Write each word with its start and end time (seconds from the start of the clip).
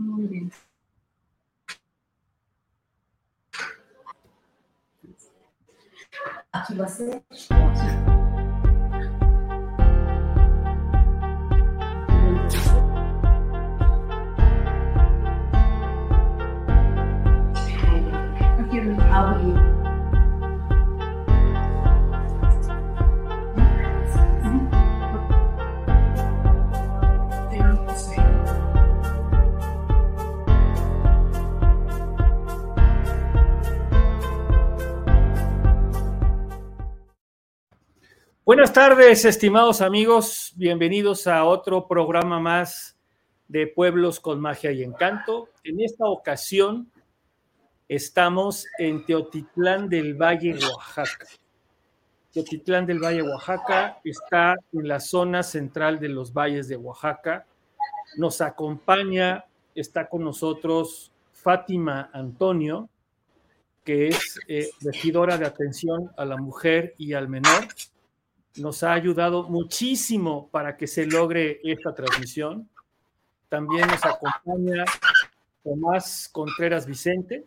Muy 0.00 0.26
bien. 0.28 0.50
Aquí 6.52 6.74
Buenas 38.50 38.72
tardes, 38.72 39.24
estimados 39.24 39.80
amigos. 39.80 40.52
Bienvenidos 40.56 41.28
a 41.28 41.44
otro 41.44 41.86
programa 41.86 42.40
más 42.40 42.98
de 43.46 43.68
Pueblos 43.68 44.18
con 44.18 44.40
Magia 44.40 44.72
y 44.72 44.82
Encanto. 44.82 45.50
En 45.62 45.80
esta 45.80 46.06
ocasión 46.06 46.90
estamos 47.86 48.66
en 48.80 49.06
Teotitlán 49.06 49.88
del 49.88 50.14
Valle, 50.14 50.58
Oaxaca. 50.66 51.28
Teotitlán 52.32 52.86
del 52.86 52.98
Valle, 52.98 53.22
Oaxaca 53.22 54.00
está 54.02 54.56
en 54.72 54.88
la 54.88 54.98
zona 54.98 55.44
central 55.44 56.00
de 56.00 56.08
los 56.08 56.32
valles 56.32 56.66
de 56.66 56.76
Oaxaca. 56.76 57.46
Nos 58.16 58.40
acompaña, 58.40 59.44
está 59.76 60.08
con 60.08 60.24
nosotros 60.24 61.12
Fátima 61.32 62.10
Antonio, 62.12 62.88
que 63.84 64.08
es 64.08 64.40
eh, 64.48 64.70
regidora 64.80 65.38
de 65.38 65.46
atención 65.46 66.10
a 66.16 66.24
la 66.24 66.36
mujer 66.36 66.96
y 66.98 67.12
al 67.12 67.28
menor 67.28 67.68
nos 68.56 68.82
ha 68.82 68.92
ayudado 68.92 69.48
muchísimo 69.48 70.48
para 70.50 70.76
que 70.76 70.86
se 70.86 71.06
logre 71.06 71.60
esta 71.62 71.94
transmisión. 71.94 72.68
También 73.48 73.86
nos 73.88 74.04
acompaña 74.04 74.84
Tomás 75.62 76.28
Contreras 76.32 76.86
Vicente, 76.86 77.46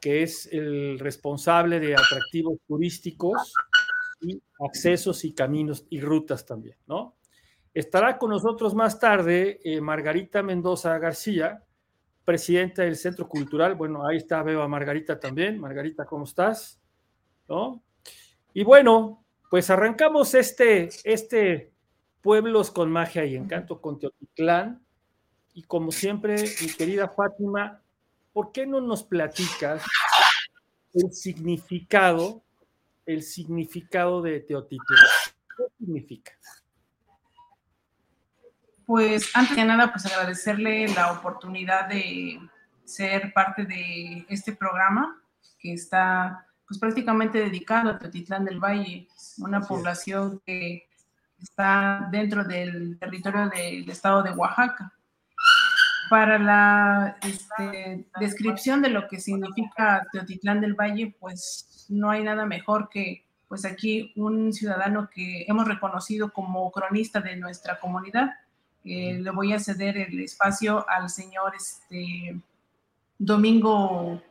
que 0.00 0.22
es 0.22 0.48
el 0.52 0.98
responsable 0.98 1.80
de 1.80 1.94
atractivos 1.94 2.58
turísticos 2.66 3.54
y 4.20 4.40
accesos 4.60 5.24
y 5.24 5.32
caminos 5.32 5.86
y 5.90 6.00
rutas 6.00 6.44
también, 6.44 6.76
¿no? 6.86 7.16
Estará 7.72 8.18
con 8.18 8.30
nosotros 8.30 8.74
más 8.74 8.98
tarde 8.98 9.60
eh, 9.62 9.80
Margarita 9.80 10.42
Mendoza 10.42 10.98
García, 10.98 11.62
presidenta 12.24 12.82
del 12.82 12.96
Centro 12.96 13.28
Cultural. 13.28 13.76
Bueno, 13.76 14.06
ahí 14.06 14.16
está, 14.16 14.42
veo 14.42 14.62
a 14.62 14.68
Margarita 14.68 15.20
también. 15.20 15.58
Margarita, 15.58 16.04
¿cómo 16.04 16.24
estás? 16.24 16.80
¿No? 17.48 17.80
Y 18.52 18.64
bueno, 18.64 19.24
pues 19.50 19.68
arrancamos 19.68 20.32
este, 20.34 20.88
este 21.02 21.72
Pueblos 22.22 22.70
con 22.70 22.90
Magia 22.90 23.24
y 23.24 23.34
Encanto 23.34 23.80
con 23.80 23.98
Teotitlán. 23.98 24.80
Y 25.54 25.64
como 25.64 25.90
siempre, 25.90 26.36
mi 26.60 26.68
querida 26.68 27.08
Fátima, 27.08 27.82
¿por 28.32 28.52
qué 28.52 28.64
no 28.64 28.80
nos 28.80 29.02
platicas 29.02 29.82
el 30.94 31.12
significado, 31.12 32.42
el 33.04 33.24
significado 33.24 34.22
de 34.22 34.38
Teotitlán? 34.40 35.04
¿Qué 35.56 35.64
significa? 35.78 36.32
Pues 38.86 39.34
antes 39.34 39.56
de 39.56 39.64
nada, 39.64 39.90
pues 39.90 40.06
agradecerle 40.06 40.86
la 40.88 41.12
oportunidad 41.12 41.88
de 41.88 42.38
ser 42.84 43.32
parte 43.32 43.64
de 43.64 44.26
este 44.28 44.52
programa 44.52 45.20
que 45.58 45.72
está 45.72 46.46
pues 46.70 46.78
prácticamente 46.78 47.40
dedicado 47.40 47.90
a 47.90 47.98
Teotitlán 47.98 48.44
del 48.44 48.60
Valle, 48.60 49.08
una 49.38 49.60
población 49.60 50.40
que 50.46 50.86
está 51.36 52.08
dentro 52.12 52.44
del 52.44 52.96
territorio 52.96 53.48
del 53.48 53.90
estado 53.90 54.22
de 54.22 54.30
Oaxaca. 54.30 54.92
Para 56.08 56.38
la 56.38 57.16
este, 57.22 58.06
descripción 58.20 58.82
de 58.82 58.90
lo 58.90 59.08
que 59.08 59.18
significa 59.18 60.06
Teotitlán 60.12 60.60
del 60.60 60.74
Valle, 60.74 61.12
pues 61.18 61.86
no 61.88 62.08
hay 62.08 62.22
nada 62.22 62.46
mejor 62.46 62.88
que 62.88 63.26
pues 63.48 63.64
aquí 63.64 64.12
un 64.14 64.52
ciudadano 64.52 65.10
que 65.12 65.46
hemos 65.48 65.66
reconocido 65.66 66.32
como 66.32 66.70
cronista 66.70 67.20
de 67.20 67.34
nuestra 67.34 67.80
comunidad. 67.80 68.30
Eh, 68.84 69.18
le 69.20 69.30
voy 69.32 69.54
a 69.54 69.58
ceder 69.58 69.96
el 69.96 70.20
espacio 70.20 70.88
al 70.88 71.10
señor 71.10 71.52
este, 71.56 72.40
Domingo 73.18 74.22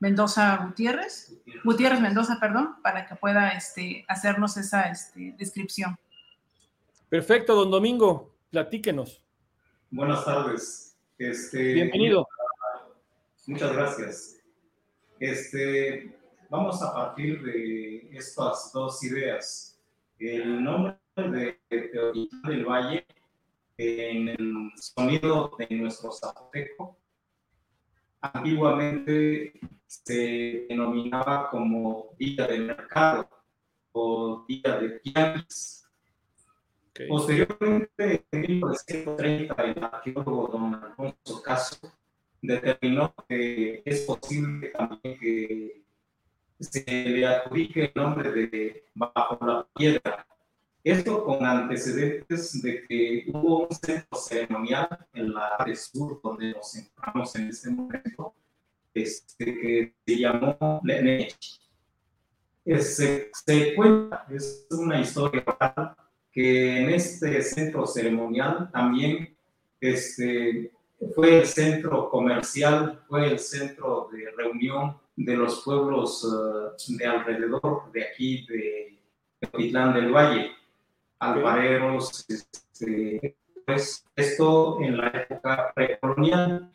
Mendoza 0.00 0.56
Gutiérrez, 0.64 1.34
Gutiérrez 1.64 2.00
Mendoza, 2.00 2.38
perdón, 2.40 2.76
para 2.82 3.06
que 3.06 3.14
pueda 3.16 3.50
este, 3.50 4.04
hacernos 4.08 4.56
esa 4.56 4.90
este, 4.90 5.34
descripción. 5.38 5.96
Perfecto, 7.08 7.54
don 7.54 7.70
Domingo, 7.70 8.34
platíquenos. 8.50 9.22
Buenas 9.90 10.24
tardes. 10.24 10.96
Este, 11.18 11.74
Bienvenido. 11.74 12.26
Muchas 13.46 13.72
gracias. 13.72 14.36
Este, 15.20 16.18
vamos 16.50 16.82
a 16.82 16.92
partir 16.92 17.42
de 17.42 18.08
estas 18.12 18.72
dos 18.72 19.02
ideas. 19.04 19.78
El 20.18 20.62
nombre 20.64 20.98
de 21.16 21.60
Teotihuacán 21.68 22.42
del 22.50 22.64
Valle 22.64 23.06
en 23.76 24.28
el 24.28 24.72
sonido 24.76 25.52
de 25.58 25.68
nuestro 25.76 26.12
zapoteco 26.12 26.96
antiguamente 28.20 29.52
se 30.04 30.66
denominaba 30.68 31.50
como 31.50 32.14
día 32.18 32.46
de 32.46 32.58
mercado 32.58 33.28
o 33.92 34.44
día 34.48 34.78
de 34.78 35.00
tianguis. 35.00 35.86
Posteriormente, 37.08 38.24
en 38.30 38.40
1930, 38.40 39.62
el 39.62 39.84
arqueólogo 39.84 40.48
don 40.48 40.74
Alfonso 40.74 41.42
Caso 41.42 41.92
determinó 42.40 43.12
que 43.28 43.82
es 43.84 44.02
posible 44.02 44.68
también 44.68 45.18
que 45.18 45.84
se 46.60 46.84
le 46.86 47.26
adjudique 47.26 47.84
el 47.86 47.92
nombre 47.94 48.30
de 48.32 48.84
Bajo 48.94 49.44
la 49.44 49.66
Piedra. 49.74 50.26
Esto 50.82 51.24
con 51.24 51.44
antecedentes 51.44 52.62
de 52.62 52.86
que 52.86 53.24
hubo 53.32 53.66
un 53.66 53.74
centro 53.74 54.18
ceremonial 54.18 55.06
en 55.14 55.32
la 55.32 55.48
área 55.58 55.74
sur 55.74 56.20
donde 56.22 56.52
nos 56.52 56.76
encontramos 56.76 57.34
en 57.36 57.48
este 57.48 57.70
momento, 57.70 58.34
este, 58.94 59.44
que 59.44 59.94
se 60.06 60.18
llamó 60.18 60.80
Lenech. 60.84 61.36
Se, 62.64 63.30
se, 63.32 63.74
cuenta, 63.74 64.26
es 64.30 64.66
una 64.70 65.00
historia 65.00 65.44
que 66.32 66.80
en 66.80 66.90
este 66.90 67.42
centro 67.42 67.86
ceremonial 67.86 68.70
también 68.72 69.36
este, 69.80 70.72
fue 71.14 71.40
el 71.40 71.46
centro 71.46 72.08
comercial, 72.08 73.02
fue 73.08 73.26
el 73.26 73.38
centro 73.38 74.08
de 74.10 74.30
reunión 74.30 74.96
de 75.16 75.36
los 75.36 75.62
pueblos 75.62 76.24
uh, 76.24 76.96
de 76.96 77.06
alrededor 77.06 77.92
de 77.92 78.04
aquí, 78.04 78.46
de 78.46 78.98
Teotitlán 79.40 79.94
del 79.94 80.10
Valle, 80.10 80.52
alfareros, 81.18 82.24
este, 82.28 83.36
pues 83.66 84.04
esto 84.16 84.80
en 84.80 84.96
la 84.96 85.08
época 85.08 85.72
precolonial. 85.74 86.72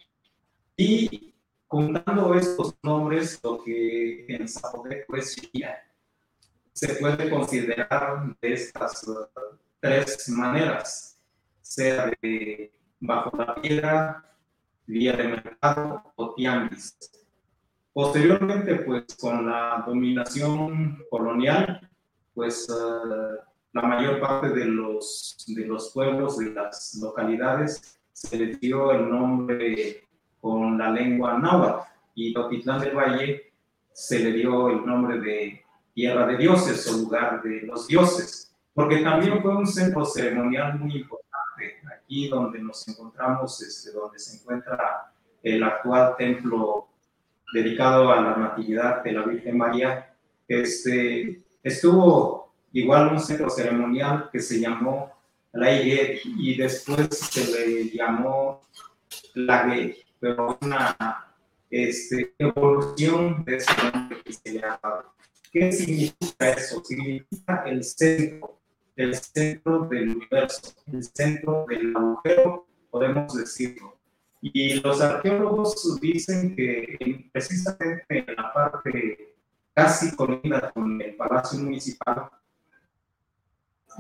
Y 0.77 1.28
Juntando 1.71 2.33
estos 2.33 2.75
nombres, 2.81 3.39
lo 3.43 3.63
que 3.63 4.25
en 4.27 4.47
zapoteco 4.47 5.15
es 5.15 5.35
se 6.73 6.95
puede 6.95 7.29
considerar 7.29 8.35
de 8.41 8.53
estas 8.53 9.07
uh, 9.07 9.27
tres 9.79 10.27
maneras, 10.29 11.21
sea 11.61 12.11
de 12.21 12.71
bajo 12.99 13.37
la 13.37 13.53
piedra, 13.53 14.35
vía 14.87 15.13
de 15.15 15.27
mercado 15.27 16.11
o 16.15 16.33
tianguis. 16.33 16.97
Posteriormente, 17.93 18.77
pues 18.77 19.15
con 19.21 19.45
la 19.45 19.83
dominación 19.85 21.03
colonial, 21.11 21.87
pues 22.33 22.67
uh, 22.67 23.35
la 23.73 23.81
mayor 23.83 24.19
parte 24.19 24.49
de 24.49 24.65
los, 24.65 25.45
de 25.47 25.65
los 25.67 25.91
pueblos, 25.93 26.39
de 26.39 26.51
las 26.51 26.97
localidades, 26.99 27.99
se 28.11 28.37
les 28.37 28.59
dio 28.59 28.91
el 28.91 29.07
nombre 29.07 30.08
con 30.41 30.77
la 30.77 30.91
lengua 30.91 31.37
náhuatl. 31.37 31.87
Y 32.15 32.33
Totitlán 32.33 32.81
del 32.81 32.95
Valle 32.95 33.53
se 33.93 34.19
le 34.19 34.31
dio 34.33 34.69
el 34.69 34.85
nombre 34.85 35.19
de 35.19 35.63
tierra 35.93 36.25
de 36.27 36.37
dioses 36.37 36.87
o 36.87 36.97
lugar 36.97 37.41
de 37.43 37.61
los 37.61 37.87
dioses, 37.87 38.53
porque 38.73 38.97
también 38.99 39.41
fue 39.41 39.55
un 39.55 39.67
centro 39.67 40.05
ceremonial 40.05 40.79
muy 40.79 40.97
importante, 40.97 41.75
aquí 41.97 42.29
donde 42.29 42.59
nos 42.59 42.87
encontramos, 42.87 43.61
este, 43.61 43.91
donde 43.91 44.19
se 44.19 44.37
encuentra 44.37 45.11
el 45.43 45.63
actual 45.63 46.15
templo 46.17 46.87
dedicado 47.53 48.11
a 48.11 48.21
la 48.21 48.37
Natividad 48.37 49.03
de 49.03 49.11
la 49.11 49.23
Virgen 49.23 49.57
María, 49.57 50.13
este, 50.47 51.41
estuvo 51.63 52.53
igual 52.71 53.13
un 53.13 53.19
centro 53.19 53.49
ceremonial 53.49 54.29
que 54.31 54.39
se 54.39 54.59
llamó 54.59 55.11
la 55.51 55.71
y 55.73 56.55
después 56.55 57.09
se 57.09 57.51
le 57.51 57.89
llamó 57.89 58.61
la 59.33 59.65
ley, 59.65 59.97
pero 60.19 60.57
una 60.61 60.95
este, 61.69 62.33
evolución 62.37 63.43
de 63.45 63.57
ese 63.57 63.71
nombre 63.83 64.21
que 64.23 64.33
se 64.33 64.59
dado. 64.59 65.13
¿Qué 65.51 65.71
significa 65.71 66.49
eso? 66.49 66.83
Significa 66.83 67.63
el 67.65 67.83
centro, 67.83 68.59
el 68.95 69.15
centro 69.15 69.85
del 69.85 70.09
universo, 70.09 70.73
el 70.87 71.03
centro 71.03 71.65
del 71.67 71.95
agujero, 71.95 72.67
podemos 72.91 73.33
decirlo. 73.33 73.97
Y 74.41 74.75
los 74.75 75.01
arqueólogos 75.01 75.99
dicen 75.99 76.55
que 76.55 77.29
precisamente 77.31 78.05
en 78.09 78.35
la 78.35 78.53
parte 78.53 79.35
casi 79.73 80.15
colina 80.15 80.71
con 80.71 81.01
el 81.01 81.15
Palacio 81.15 81.59
Municipal, 81.59 82.29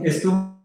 estuvo 0.03 0.58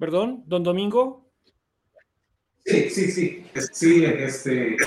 Perdón, 0.00 0.44
don 0.46 0.62
Domingo. 0.62 1.30
Sí, 2.64 2.88
sí, 2.88 3.10
sí, 3.10 3.44
sí, 3.70 4.04
este, 4.06 4.78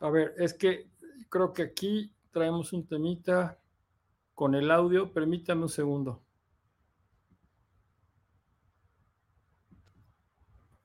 A 0.00 0.08
ver, 0.08 0.34
es 0.38 0.54
que 0.54 0.88
creo 1.28 1.52
que 1.52 1.64
aquí 1.64 2.10
traemos 2.30 2.72
un 2.72 2.86
temita 2.88 3.60
con 4.32 4.54
el 4.54 4.70
audio. 4.70 5.12
Permítame 5.12 5.64
un 5.64 5.68
segundo. 5.68 6.22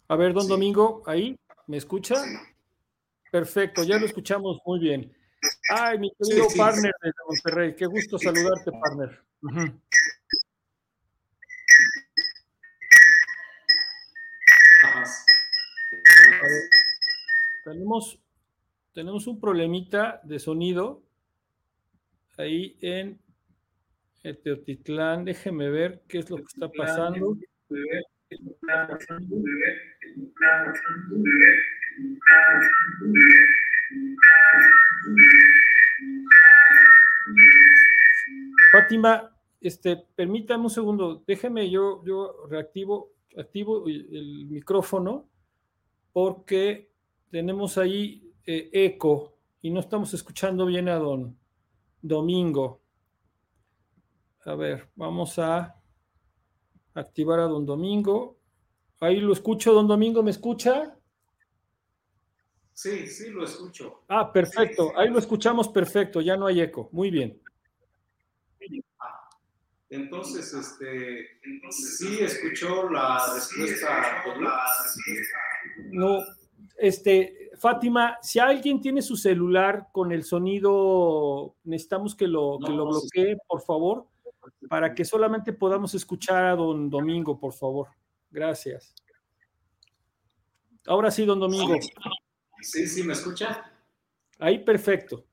A 0.10 0.16
ver, 0.18 0.34
don 0.34 0.50
Domingo, 0.50 1.04
ahí, 1.06 1.40
¿me 1.68 1.78
escucha? 1.78 2.22
Perfecto, 3.32 3.84
ya 3.84 3.98
lo 3.98 4.06
escuchamos 4.06 4.60
muy 4.66 4.80
bien. 4.80 5.16
Ay, 5.74 6.00
mi 6.00 6.12
querido 6.12 6.48
partner 6.58 6.94
de 7.02 7.12
Monterrey, 7.26 7.76
qué 7.78 7.86
gusto 7.86 8.18
saludarte, 8.18 8.72
partner. 8.72 9.24
tenemos, 17.64 18.20
tenemos 18.94 19.28
un 19.28 19.40
problemita 19.40 20.20
de 20.24 20.40
sonido 20.40 21.04
ahí 22.38 22.78
en 22.82 23.18
Teotitlán. 24.44 25.24
Déjeme 25.24 25.70
ver 25.70 26.02
qué 26.10 26.18
es 26.18 26.30
lo 26.30 26.36
que 26.36 26.44
está 26.44 26.70
pasando. 26.70 27.38
Fátima, 38.72 39.36
este, 39.60 39.98
permítame 40.16 40.64
un 40.64 40.70
segundo, 40.70 41.24
déjeme 41.28 41.70
yo, 41.70 42.04
yo 42.06 42.48
reactivo, 42.50 43.12
activo 43.38 43.88
el 43.88 44.48
micrófono 44.48 45.28
porque 46.14 46.92
tenemos 47.30 47.78
ahí 47.78 48.34
eh, 48.46 48.70
eco 48.74 49.38
y 49.62 49.70
no 49.70 49.80
estamos 49.80 50.14
escuchando 50.14 50.66
bien 50.66 50.90
a 50.90 50.96
don 50.96 51.38
Domingo. 52.02 52.82
A 54.46 54.56
ver, 54.56 54.90
vamos 54.96 55.38
a 55.38 55.76
activar 56.94 57.40
a 57.40 57.44
don 57.44 57.66
Domingo. 57.66 58.38
Ahí 59.00 59.20
lo 59.20 59.34
escucho, 59.34 59.74
don 59.74 59.88
Domingo, 59.88 60.24
¿me 60.24 60.32
escucha? 60.32 60.98
Sí, 62.74 63.08
sí, 63.08 63.30
lo 63.30 63.44
escucho. 63.44 64.04
Ah, 64.08 64.32
perfecto. 64.32 64.92
Ahí 64.98 65.10
lo 65.10 65.20
escuchamos 65.20 65.68
perfecto, 65.70 66.22
ya 66.22 66.36
no 66.36 66.48
hay 66.48 66.62
eco. 66.62 66.90
Muy 66.92 67.12
bien. 67.12 67.41
Entonces, 69.92 70.54
este, 70.54 71.28
sí 71.70 72.20
escuchó 72.22 72.90
la 72.90 73.34
respuesta. 73.36 74.24
No, 75.92 76.20
este, 76.78 77.52
Fátima, 77.60 78.18
si 78.22 78.40
alguien 78.40 78.80
tiene 78.80 79.02
su 79.02 79.18
celular 79.18 79.90
con 79.92 80.14
el 80.14 80.24
sonido, 80.24 81.58
necesitamos 81.66 82.16
que 82.16 82.26
lo, 82.26 82.58
que 82.66 82.72
lo 82.72 82.88
bloquee, 82.88 83.36
por 83.46 83.62
favor, 83.62 84.08
para 84.70 84.96
que 84.96 85.04
solamente 85.04 85.52
podamos 85.52 85.94
escuchar 85.94 86.46
a 86.46 86.56
don 86.56 86.90
Domingo, 86.90 87.38
por 87.38 87.52
favor. 87.52 87.90
Gracias. 88.32 88.96
Ahora 90.88 91.12
sí, 91.12 91.26
don 91.26 91.42
Domingo. 91.42 91.76
Sí, 92.62 92.88
sí, 92.88 93.04
¿me 93.04 93.12
escucha? 93.12 93.70
Ahí 94.40 94.60
perfecto. 94.60 95.26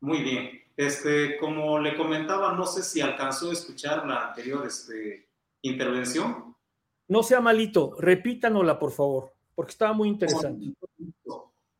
Muy 0.00 0.22
bien. 0.22 0.67
Este, 0.78 1.36
como 1.38 1.80
le 1.80 1.96
comentaba, 1.96 2.52
no 2.52 2.64
sé 2.64 2.84
si 2.84 3.00
alcanzó 3.00 3.50
a 3.50 3.52
escuchar 3.52 4.06
la 4.06 4.28
anterior 4.28 4.64
este, 4.64 5.28
intervención. 5.62 6.54
No 7.08 7.24
sea 7.24 7.40
malito, 7.40 7.96
repítanosla, 7.98 8.78
por 8.78 8.92
favor, 8.92 9.34
porque 9.56 9.72
estaba 9.72 9.92
muy 9.92 10.08
interesante. 10.08 10.72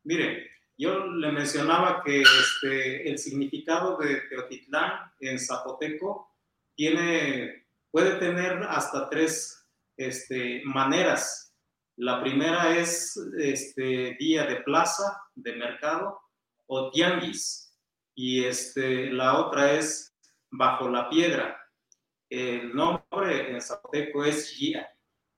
Mire, 0.03 0.49
yo 0.77 1.05
le 1.05 1.31
mencionaba 1.31 2.03
que 2.03 2.23
este, 2.23 3.09
el 3.09 3.17
significado 3.17 3.97
de 3.99 4.19
Teotitlán 4.29 5.13
en 5.21 5.39
zapoteco 5.39 6.35
tiene, 6.75 7.67
puede 7.91 8.19
tener 8.19 8.63
hasta 8.63 9.09
tres 9.09 9.65
este, 9.95 10.61
maneras. 10.65 11.55
La 11.95 12.19
primera 12.19 12.77
es 12.77 13.15
este, 13.37 14.17
día 14.19 14.45
de 14.45 14.57
plaza, 14.57 15.21
de 15.35 15.55
mercado 15.55 16.19
o 16.67 16.91
tianguis 16.91 17.68
y 18.21 18.43
este, 18.43 19.09
la 19.13 19.39
otra 19.39 19.75
es 19.75 20.13
Bajo 20.51 20.89
la 20.89 21.09
Piedra. 21.09 21.57
El 22.29 22.75
nombre 22.75 23.49
en 23.49 23.61
zapoteco 23.61 24.25
es 24.25 24.49
Gia. 24.49 24.89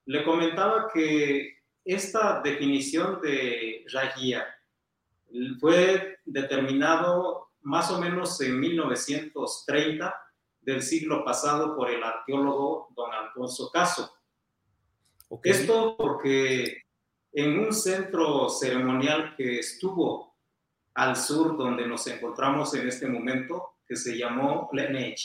Le 0.06 0.24
comentaba 0.24 0.88
que 0.92 1.60
esta 1.86 2.42
definición 2.42 3.22
de 3.22 3.86
Rajia 3.94 4.48
fue 5.60 6.18
determinado 6.25 7.51
más 7.62 7.92
o 7.92 8.01
menos 8.01 8.42
en 8.42 8.60
1930 8.60 10.16
del 10.62 10.81
siglo 10.81 11.24
pasado 11.24 11.75
por 11.75 11.88
el 11.88 12.01
arqueólogo 12.01 12.88
don 12.95 13.13
Alfonso 13.13 13.69
Caso. 13.69 14.12
Esto 15.44 15.95
porque 15.95 16.81
en 17.31 17.60
un 17.60 17.74
centro 17.74 18.50
ceremonial 18.50 19.36
que 19.38 19.60
estuvo 19.60 20.30
al 20.93 21.15
sur 21.15 21.57
donde 21.57 21.88
nos 21.88 22.05
encontramos 22.07 22.74
en 22.74 22.88
este 22.88 23.07
momento, 23.07 23.77
que 23.88 23.95
se 23.95 24.17
llamó 24.17 24.69
Lenech. 24.74 25.19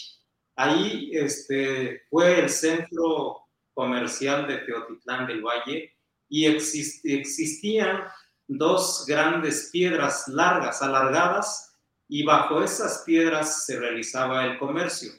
Ahí 0.57 1.11
este, 1.13 2.03
fue 2.09 2.41
el 2.41 2.49
centro 2.49 3.43
comercial 3.75 4.47
de 4.47 4.59
Teotitlán 4.59 5.27
del 5.27 5.43
Valle 5.43 5.95
y 6.29 6.47
existían 6.47 8.05
dos 8.49 9.05
grandes 9.07 9.71
piedras 9.73 10.29
largas, 10.29 10.83
alargadas, 10.83 11.75
y 12.09 12.25
bajo 12.25 12.63
esas 12.63 13.03
piedras 13.05 13.67
se 13.67 13.79
realizaba 13.79 14.45
el 14.45 14.59
comercio. 14.59 15.11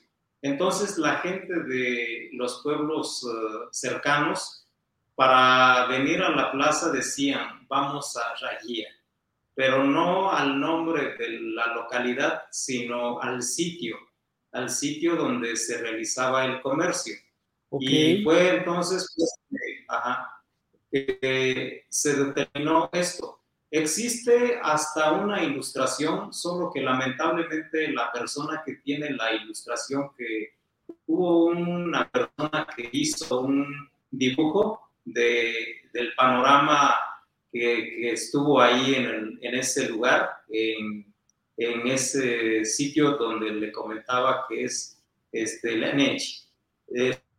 Entonces 0.41 0.97
la 0.97 1.17
gente 1.17 1.53
de 1.63 2.29
los 2.33 2.61
pueblos 2.63 3.23
eh, 3.23 3.67
cercanos, 3.71 4.65
para 5.15 5.87
venir 5.87 6.21
a 6.21 6.29
la 6.29 6.51
plaza 6.51 6.91
decían, 6.91 7.65
vamos 7.67 8.15
a 8.15 8.35
Rayía 8.35 8.87
pero 9.57 9.83
no 9.83 10.31
al 10.31 10.59
nombre 10.59 11.15
de 11.17 11.29
la 11.39 11.73
localidad, 11.73 12.43
sino 12.51 13.19
al 13.19 13.41
sitio, 13.41 13.97
al 14.51 14.69
sitio 14.69 15.15
donde 15.15 15.55
se 15.57 15.79
realizaba 15.79 16.45
el 16.45 16.61
comercio. 16.61 17.15
Y 17.79 18.23
fue 18.23 18.57
entonces 18.57 19.11
pues, 19.17 19.33
que 20.91 21.85
se 21.89 22.23
determinó 22.23 22.87
esto. 22.93 23.41
Existe 23.71 24.59
hasta 24.61 25.13
una 25.13 25.43
ilustración, 25.43 26.31
solo 26.31 26.69
que 26.71 26.81
lamentablemente 26.81 27.91
la 27.91 28.11
persona 28.11 28.61
que 28.63 28.75
tiene 28.75 29.09
la 29.09 29.33
ilustración, 29.33 30.11
que 30.15 30.53
hubo 31.07 31.45
una 31.45 32.07
persona 32.07 32.67
que 32.75 32.89
hizo 32.91 33.41
un 33.41 33.89
dibujo 34.11 34.91
de, 35.03 35.89
del 35.91 36.13
panorama 36.13 36.93
que, 37.59 38.11
estuvo 38.11 38.61
ahí 38.61 38.95
en, 38.95 39.39
en 39.41 39.55
ese 39.55 39.89
lugar, 39.89 40.29
en, 40.49 41.13
en, 41.57 41.87
ese 41.87 42.65
sitio 42.65 43.17
donde 43.17 43.51
le 43.51 43.71
comentaba 43.71 44.45
que 44.47 44.63
es 44.63 45.01
este, 45.31 45.77
la 45.77 45.95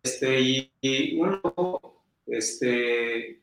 Este, 0.02 0.40
y, 0.82 1.18
uno 1.18 2.02
este, 2.26 3.42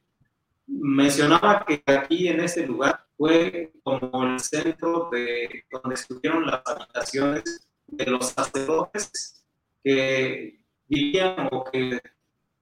mencionaba 0.67 1.65
que 1.65 1.81
aquí 1.85 2.27
en 2.27 2.41
ese 2.41 2.65
lugar 2.65 3.05
fue 3.17 3.71
como 3.83 4.33
el 4.33 4.39
centro 4.39 5.09
de 5.11 5.63
donde 5.71 5.95
estuvieron 5.95 6.45
las 6.45 6.61
habitaciones 6.65 7.67
de 7.87 8.05
los 8.05 8.29
sacerdotes 8.29 9.45
que 9.83 10.59
vivían 10.87 11.49
o 11.51 11.63
que 11.65 12.01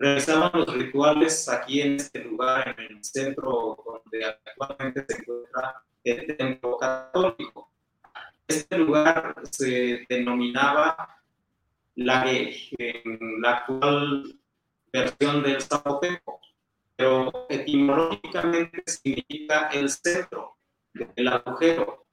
realizaban 0.03 0.51
los 0.53 0.73
rituales 0.73 1.47
aquí 1.47 1.81
en 1.81 1.95
este 1.95 2.25
lugar, 2.25 2.75
en 2.77 2.97
el 2.97 3.03
centro 3.03 3.77
donde 3.85 4.25
actualmente 4.25 5.05
se 5.07 5.21
encuentra 5.21 5.81
el 6.03 6.37
templo 6.37 6.77
católico. 6.77 7.71
Este 8.45 8.77
lugar 8.77 9.33
se 9.49 10.05
denominaba 10.09 11.23
la 11.95 12.29
en 12.29 13.41
la 13.41 13.51
actual 13.51 14.37
versión 14.91 15.41
del 15.41 15.61
zapoteco, 15.61 16.41
pero 16.97 17.47
etimológicamente 17.47 18.83
significa 18.85 19.69
el 19.69 19.89
centro, 19.89 20.57
el 21.15 21.27
agujero. 21.29 22.05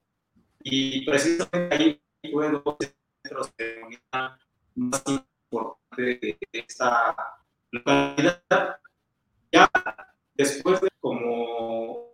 Y 0.63 1.05
precisamente 1.05 1.75
ahí 1.75 2.03
fue 2.31 2.51
donde 2.51 2.95
centros 3.25 3.53
más 4.77 5.03
importantes 5.07 6.21
de 6.21 6.39
esta 6.53 7.40
localidad. 7.73 8.79
Ya 9.53 9.71
después 10.35 10.81
de 10.81 10.89
como 11.01 12.11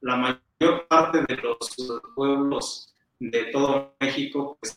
la 0.00 0.16
mayor 0.16 0.86
parte 0.88 1.24
de 1.28 1.36
los 1.36 1.58
pueblos 2.14 2.94
de 3.18 3.44
todo 3.46 3.94
México, 4.00 4.58
pues 4.60 4.76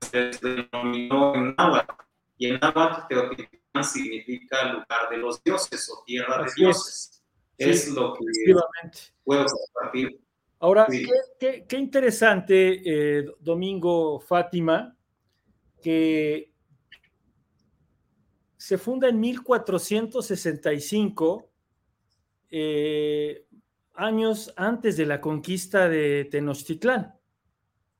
se 0.00 0.30
denominó 0.40 1.34
en 1.34 1.54
náhuatl. 1.56 1.92
Y 2.38 2.46
en 2.48 2.60
náhuatl 2.60 3.06
Teotihuacán 3.08 3.84
significa 3.84 4.72
lugar 4.72 5.10
de 5.10 5.18
los 5.18 5.42
dioses 5.42 5.90
o 5.90 6.02
tierra 6.04 6.44
de 6.44 6.50
dioses. 6.56 7.22
Es, 7.56 7.88
lo 7.88 8.14
que 8.14 8.24
puedo 9.22 9.46
compartir. 9.46 10.20
Ahora, 10.58 10.86
qué, 11.38 11.66
qué, 11.68 11.76
interesante, 11.76 13.18
eh, 13.18 13.26
Domingo 13.38 14.18
Fátima, 14.18 14.96
que 15.80 16.53
se 18.64 18.78
funda 18.78 19.10
en 19.10 19.20
1465, 19.20 21.50
eh, 22.50 23.46
años 23.92 24.54
antes 24.56 24.96
de 24.96 25.04
la 25.04 25.20
conquista 25.20 25.86
de 25.86 26.26
Tenochtitlán, 26.30 27.14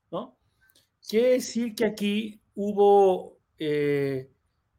¿no? 0.09 0.39
Quiere 1.07 1.33
decir 1.33 1.75
que 1.75 1.85
aquí 1.85 2.41
hubo 2.55 3.37
eh, 3.59 4.31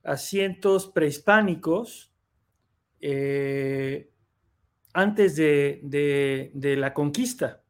asientos 0.02 0.88
prehispánicos 0.88 2.12
eh, 3.00 4.10
antes 4.92 5.36
de, 5.36 6.50
la 6.78 6.92
conquista. 6.92 7.62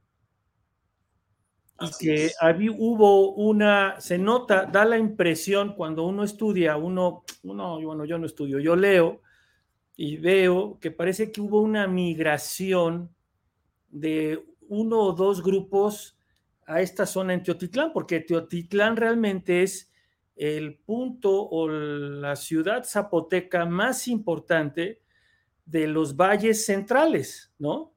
Y 1.80 1.90
que 1.98 2.30
hubo 2.78 3.34
una, 3.34 4.00
se 4.00 4.16
nota, 4.16 4.64
da 4.64 4.84
la 4.84 4.96
impresión 4.96 5.74
cuando 5.74 6.06
uno 6.06 6.24
estudia, 6.24 6.76
uno, 6.76 7.24
uno, 7.42 7.80
bueno, 7.82 8.04
yo 8.06 8.18
no 8.18 8.24
estudio, 8.24 8.58
yo 8.58 8.76
leo 8.76 9.20
y 9.94 10.16
veo 10.16 10.78
que 10.80 10.90
parece 10.90 11.30
que 11.30 11.40
hubo 11.40 11.60
una 11.60 11.86
migración 11.86 13.14
de 13.90 14.42
uno 14.68 15.00
o 15.00 15.12
dos 15.12 15.42
grupos 15.42 16.18
a 16.66 16.80
esta 16.80 17.06
zona 17.06 17.34
en 17.34 17.42
Teotitlán, 17.42 17.92
porque 17.92 18.20
Teotitlán 18.20 18.96
realmente 18.96 19.62
es 19.62 19.90
el 20.34 20.78
punto 20.78 21.48
o 21.48 21.68
la 21.68 22.36
ciudad 22.36 22.84
zapoteca 22.84 23.64
más 23.64 24.08
importante 24.08 25.02
de 25.64 25.86
los 25.86 26.16
valles 26.16 26.64
centrales, 26.64 27.52
¿no? 27.58 27.92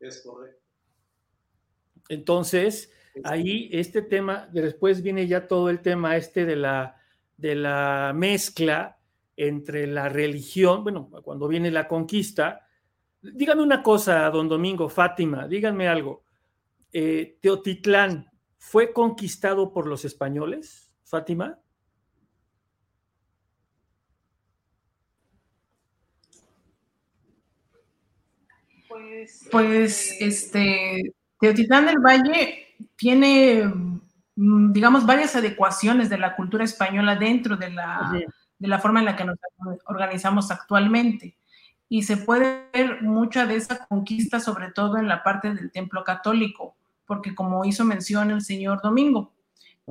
Es 0.00 0.22
correcto. 0.22 0.63
Entonces, 2.08 2.92
ahí 3.22 3.68
este 3.72 4.02
tema, 4.02 4.48
después 4.52 5.02
viene 5.02 5.26
ya 5.26 5.46
todo 5.46 5.70
el 5.70 5.80
tema 5.80 6.16
este 6.16 6.44
de 6.44 6.56
la, 6.56 6.96
de 7.36 7.54
la 7.54 8.12
mezcla 8.14 8.98
entre 9.36 9.86
la 9.86 10.08
religión, 10.08 10.82
bueno, 10.82 11.08
cuando 11.22 11.48
viene 11.48 11.70
la 11.70 11.88
conquista. 11.88 12.66
Dígame 13.20 13.62
una 13.62 13.82
cosa, 13.82 14.28
don 14.30 14.48
Domingo, 14.48 14.88
Fátima, 14.88 15.48
díganme 15.48 15.88
algo. 15.88 16.24
Eh, 16.92 17.38
Teotitlán 17.40 18.30
fue 18.58 18.92
conquistado 18.92 19.72
por 19.72 19.86
los 19.86 20.04
españoles, 20.04 20.92
Fátima? 21.04 21.58
Pues, 28.88 29.48
pues 29.50 30.16
este, 30.20 31.14
Teotitlán 31.44 31.86
del 31.86 31.98
Valle 31.98 32.74
tiene, 32.96 33.64
mm, 34.36 34.72
digamos, 34.72 35.06
varias 35.06 35.36
adecuaciones 35.36 36.08
de 36.10 36.18
la 36.18 36.34
cultura 36.36 36.64
española 36.64 37.16
dentro 37.16 37.56
de 37.56 37.70
la, 37.70 38.12
de 38.58 38.68
la 38.68 38.78
forma 38.78 39.00
en 39.00 39.06
la 39.06 39.16
que 39.16 39.24
nos 39.24 39.38
organizamos 39.86 40.50
actualmente. 40.50 41.36
Y 41.88 42.02
se 42.02 42.16
puede 42.16 42.70
ver 42.72 43.02
mucha 43.02 43.46
de 43.46 43.56
esa 43.56 43.86
conquista, 43.86 44.40
sobre 44.40 44.72
todo 44.72 44.96
en 44.98 45.08
la 45.08 45.22
parte 45.22 45.52
del 45.52 45.70
templo 45.70 46.02
católico 46.02 46.76
porque 47.06 47.34
como 47.34 47.64
hizo 47.64 47.84
mención 47.84 48.30
el 48.30 48.42
señor 48.42 48.80
Domingo, 48.82 49.32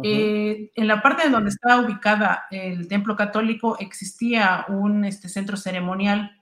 eh, 0.02 0.72
en 0.74 0.88
la 0.88 1.04
parte 1.04 1.30
donde 1.30 1.52
estaba 1.52 1.82
ubicada 1.82 2.46
el 2.50 2.88
templo 2.88 3.16
católico 3.16 3.78
existía 3.80 4.66
un 4.68 5.06
este, 5.06 5.30
centro 5.30 5.56
ceremonial 5.56 6.42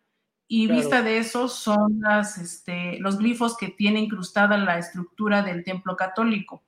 y 0.54 0.68
vista 0.68 1.02
de 1.02 1.18
eso 1.18 1.48
son 1.48 2.02
las, 2.02 2.38
este, 2.38 3.00
los 3.00 3.18
glifos 3.18 3.56
que 3.56 3.70
tiene 3.70 4.02
incrustada 4.02 4.58
la 4.58 4.78
estructura 4.78 5.44
del 5.44 5.64
templo 5.64 5.96
católico. 5.96 6.62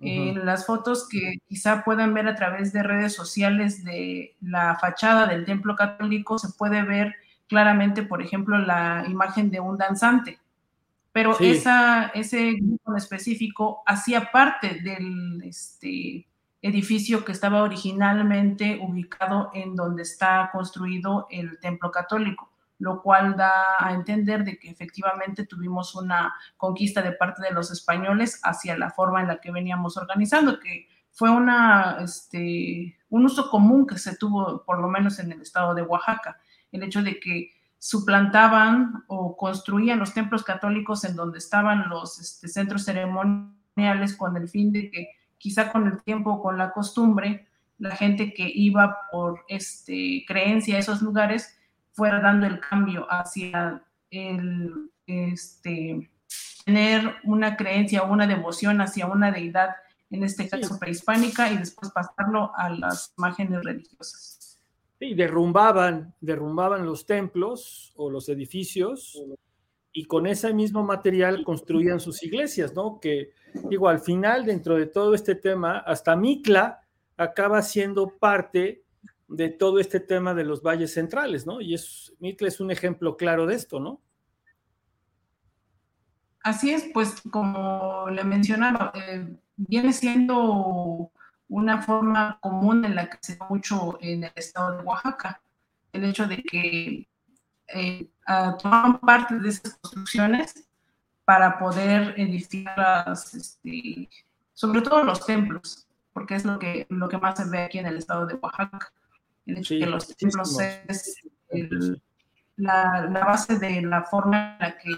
En 0.00 0.44
las 0.44 0.66
fotos 0.66 1.08
que 1.08 1.38
quizá 1.48 1.82
puedan 1.82 2.12
ver 2.12 2.28
a 2.28 2.34
través 2.34 2.74
de 2.74 2.82
redes 2.82 3.14
sociales 3.14 3.84
de 3.84 4.36
la 4.42 4.76
fachada 4.78 5.26
del 5.26 5.46
templo 5.46 5.76
católico 5.76 6.38
se 6.38 6.50
puede 6.58 6.82
ver 6.82 7.14
claramente, 7.46 8.02
por 8.02 8.20
ejemplo, 8.20 8.58
la 8.58 9.06
imagen 9.08 9.50
de 9.50 9.60
un 9.60 9.78
danzante. 9.78 10.38
Pero 11.12 11.34
esa, 11.40 12.08
ese 12.08 12.52
grupo 12.52 12.90
en 12.90 12.98
específico 12.98 13.82
hacía 13.86 14.30
parte 14.30 14.80
del 14.82 15.40
este, 15.44 16.26
edificio 16.60 17.24
que 17.24 17.32
estaba 17.32 17.62
originalmente 17.62 18.78
ubicado 18.82 19.50
en 19.54 19.74
donde 19.74 20.02
está 20.02 20.50
construido 20.52 21.28
el 21.30 21.58
templo 21.60 21.90
católico, 21.90 22.51
lo 22.82 23.00
cual 23.00 23.36
da 23.36 23.52
a 23.78 23.92
entender 23.92 24.42
de 24.42 24.58
que 24.58 24.68
efectivamente 24.68 25.46
tuvimos 25.46 25.94
una 25.94 26.34
conquista 26.56 27.00
de 27.00 27.12
parte 27.12 27.40
de 27.40 27.52
los 27.52 27.70
españoles 27.70 28.40
hacia 28.42 28.76
la 28.76 28.90
forma 28.90 29.20
en 29.20 29.28
la 29.28 29.40
que 29.40 29.52
veníamos 29.52 29.96
organizando, 29.96 30.58
que 30.58 30.88
fue 31.12 31.30
una, 31.30 31.98
este, 32.02 32.98
un 33.08 33.24
uso 33.24 33.50
común 33.50 33.86
que 33.86 33.98
se 33.98 34.16
tuvo 34.16 34.64
por 34.64 34.80
lo 34.80 34.88
menos 34.88 35.20
en 35.20 35.30
el 35.30 35.40
estado 35.42 35.76
de 35.76 35.82
Oaxaca, 35.82 36.40
el 36.72 36.82
hecho 36.82 37.04
de 37.04 37.20
que 37.20 37.52
suplantaban 37.78 39.04
o 39.06 39.36
construían 39.36 40.00
los 40.00 40.12
templos 40.12 40.42
católicos 40.42 41.04
en 41.04 41.14
donde 41.14 41.38
estaban 41.38 41.88
los 41.88 42.18
este, 42.18 42.48
centros 42.48 42.84
ceremoniales 42.84 44.16
con 44.16 44.36
el 44.36 44.48
fin 44.48 44.72
de 44.72 44.90
que 44.90 45.08
quizá 45.38 45.70
con 45.70 45.86
el 45.86 46.02
tiempo, 46.02 46.42
con 46.42 46.58
la 46.58 46.72
costumbre, 46.72 47.46
la 47.78 47.94
gente 47.94 48.34
que 48.34 48.50
iba 48.52 48.98
por 49.12 49.44
este, 49.46 50.24
creencia 50.26 50.76
a 50.76 50.80
esos 50.80 51.00
lugares 51.00 51.56
fuera 51.92 52.20
dando 52.20 52.46
el 52.46 52.60
cambio 52.60 53.06
hacia 53.10 53.82
el 54.10 54.90
este, 55.06 56.10
tener 56.64 57.14
una 57.24 57.56
creencia 57.56 58.02
o 58.02 58.12
una 58.12 58.26
devoción 58.26 58.80
hacia 58.80 59.06
una 59.06 59.30
deidad, 59.30 59.70
en 60.10 60.24
este 60.24 60.48
caso 60.48 60.78
prehispánica, 60.78 61.50
y 61.50 61.58
después 61.58 61.90
pasarlo 61.92 62.52
a 62.56 62.70
las 62.70 63.12
imágenes 63.16 63.64
religiosas. 63.64 64.60
Y 65.00 65.14
derrumbaban, 65.14 66.14
derrumbaban 66.20 66.86
los 66.86 67.06
templos 67.06 67.92
o 67.96 68.10
los 68.10 68.28
edificios 68.28 69.20
y 69.92 70.06
con 70.06 70.26
ese 70.26 70.54
mismo 70.54 70.82
material 70.82 71.44
construían 71.44 72.00
sus 72.00 72.22
iglesias, 72.22 72.74
¿no? 72.74 72.98
Que 72.98 73.32
digo, 73.68 73.88
al 73.88 74.00
final, 74.00 74.46
dentro 74.46 74.76
de 74.76 74.86
todo 74.86 75.14
este 75.14 75.34
tema, 75.34 75.78
hasta 75.78 76.16
Mikla 76.16 76.82
acaba 77.16 77.60
siendo 77.62 78.08
parte 78.08 78.84
de 79.32 79.48
todo 79.48 79.78
este 79.78 80.00
tema 80.00 80.34
de 80.34 80.44
los 80.44 80.62
valles 80.62 80.92
centrales, 80.92 81.46
¿no? 81.46 81.60
Y 81.60 81.74
es, 81.74 82.14
Mikla 82.20 82.48
es 82.48 82.60
un 82.60 82.70
ejemplo 82.70 83.16
claro 83.16 83.46
de 83.46 83.54
esto, 83.54 83.80
¿no? 83.80 84.00
Así 86.42 86.70
es, 86.70 86.90
pues 86.92 87.22
como 87.30 88.08
le 88.10 88.24
mencionaba, 88.24 88.92
eh, 88.94 89.36
viene 89.56 89.92
siendo 89.92 91.10
una 91.48 91.82
forma 91.82 92.38
común 92.40 92.84
en 92.84 92.94
la 92.94 93.08
que 93.08 93.18
se 93.20 93.34
ve 93.34 93.40
mucho 93.48 93.98
en 94.00 94.24
el 94.24 94.32
estado 94.34 94.76
de 94.76 94.82
Oaxaca, 94.82 95.40
el 95.92 96.04
hecho 96.04 96.26
de 96.26 96.42
que 96.42 97.08
eh, 97.68 98.08
toman 98.60 98.98
parte 99.00 99.38
de 99.38 99.48
esas 99.48 99.76
construcciones 99.76 100.68
para 101.24 101.58
poder 101.58 102.14
edificar 102.18 103.12
este, 103.12 104.08
sobre 104.52 104.82
todo 104.82 105.04
los 105.04 105.24
templos, 105.24 105.86
porque 106.12 106.34
es 106.34 106.44
lo 106.44 106.58
que, 106.58 106.86
lo 106.90 107.08
que 107.08 107.18
más 107.18 107.38
se 107.38 107.48
ve 107.48 107.62
aquí 107.62 107.78
en 107.78 107.86
el 107.86 107.98
estado 107.98 108.26
de 108.26 108.34
Oaxaca. 108.34 108.92
El 109.46 109.58
hecho 109.58 109.74
de 109.74 109.80
que 109.80 109.86
los 109.86 110.16
templos 110.16 110.58
es 110.60 111.16
la, 112.56 113.08
la, 113.10 113.24
base 113.24 113.58
de 113.58 113.82
la 113.82 114.04
forma 114.04 114.54
en 114.54 114.58
la 114.60 114.78
que, 114.78 114.90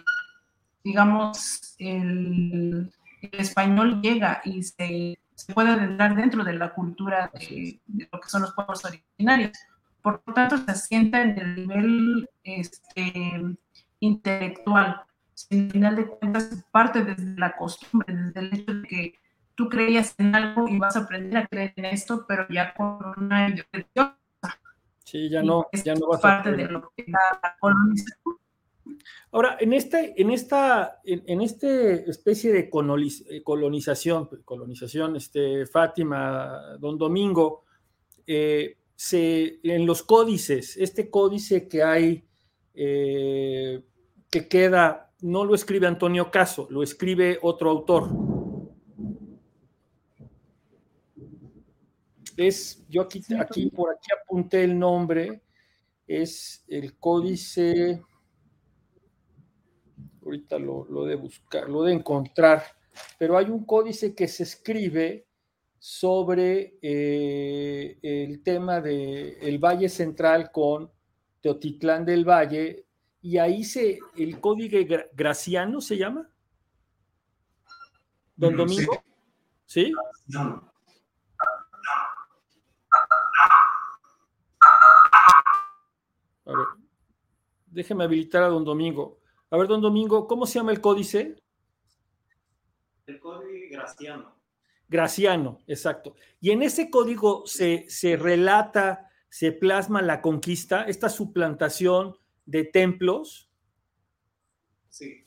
digamos, 0.82 1.74
el, 1.78 2.92
el 3.22 3.40
español 3.40 4.00
llega 4.02 4.42
y 4.44 4.62
se 4.62 5.18
se 5.34 5.52
puede 5.52 5.70
adentrar 5.70 6.14
dentro 6.14 6.44
de 6.44 6.54
la 6.54 6.72
cultura 6.72 7.30
de, 7.34 7.80
lo 7.86 8.20
que 8.20 8.28
son 8.28 8.42
los 8.42 8.52
pueblos 8.54 8.84
originarios, 8.84 9.52
por 10.02 10.22
lo 10.26 10.34
tanto 10.34 10.58
se 10.58 10.70
asienta 10.70 11.22
en 11.22 11.38
el 11.38 11.54
nivel 11.56 12.30
este, 12.42 13.56
intelectual. 14.00 15.02
Al 15.50 15.70
final 15.70 15.96
de 15.96 16.06
cuentas, 16.06 16.64
parte 16.70 17.04
desde 17.04 17.36
la 17.36 17.56
costumbre, 17.56 18.14
desde 18.14 18.40
el 18.40 18.54
hecho 18.54 18.74
de 18.74 18.88
que 18.88 19.14
tú 19.56 19.68
creías 19.68 20.14
en 20.18 20.34
algo 20.34 20.68
y 20.68 20.78
vas 20.78 20.96
a 20.96 21.00
aprender 21.00 21.36
a 21.36 21.46
creer 21.46 21.72
en 21.76 21.86
esto, 21.86 22.24
pero 22.28 22.46
ya 22.48 22.72
con 22.74 23.00
una 23.16 23.48
ideología. 23.48 24.16
Sí, 25.04 25.28
ya 25.28 25.42
no, 25.42 25.66
ya 25.84 25.94
no 25.94 26.08
vas 26.08 26.20
parte 26.20 26.52
de 26.52 26.64
lo 26.64 26.90
que 26.96 27.04
la 27.06 27.56
colonización 27.61 28.38
Ahora, 29.32 29.56
en, 29.58 29.73
este, 29.73 30.20
en 30.20 30.30
esta 30.30 31.00
en, 31.04 31.40
este 31.40 32.08
especie 32.08 32.52
de 32.52 32.61
eh, 32.61 33.42
colonización, 33.42 34.28
colonización, 34.44 35.16
este, 35.16 35.66
Fátima, 35.66 36.76
don 36.78 36.96
Domingo, 36.96 37.64
eh, 38.26 38.76
se, 38.94 39.58
en 39.64 39.87
los 39.87 40.04
códices, 40.04 40.76
este 40.76 41.11
códice 41.11 41.66
que 41.66 41.82
hay, 41.82 42.25
eh, 42.75 43.82
que 44.30 44.46
queda, 44.46 45.12
no 45.23 45.44
lo 45.44 45.56
escribe 45.56 45.88
Antonio 45.88 46.30
Caso, 46.30 46.68
lo 46.70 46.84
escribe 46.84 47.38
otro 47.42 47.70
autor. 47.70 48.33
Es, 52.36 52.84
yo 52.88 53.02
aquí, 53.02 53.22
aquí 53.38 53.70
por 53.70 53.90
aquí 53.90 54.08
apunté 54.22 54.64
el 54.64 54.78
nombre, 54.78 55.42
es 56.06 56.64
el 56.68 56.98
códice 56.98 58.02
ahorita 60.24 60.58
lo, 60.58 61.04
de 61.04 61.14
buscar, 61.16 61.68
lo 61.68 61.82
de 61.82 61.92
encontrar, 61.92 62.62
pero 63.18 63.36
hay 63.36 63.46
un 63.46 63.64
códice 63.64 64.14
que 64.14 64.26
se 64.26 64.44
escribe 64.44 65.26
sobre 65.78 66.78
eh, 66.80 67.98
el 68.02 68.42
tema 68.42 68.80
del 68.80 69.36
el 69.40 69.58
Valle 69.58 69.88
Central 69.88 70.50
con 70.50 70.90
Teotitlán 71.40 72.04
del 72.04 72.26
Valle, 72.26 72.86
y 73.20 73.38
ahí 73.38 73.64
se, 73.64 73.98
el 74.16 74.40
código 74.40 74.78
graciano 75.14 75.80
se 75.80 75.96
llama. 75.96 76.30
Don 78.36 78.56
Domingo. 78.56 79.02
¿Sí? 79.66 79.92
A 80.36 80.73
déjeme 87.74 88.04
habilitar 88.04 88.42
a 88.42 88.48
don 88.48 88.64
Domingo. 88.64 89.20
A 89.50 89.56
ver, 89.56 89.66
don 89.66 89.80
Domingo, 89.80 90.26
¿cómo 90.26 90.46
se 90.46 90.54
llama 90.54 90.72
el 90.72 90.80
códice? 90.80 91.36
El 93.06 93.20
código 93.20 93.66
Graciano. 93.70 94.34
Graciano, 94.88 95.58
exacto. 95.66 96.14
Y 96.40 96.50
en 96.50 96.62
ese 96.62 96.88
código 96.90 97.46
se, 97.46 97.84
se 97.88 98.16
relata, 98.16 99.10
se 99.28 99.52
plasma 99.52 100.02
la 100.02 100.22
conquista, 100.22 100.84
esta 100.84 101.08
suplantación 101.08 102.16
de 102.46 102.64
templos. 102.64 103.50
Sí. 104.90 105.26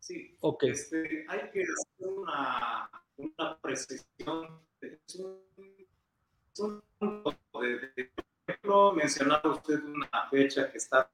Sí. 0.00 0.36
Ok. 0.40 0.64
Este, 0.64 1.24
hay 1.28 1.50
que 1.50 1.62
hacer 1.62 2.08
una, 2.08 2.90
una 3.16 3.58
precisión. 3.60 4.60
Es 4.80 5.16
un, 5.16 5.40
es 6.52 6.60
un 6.60 6.82
punto 6.98 7.60
de, 7.60 7.78
de, 7.96 8.12
mencionaba 8.94 9.50
usted 9.50 9.82
una 9.84 10.28
fecha 10.30 10.70
que 10.70 10.78
está 10.78 11.10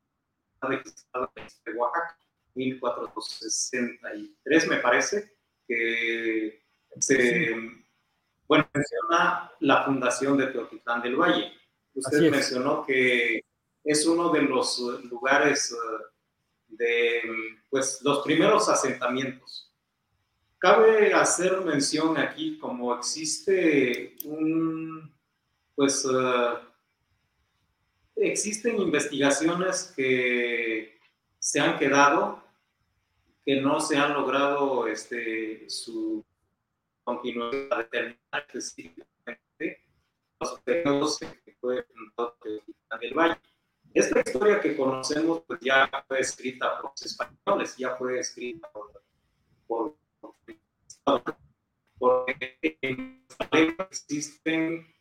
registrado 0.60 1.32
en 1.36 1.46
Oaxaca, 1.76 2.18
1463 2.54 4.68
me 4.68 4.76
parece, 4.78 5.36
que 5.66 6.62
se, 6.98 7.56
bueno, 8.46 8.68
menciona 8.72 9.50
la 9.60 9.84
fundación 9.84 10.36
de 10.36 10.48
Teotitlán 10.48 11.00
del 11.02 11.16
Valle. 11.16 11.52
Usted 11.94 12.30
mencionó 12.30 12.84
que 12.86 13.44
es 13.82 14.06
uno 14.06 14.28
de 14.30 14.42
los 14.42 14.78
lugares 15.04 15.72
eh, 15.72 15.76
de, 16.68 17.22
pues, 17.70 18.00
los 18.02 18.22
primeros 18.24 18.68
asentamientos. 18.68 19.72
Cabe 20.58 21.12
hacer 21.12 21.60
mención 21.60 22.16
aquí 22.16 22.58
como 22.58 22.94
existe 22.94 24.16
un, 24.24 25.12
pues, 25.74 26.04
uh, 26.06 26.56
existen 28.16 28.78
investigaciones 28.78 29.92
que 29.96 30.98
se 31.38 31.60
han 31.60 31.78
quedado, 31.78 32.42
que 33.44 33.60
no 33.60 33.80
se 33.80 33.96
han 33.96 34.14
logrado 34.14 34.86
este, 34.86 35.68
su 35.68 36.24
continuidad 37.02 37.78
determinar 37.78 38.46
específicamente 38.48 39.84
los 40.40 40.60
periodos 40.60 41.18
que 41.18 41.56
fue 41.60 41.86
el 43.00 43.14
Valle. 43.14 43.40
Esta 43.92 44.20
historia 44.20 44.60
que 44.60 44.76
conocemos 44.76 45.42
pues 45.46 45.60
ya 45.60 45.88
fue 46.08 46.20
escrita 46.20 46.80
por 46.80 46.90
los 46.90 47.02
españoles, 47.02 47.76
ya 47.76 47.94
fue 47.96 48.18
escrita 48.18 48.68
por, 48.72 49.02
por, 49.66 49.96
por 51.98 52.26
existen 53.90 54.93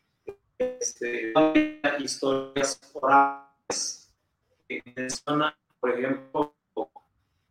este, 0.57 1.33
historias 1.99 2.79
orales 2.93 4.13
que 4.67 4.81
mencionan, 4.95 5.53
por 5.79 5.91
ejemplo, 5.91 6.55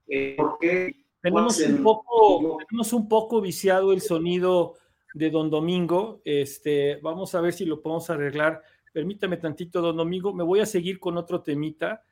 eh, 0.09 0.35
¿por 0.37 0.59
qué? 0.59 0.97
Tenemos 1.23 1.61
un, 1.61 1.83
poco, 1.83 2.59
tenemos 2.69 2.93
un 2.93 3.09
poco 3.09 3.41
viciado 3.41 3.93
el 3.93 4.01
sonido 4.01 4.75
de 5.15 5.31
Don 5.31 5.51
Domingo. 5.51 6.21
Este, 6.25 6.97
vamos 6.97 7.35
a 7.35 7.41
ver 7.41 7.53
si 7.53 7.65
lo 7.65 7.81
podemos 7.81 8.11
arreglar. 8.11 8.63
Permítame 8.93 9.37
tantito, 9.37 9.81
Don 9.81 9.97
Domingo. 9.97 10.35
Me 10.35 10.43
voy 10.43 10.61
a 10.61 10.67
seguir 10.67 10.99
con 10.99 11.17
otro 11.17 11.41
temita 11.41 12.03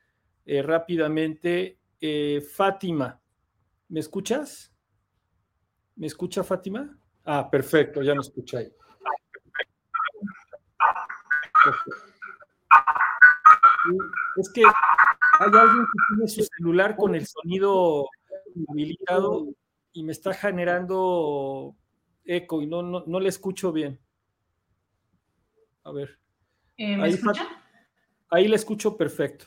eh, 0.45 0.61
rápidamente. 0.61 1.77
Eh, 1.99 2.41
Fátima, 2.41 3.19
¿me 3.89 3.99
escuchas? 3.99 4.73
¿Me 5.95 6.07
escucha 6.07 6.43
Fátima? 6.43 6.97
Ah, 7.25 7.47
perfecto, 7.51 8.01
ya 8.01 8.15
me 8.15 8.21
escucha 8.21 8.59
ahí. 8.59 8.71
Es 14.37 14.49
que 14.53 14.61
hay 14.63 15.51
alguien 15.53 15.85
que 15.85 15.99
tiene 16.09 16.27
su 16.27 16.43
celular 16.43 16.95
con 16.95 17.15
el 17.15 17.25
sonido 17.25 18.07
habilitado 18.67 19.47
y 19.93 20.03
me 20.03 20.11
está 20.11 20.33
generando 20.33 21.75
eco 22.25 22.61
y 22.61 22.67
no, 22.67 22.81
no, 22.83 23.19
le 23.19 23.29
escucho 23.29 23.71
bien. 23.71 23.99
A 25.83 25.91
ver. 25.91 26.17
Eh, 26.77 26.95
¿Me 26.95 27.03
ahí, 27.05 27.13
escucha? 27.13 27.47
Ahí 28.29 28.47
le 28.47 28.55
escucho 28.55 28.95
perfecto. 28.97 29.45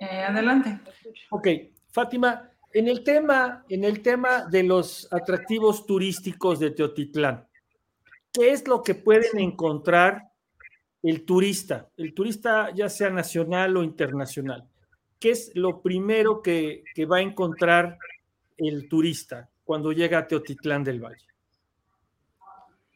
Eh, 0.00 0.24
adelante. 0.24 0.80
Ok, 1.30 1.46
Fátima, 1.90 2.50
en 2.72 2.88
el 2.88 3.02
tema, 3.02 3.64
en 3.68 3.84
el 3.84 4.02
tema 4.02 4.44
de 4.44 4.62
los 4.62 5.12
atractivos 5.12 5.86
turísticos 5.86 6.60
de 6.60 6.70
Teotitlán, 6.70 7.46
¿qué 8.32 8.50
es 8.50 8.66
lo 8.68 8.82
que 8.82 8.94
pueden 8.94 9.38
encontrar 9.38 10.30
el 11.02 11.24
turista? 11.24 11.88
El 11.96 12.14
turista 12.14 12.70
ya 12.74 12.88
sea 12.88 13.10
nacional 13.10 13.76
o 13.76 13.82
internacional. 13.82 14.68
¿Qué 15.18 15.30
es 15.30 15.52
lo 15.54 15.82
primero 15.82 16.42
que, 16.42 16.84
va 17.10 17.18
a 17.18 17.22
encontrar 17.22 17.98
el 18.56 18.88
turista 18.88 19.48
cuando 19.64 19.92
llega 19.92 20.18
a 20.18 20.26
Teotitlán 20.26 20.84
del 20.84 21.00
Valle? 21.00 21.26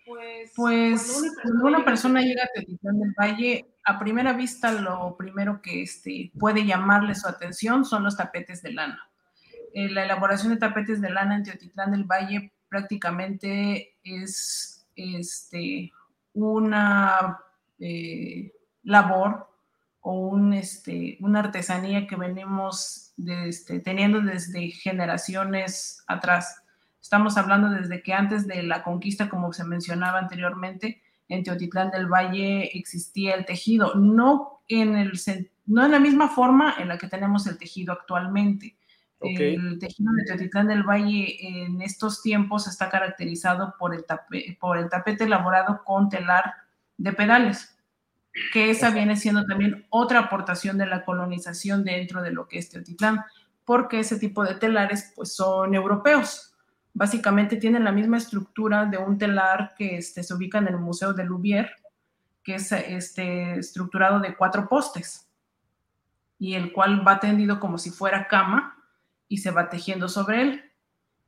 Pues, 0.06 0.52
pues 0.54 1.34
cuando 1.42 1.66
una 1.66 1.84
persona 1.84 2.20
llega 2.20 2.44
a 2.44 2.48
Teotitlán 2.54 3.00
del 3.00 3.14
Valle, 3.18 3.66
a 3.84 3.98
primera 3.98 4.32
vista 4.32 4.70
lo 4.72 5.16
primero 5.16 5.60
que 5.60 5.82
este, 5.82 6.30
puede 6.38 6.64
llamarle 6.64 7.14
su 7.14 7.26
atención 7.26 7.84
son 7.84 8.04
los 8.04 8.16
tapetes 8.16 8.62
de 8.62 8.72
lana 8.72 9.10
eh, 9.74 9.90
la 9.90 10.04
elaboración 10.04 10.52
de 10.52 10.58
tapetes 10.58 11.00
de 11.00 11.10
lana 11.10 11.34
en 11.34 11.42
Teotitlán 11.42 11.90
del 11.90 12.04
Valle 12.04 12.52
prácticamente 12.68 13.96
es 14.04 14.86
este, 14.94 15.90
una 16.32 17.40
eh, 17.80 18.52
labor 18.84 19.48
o 20.00 20.28
un, 20.28 20.52
este, 20.52 21.18
una 21.18 21.40
artesanía 21.40 22.06
que 22.06 22.14
venimos 22.14 23.14
este, 23.26 23.80
teniendo 23.80 24.20
desde 24.20 24.68
generaciones 24.68 26.04
atrás. 26.06 26.62
Estamos 27.02 27.36
hablando 27.36 27.68
desde 27.68 28.00
que 28.00 28.12
antes 28.12 28.46
de 28.46 28.62
la 28.62 28.84
conquista, 28.84 29.28
como 29.28 29.52
se 29.52 29.64
mencionaba 29.64 30.20
anteriormente, 30.20 31.02
en 31.28 31.42
Teotitlán 31.42 31.90
del 31.90 32.06
Valle 32.06 32.70
existía 32.78 33.34
el 33.34 33.44
tejido, 33.44 33.96
no 33.96 34.60
en, 34.68 34.96
el, 34.96 35.18
no 35.66 35.84
en 35.84 35.90
la 35.90 35.98
misma 35.98 36.28
forma 36.28 36.76
en 36.78 36.86
la 36.86 36.96
que 36.96 37.08
tenemos 37.08 37.48
el 37.48 37.58
tejido 37.58 37.92
actualmente. 37.92 38.76
El 39.24 39.78
tejido 39.78 40.12
de 40.12 40.24
Teotitlán 40.24 40.68
del 40.68 40.82
Valle 40.82 41.36
en 41.40 41.80
estos 41.82 42.22
tiempos 42.22 42.66
está 42.66 42.90
caracterizado 42.90 43.74
por 43.78 43.94
el, 43.94 44.04
por 44.58 44.78
el 44.78 44.88
tapete 44.88 45.24
elaborado 45.24 45.82
con 45.84 46.08
telar 46.08 46.54
de 46.96 47.12
pedales, 47.12 47.76
que 48.52 48.70
esa 48.70 48.90
viene 48.90 49.16
siendo 49.16 49.44
también 49.44 49.86
otra 49.90 50.20
aportación 50.20 50.78
de 50.78 50.86
la 50.86 51.04
colonización 51.04 51.84
dentro 51.84 52.22
de 52.22 52.32
lo 52.32 52.48
que 52.48 52.58
es 52.58 52.70
Teotitlán, 52.70 53.24
porque 53.64 54.00
ese 54.00 54.18
tipo 54.18 54.44
de 54.44 54.54
telares 54.54 55.12
pues 55.16 55.34
son 55.34 55.74
europeos. 55.74 56.50
básicamente 56.96 57.56
tienen 57.56 57.82
la 57.82 57.90
misma 57.90 58.18
estructura 58.18 58.84
de 58.84 58.98
un 58.98 59.18
telar 59.18 59.74
que 59.76 59.96
este, 59.96 60.22
se 60.22 60.32
ubica 60.32 60.58
en 60.58 60.68
el 60.68 60.78
Museo 60.78 61.12
de 61.12 61.24
Louvier, 61.24 61.72
que 62.44 62.56
es 62.56 62.70
este, 62.70 63.58
estructurado 63.58 64.20
de 64.20 64.36
cuatro 64.36 64.68
postes 64.68 65.28
y 66.38 66.54
el 66.54 66.72
cual 66.72 67.06
va 67.06 67.18
tendido 67.18 67.58
como 67.58 67.78
si 67.78 67.90
fuera 67.90 68.28
cama 68.28 68.73
y 69.34 69.38
se 69.38 69.50
va 69.50 69.68
tejiendo 69.68 70.08
sobre 70.08 70.42
él. 70.42 70.62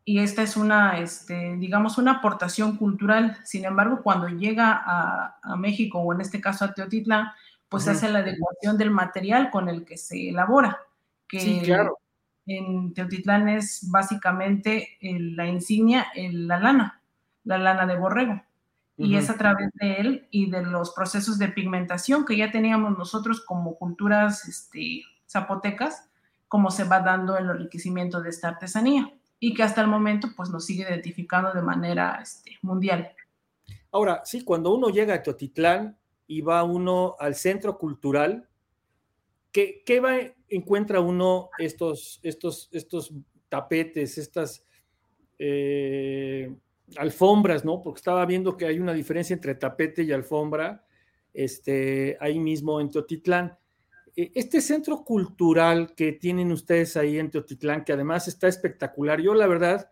Y 0.04 0.20
esta 0.20 0.42
es 0.42 0.56
una, 0.56 1.00
este, 1.00 1.56
digamos, 1.56 1.98
una 1.98 2.12
aportación 2.12 2.76
cultural. 2.76 3.36
Sin 3.44 3.64
embargo, 3.64 4.00
cuando 4.02 4.28
llega 4.28 4.80
a, 4.84 5.56
México 5.56 5.98
o 5.98 6.12
en 6.12 6.20
este 6.20 6.40
caso 6.40 6.64
a 6.64 6.72
Teotitlán, 6.72 7.28
pues 7.68 7.88
hace 7.88 8.08
la 8.08 8.20
adecuación 8.20 8.78
del 8.78 8.92
material 8.92 9.50
con 9.50 9.68
el 9.68 9.84
que 9.84 9.96
se 9.96 10.28
elabora. 10.28 10.78
Que 11.26 11.40
sí, 11.40 11.60
claro. 11.64 11.98
En 12.46 12.94
Teotitlán 12.94 13.48
es 13.48 13.90
básicamente 13.90 14.96
la 15.00 15.48
insignia, 15.48 16.06
la 16.14 16.60
lana, 16.60 17.02
la 17.42 17.58
lana 17.58 17.86
de 17.86 17.96
borrego 17.96 18.40
y 18.98 19.16
es 19.16 19.28
a 19.28 19.36
través 19.36 19.70
de 19.74 19.94
él 19.96 20.28
y 20.30 20.50
de 20.50 20.62
los 20.62 20.92
procesos 20.92 21.38
de 21.38 21.48
pigmentación 21.48 22.24
que 22.24 22.36
ya 22.36 22.50
teníamos 22.50 22.96
nosotros 22.96 23.42
como 23.42 23.76
culturas 23.76 24.48
este, 24.48 25.02
zapotecas, 25.28 26.05
como 26.48 26.70
se 26.70 26.84
va 26.84 27.00
dando 27.00 27.36
el 27.36 27.48
enriquecimiento 27.48 28.20
de 28.20 28.30
esta 28.30 28.48
artesanía 28.48 29.12
y 29.38 29.54
que 29.54 29.62
hasta 29.62 29.80
el 29.80 29.88
momento 29.88 30.28
pues 30.36 30.50
nos 30.50 30.64
sigue 30.64 30.82
identificando 30.82 31.52
de 31.52 31.62
manera 31.62 32.18
este, 32.22 32.58
mundial. 32.62 33.12
Ahora, 33.92 34.22
sí, 34.24 34.44
cuando 34.44 34.74
uno 34.74 34.88
llega 34.88 35.14
a 35.14 35.22
Teotitlán 35.22 35.96
y 36.26 36.40
va 36.40 36.62
uno 36.64 37.16
al 37.18 37.34
centro 37.34 37.78
cultural, 37.78 38.48
¿qué, 39.52 39.82
qué 39.84 40.00
va, 40.00 40.16
encuentra 40.48 41.00
uno 41.00 41.50
estos, 41.58 42.20
estos, 42.22 42.68
estos 42.72 43.12
tapetes, 43.48 44.18
estas... 44.18 44.64
Eh, 45.38 46.54
alfombras, 46.96 47.64
¿no? 47.64 47.82
Porque 47.82 47.98
estaba 47.98 48.24
viendo 48.26 48.56
que 48.56 48.66
hay 48.66 48.78
una 48.78 48.92
diferencia 48.92 49.34
entre 49.34 49.54
tapete 49.54 50.02
y 50.02 50.12
alfombra, 50.12 50.84
este, 51.34 52.16
ahí 52.20 52.38
mismo 52.38 52.80
en 52.80 52.90
Teotitlán. 52.90 53.58
E, 54.16 54.32
este 54.34 54.60
centro 54.60 55.04
cultural 55.04 55.94
que 55.94 56.12
tienen 56.12 56.50
ustedes 56.50 56.96
ahí 56.96 57.18
en 57.18 57.30
Teotitlán, 57.30 57.84
que 57.84 57.92
además 57.92 58.26
está 58.26 58.48
espectacular, 58.48 59.20
yo 59.20 59.34
la 59.34 59.46
verdad, 59.46 59.90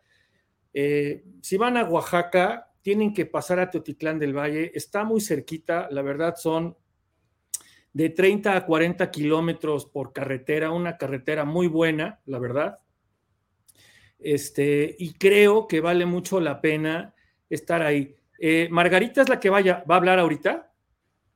eh, 0.72 1.24
si 1.42 1.56
van 1.56 1.76
a 1.76 1.84
Oaxaca, 1.84 2.72
tienen 2.82 3.14
que 3.14 3.26
pasar 3.26 3.60
a 3.60 3.70
Teotitlán 3.70 4.18
del 4.18 4.36
Valle, 4.36 4.72
está 4.74 5.04
muy 5.04 5.20
cerquita, 5.20 5.88
la 5.90 6.02
verdad 6.02 6.36
son 6.36 6.76
de 7.92 8.10
30 8.10 8.56
a 8.56 8.66
40 8.66 9.10
kilómetros 9.10 9.86
por 9.86 10.12
carretera, 10.12 10.72
una 10.72 10.98
carretera 10.98 11.44
muy 11.44 11.68
buena, 11.68 12.20
la 12.26 12.38
verdad. 12.40 12.78
Este, 14.18 14.96
y 14.98 15.12
creo 15.14 15.68
que 15.68 15.80
vale 15.80 16.04
mucho 16.04 16.40
la 16.40 16.60
pena 16.60 17.14
estar 17.48 17.82
ahí. 17.82 18.16
Eh, 18.38 18.68
Margarita 18.70 19.22
es 19.22 19.28
la 19.28 19.38
que 19.38 19.48
vaya, 19.48 19.84
va 19.88 19.94
a 19.94 19.98
hablar 19.98 20.18
ahorita. 20.18 20.73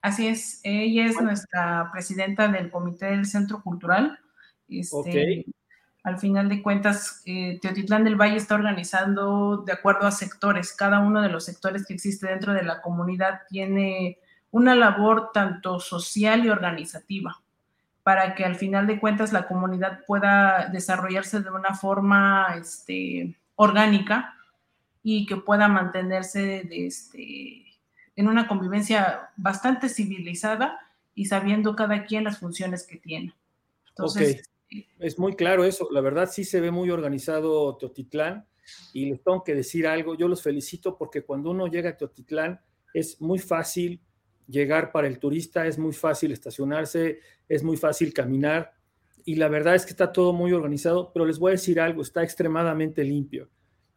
Así 0.08 0.26
es, 0.26 0.60
ella 0.62 1.04
es 1.04 1.20
nuestra 1.20 1.90
presidenta 1.92 2.48
del 2.48 2.70
Comité 2.70 3.06
del 3.10 3.26
Centro 3.26 3.62
Cultural. 3.62 4.18
Este, 4.66 5.44
Al 6.02 6.18
final 6.18 6.48
de 6.48 6.62
cuentas, 6.62 7.20
eh, 7.26 7.58
Teotitlán 7.60 8.04
del 8.04 8.16
Valle 8.16 8.36
está 8.36 8.54
organizando 8.54 9.58
de 9.58 9.72
acuerdo 9.72 10.06
a 10.06 10.10
sectores. 10.10 10.72
Cada 10.72 11.00
uno 11.00 11.20
de 11.20 11.28
los 11.28 11.44
sectores 11.44 11.84
que 11.84 11.92
existe 11.92 12.26
dentro 12.26 12.54
de 12.54 12.62
la 12.62 12.80
comunidad 12.80 13.42
tiene 13.50 14.16
una 14.50 14.74
labor 14.74 15.30
tanto 15.34 15.78
social 15.78 16.42
y 16.42 16.48
organizativa 16.48 17.42
para 18.02 18.34
que 18.34 18.46
al 18.46 18.56
final 18.56 18.86
de 18.86 18.98
cuentas 18.98 19.34
la 19.34 19.46
comunidad 19.46 20.06
pueda 20.06 20.70
desarrollarse 20.72 21.40
de 21.40 21.50
una 21.50 21.74
forma 21.74 22.54
este, 22.58 23.36
orgánica 23.56 24.34
y 25.02 25.26
que 25.26 25.36
pueda 25.36 25.68
mantenerse 25.68 26.66
este, 26.70 27.67
en 28.18 28.26
una 28.26 28.48
convivencia 28.48 29.30
bastante 29.36 29.88
civilizada 29.88 30.80
y 31.14 31.26
sabiendo 31.26 31.76
cada 31.76 32.04
quien 32.04 32.24
las 32.24 32.40
funciones 32.40 32.84
que 32.84 32.96
tiene. 32.96 33.32
Entonces, 33.90 34.42
Es 34.98 35.20
muy 35.20 35.36
claro 35.36 35.64
eso, 35.64 35.88
la 35.92 36.00
verdad 36.00 36.28
sí 36.28 36.42
se 36.42 36.60
ve 36.60 36.72
muy 36.72 36.90
organizado 36.90 37.76
Teotitlán 37.76 38.44
y 38.92 39.06
les 39.06 39.22
tengo 39.22 39.44
que 39.44 39.54
decir 39.54 39.86
algo, 39.86 40.16
yo 40.16 40.26
los 40.26 40.42
felicito 40.42 40.98
porque 40.98 41.22
cuando 41.22 41.52
uno 41.52 41.68
llega 41.68 41.90
a 41.90 41.96
Teotitlán 41.96 42.60
es 42.92 43.20
muy 43.20 43.38
fácil 43.38 44.02
llegar 44.48 44.90
para 44.90 45.06
el 45.06 45.20
turista, 45.20 45.68
es 45.68 45.78
muy 45.78 45.92
fácil 45.92 46.32
estacionarse, 46.32 47.20
es 47.48 47.62
muy 47.62 47.76
fácil 47.76 48.12
caminar 48.12 48.74
y 49.24 49.36
la 49.36 49.46
verdad 49.46 49.76
es 49.76 49.84
que 49.84 49.92
está 49.92 50.10
todo 50.10 50.32
muy 50.32 50.52
organizado, 50.52 51.12
pero 51.12 51.24
les 51.24 51.38
voy 51.38 51.50
a 51.50 51.52
decir 51.52 51.78
algo, 51.80 52.02
está 52.02 52.24
extremadamente 52.24 53.04
limpio. 53.04 53.48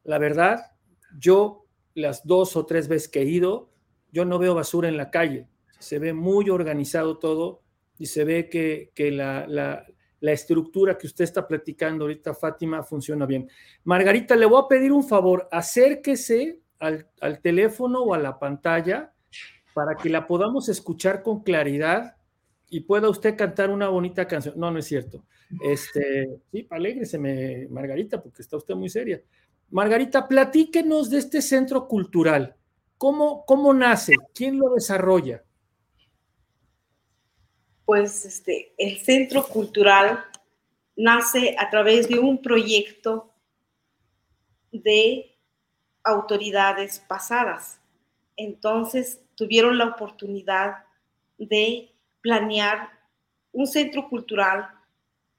La 0.04 0.20
verdad, 0.20 0.74
yo 1.18 1.66
las 1.96 2.24
dos 2.24 2.56
o 2.56 2.68
tres 2.68 2.88
veces 2.88 3.10
que 3.10 3.22
he 3.22 3.26
ido, 3.26 3.71
yo 4.12 4.26
no 4.26 4.40
veo 4.40 4.56
basura 4.56 4.90
en 4.90 4.98
la 4.98 5.10
calle, 5.10 5.48
se 5.80 6.00
ve 6.00 6.14
muy 6.14 6.50
organizado 6.50 7.18
todo 7.18 7.62
y 7.98 8.08
se 8.08 8.24
ve 8.24 8.50
que, 8.50 9.12
la, 9.12 9.86
estructura 10.22 10.98
que 10.98 11.08
usted 11.08 11.24
está 11.24 11.48
platicando 11.48 12.06
ahorita, 12.06 12.34
Fátima, 12.34 12.84
funciona 12.84 13.26
bien. 13.26 13.50
Margarita, 13.84 14.36
le 14.36 14.46
voy 14.46 14.62
a 14.64 14.68
pedir 14.68 14.92
un 14.92 15.04
favor, 15.04 15.48
acérquese 15.52 16.60
al, 16.80 17.10
al 17.20 17.42
teléfono 17.42 18.02
o 18.04 18.14
a 18.14 18.20
la 18.20 18.38
pantalla 18.38 19.14
para 19.74 19.96
que 19.96 20.10
la 20.10 20.28
podamos 20.28 20.70
escuchar 20.70 21.24
con 21.24 21.44
claridad 21.44 22.18
y 22.70 22.82
pueda 22.82 23.10
usted 23.10 23.36
cantar 23.36 23.70
una 23.70 23.90
bonita 23.90 24.28
canción. 24.28 24.56
No, 24.58 24.72
no 24.72 24.80
es 24.80 24.86
cierto. 24.86 25.26
Este, 25.62 26.30
sí, 26.52 26.66
alégrese, 26.70 27.20
Margarita, 27.70 28.22
porque 28.22 28.42
está 28.42 28.58
usted 28.58 28.76
muy 28.76 28.90
seria. 28.90 29.22
Margarita, 29.70 30.28
platíquenos 30.28 31.10
de 31.10 31.18
este 31.20 31.42
centro 31.42 31.88
cultural. 31.88 32.56
¿Cómo, 33.02 33.48
cómo 33.48 33.74
nace? 33.74 34.14
¿Quién 34.32 34.60
lo 34.60 34.76
desarrolla? 34.76 35.44
Pues 37.84 38.26
este, 38.26 38.76
el 38.78 39.00
centro 39.00 39.44
cultural 39.48 40.24
nace 40.96 41.56
a 41.58 41.72
través 41.72 42.08
de 42.08 42.20
un 42.20 42.44
proyecto 42.44 43.34
de 44.72 45.36
autoridades 46.04 47.00
pasadas. 47.00 47.82
Entonces, 48.38 49.20
tuvieron 49.34 49.80
la 49.80 49.86
oportunidad 49.88 50.84
de 51.40 51.96
planear 52.22 52.88
un 53.52 53.66
centro 53.66 54.10
cultural 54.10 54.70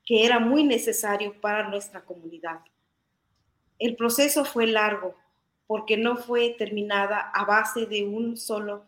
que 0.05 0.27
era 0.27 0.41
muy 0.41 0.65
necesario 0.65 1.41
para 1.41 1.69
nuestra 1.69 2.05
comunidad. 2.05 2.59
El 3.79 3.95
proceso 3.95 4.45
fue 4.45 4.67
largo 4.67 5.22
porque 5.73 5.97
no 5.97 6.19
fue 6.19 6.51
terminada 6.51 7.31
a 7.31 7.47
base 7.47 7.87
de 7.87 8.05
un 8.05 8.37
solo 8.37 8.85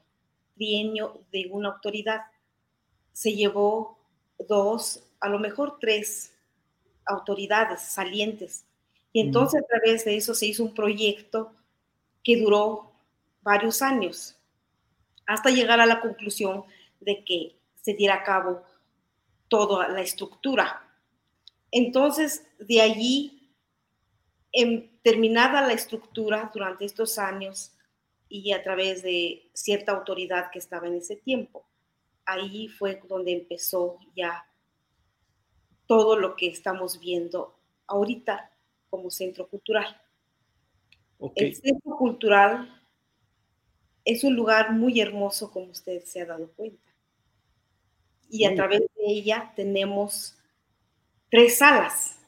trienio 0.55 1.23
de 1.33 1.49
una 1.51 1.71
autoridad. 1.71 2.21
Se 3.11 3.33
llevó 3.33 3.97
dos, 4.47 5.03
a 5.19 5.31
lo 5.31 5.39
mejor 5.39 5.79
tres 5.81 6.37
autoridades 7.07 7.81
salientes. 7.81 8.67
Y 9.15 9.23
entonces 9.23 9.63
a 9.63 9.67
través 9.67 10.05
de 10.05 10.19
eso 10.19 10.35
se 10.35 10.45
hizo 10.45 10.63
un 10.63 10.75
proyecto 10.75 11.55
que 12.23 12.37
duró 12.37 12.93
varios 13.41 13.81
años 13.81 14.37
hasta 15.25 15.49
llegar 15.49 15.81
a 15.81 15.87
la 15.87 16.03
conclusión 16.03 16.65
de 17.01 17.25
que 17.25 17.57
se 17.81 17.95
diera 17.95 18.17
a 18.17 18.25
cabo 18.25 18.63
toda 19.49 19.89
la 19.89 20.03
estructura. 20.03 20.87
Entonces, 21.71 22.47
de 22.59 22.83
allí, 22.83 23.34
en, 24.55 24.91
terminada 25.03 25.67
la 25.67 25.75
estructura 25.75 26.51
durante 26.55 26.87
estos 26.87 27.19
años 27.19 27.73
y 28.29 28.53
a 28.53 28.63
través 28.63 29.03
de 29.03 29.51
cierta 29.53 29.93
autoridad 29.93 30.51
que 30.51 30.59
estaba 30.59 30.87
en 30.87 30.95
ese 30.95 31.17
tiempo, 31.17 31.67
ahí 32.25 32.69
fue 32.69 33.03
donde 33.07 33.33
empezó 33.33 33.99
ya 34.17 34.47
todo 35.87 36.17
lo 36.17 36.37
que 36.37 36.47
estamos 36.47 36.99
viendo 37.01 37.59
ahorita 37.87 38.51
como 38.89 39.11
centro 39.11 39.47
cultural. 39.49 40.01
El 41.35 41.55
centro 41.55 41.97
cultural 41.97 42.81
es 44.05 44.25
un 44.25 44.37
lugar 44.37 44.73
muy 44.73 45.01
hermoso, 45.01 45.51
como 45.51 45.67
usted 45.67 46.05
se 46.05 46.21
ha 46.21 46.27
dado 46.27 46.51
cuenta. 46.53 46.83
Y 48.31 48.45
a 48.45 48.55
través 48.55 48.81
de 48.81 49.07
ella 49.07 49.53
tenemos 49.55 50.39
tres 51.31 51.59
salas, 51.59 52.19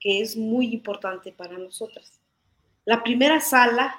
que 0.00 0.20
es 0.20 0.36
muy 0.36 0.72
importante 0.72 1.30
para 1.32 1.58
nosotras. 1.58 2.20
La 2.84 3.02
primera 3.02 3.40
sala 3.40 3.94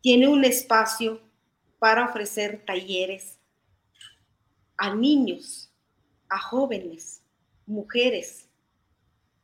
tiene 0.00 0.26
un 0.26 0.44
espacio 0.44 1.20
para 1.78 2.06
ofrecer 2.06 2.64
talleres 2.64 3.38
a 4.76 4.94
niños, 4.94 5.70
a 6.28 6.40
jóvenes, 6.40 7.22
mujeres, 7.66 8.48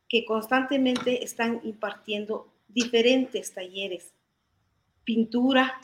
que 0.09 0.25
constantemente 0.25 1.23
están 1.23 1.61
impartiendo 1.63 2.51
diferentes 2.67 3.53
talleres 3.53 4.13
pintura, 5.03 5.79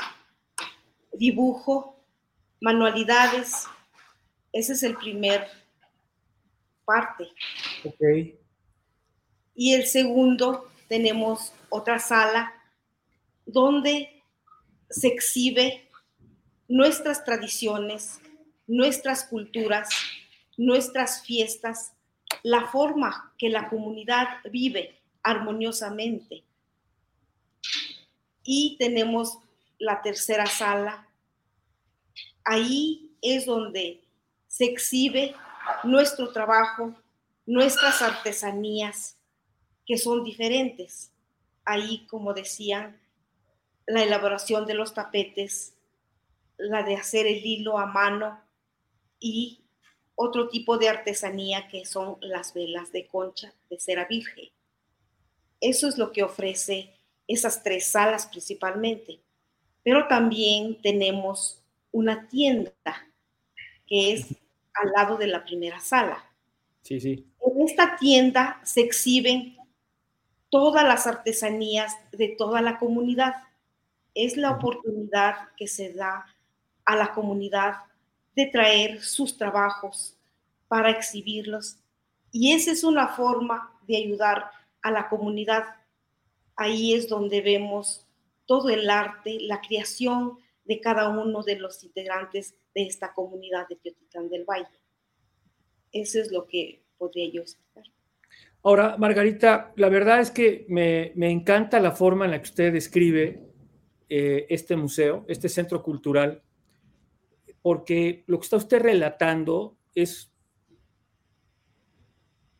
dibujo, 1.13 1.99
manualidades. 2.62 3.67
Ese 4.51 4.73
es 4.73 4.83
el 4.83 4.95
primer 4.95 5.47
parte. 6.86 7.27
Y 9.60 9.74
el 9.74 9.88
segundo 9.88 10.70
tenemos 10.88 11.52
otra 11.70 11.98
sala 11.98 12.54
donde 13.43 14.22
se 14.88 15.08
exhibe 15.08 15.89
nuestras 16.67 17.26
tradiciones, 17.26 18.20
nuestras 18.67 19.24
culturas, 19.24 19.89
nuestras 20.58 21.24
fiestas, 21.24 21.93
la 22.43 22.67
forma 22.67 23.34
que 23.39 23.50
la 23.50 23.67
comunidad 23.67 24.28
vive 24.52 25.00
armoniosamente. 25.24 26.43
Y 28.43 28.76
tenemos 28.78 29.39
la 29.80 30.04
tercera 30.04 30.46
sala. 30.46 31.08
Ahí 32.46 33.12
es 33.24 33.48
donde 33.48 34.04
se 34.48 34.65
exhibe 34.65 35.34
nuestro 35.84 36.32
trabajo, 36.32 36.93
nuestras 37.48 38.04
artesanías, 38.04 39.16
que 39.88 39.97
son 39.97 40.23
diferentes. 40.23 41.12
Ahí, 41.65 42.06
como 42.08 42.34
decían, 42.34 43.00
la 43.88 44.04
elaboración 44.04 44.65
de 44.65 44.73
los 44.73 44.93
tapetes, 44.93 45.73
la 46.58 46.84
de 46.84 46.95
hacer 46.95 47.26
el 47.26 47.43
hilo 47.45 47.80
a 47.80 47.86
mano 47.86 48.39
y 49.19 49.63
otro 50.15 50.50
tipo 50.50 50.78
de 50.78 50.89
artesanía 50.89 51.67
que 51.67 51.86
son 51.86 52.17
las 52.21 52.54
velas 52.54 52.91
de 52.91 53.08
concha 53.08 53.54
de 53.69 53.80
cera 53.80 54.06
virgen. 54.06 54.50
Eso 55.62 55.88
es 55.88 55.97
lo 55.97 56.12
que 56.12 56.23
ofrece 56.23 56.93
esas 57.28 57.63
tres 57.63 57.88
salas 57.88 58.28
principalmente. 58.28 59.19
Pero 59.84 60.08
también 60.08 60.82
tenemos 60.82 61.63
una 61.91 62.28
tienda 62.28 62.73
que 63.86 64.13
es 64.13 64.28
al 64.73 64.91
lado 64.91 65.17
de 65.17 65.28
la 65.28 65.45
primera 65.45 65.80
sala. 65.80 66.26
Sí, 66.82 67.00
sí. 67.00 67.26
En 67.41 67.62
esta 67.62 67.95
tienda 67.95 68.60
se 68.63 68.82
exhiben 68.82 69.58
todas 70.49 70.83
las 70.83 71.07
artesanías 71.07 71.93
de 72.12 72.29
toda 72.29 72.62
la 72.62 72.77
comunidad. 72.77 73.33
Es 74.13 74.38
la 74.38 74.51
oportunidad 74.51 75.36
que 75.57 75.67
se 75.67 75.93
da 75.93 76.25
a 76.86 76.95
la 76.95 77.13
comunidad 77.13 77.75
de 78.36 78.45
traer 78.47 79.01
sus 79.01 79.38
trabajos 79.38 80.17
para 80.67 80.91
exhibirlos. 80.91 81.79
Y 82.31 82.53
esa 82.53 82.71
es 82.71 82.83
una 82.83 83.07
forma 83.10 83.73
de 83.88 83.97
ayudar 83.97 84.51
a 84.81 84.91
la 84.91 85.10
comunidad. 85.10 85.65
Ahí 86.55 86.93
es 86.93 87.10
donde 87.10 87.41
vemos 87.41 88.05
todo 88.45 88.69
el 88.69 88.89
arte, 88.89 89.38
la 89.41 89.62
creación 89.62 90.38
de 90.65 90.79
cada 90.79 91.10
uno 91.10 91.43
de 91.43 91.57
los 91.57 91.83
integrantes 91.83 92.55
de 92.73 92.83
esta 92.83 93.13
comunidad 93.13 93.67
de 93.67 93.77
Teotitlán 93.77 94.29
del 94.29 94.45
Valle. 94.45 94.67
Eso 95.91 96.19
es 96.19 96.31
lo 96.31 96.45
que 96.47 96.83
podría 96.97 97.29
yo 97.31 97.41
explicar. 97.41 97.86
Ahora, 98.63 98.98
Margarita, 98.98 99.72
la 99.76 99.89
verdad 99.89 100.20
es 100.20 100.32
que 100.32 100.65
me, 100.70 101.13
encanta 101.30 101.80
la 101.80 101.91
forma 101.91 102.26
en 102.26 102.32
la 102.32 102.41
que 102.41 102.50
usted 102.50 102.74
describe 102.74 103.48
eh, 104.10 104.46
este 104.50 104.76
museo, 104.76 105.26
este 105.28 105.48
centro 105.48 105.84
cultural, 105.84 106.43
porque 107.62 108.24
lo 108.28 108.39
que 108.39 108.43
está 108.43 108.58
usted 108.58 108.82
relatando 108.82 109.78
es, 109.93 110.34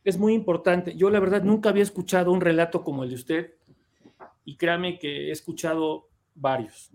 es 0.04 0.18
muy 0.18 0.34
importante. 0.34 0.96
Yo 0.96 1.10
la 1.10 1.20
verdad 1.20 1.44
nunca 1.44 1.70
había 1.70 1.84
escuchado 1.84 2.32
un 2.32 2.42
relato 2.42 2.84
como 2.84 3.04
el 3.04 3.10
de 3.10 3.16
usted 3.16 3.54
y 4.46 4.56
créame 4.56 5.00
que 5.00 5.28
he 5.28 5.32
escuchado 5.32 6.10
varios, 6.36 6.92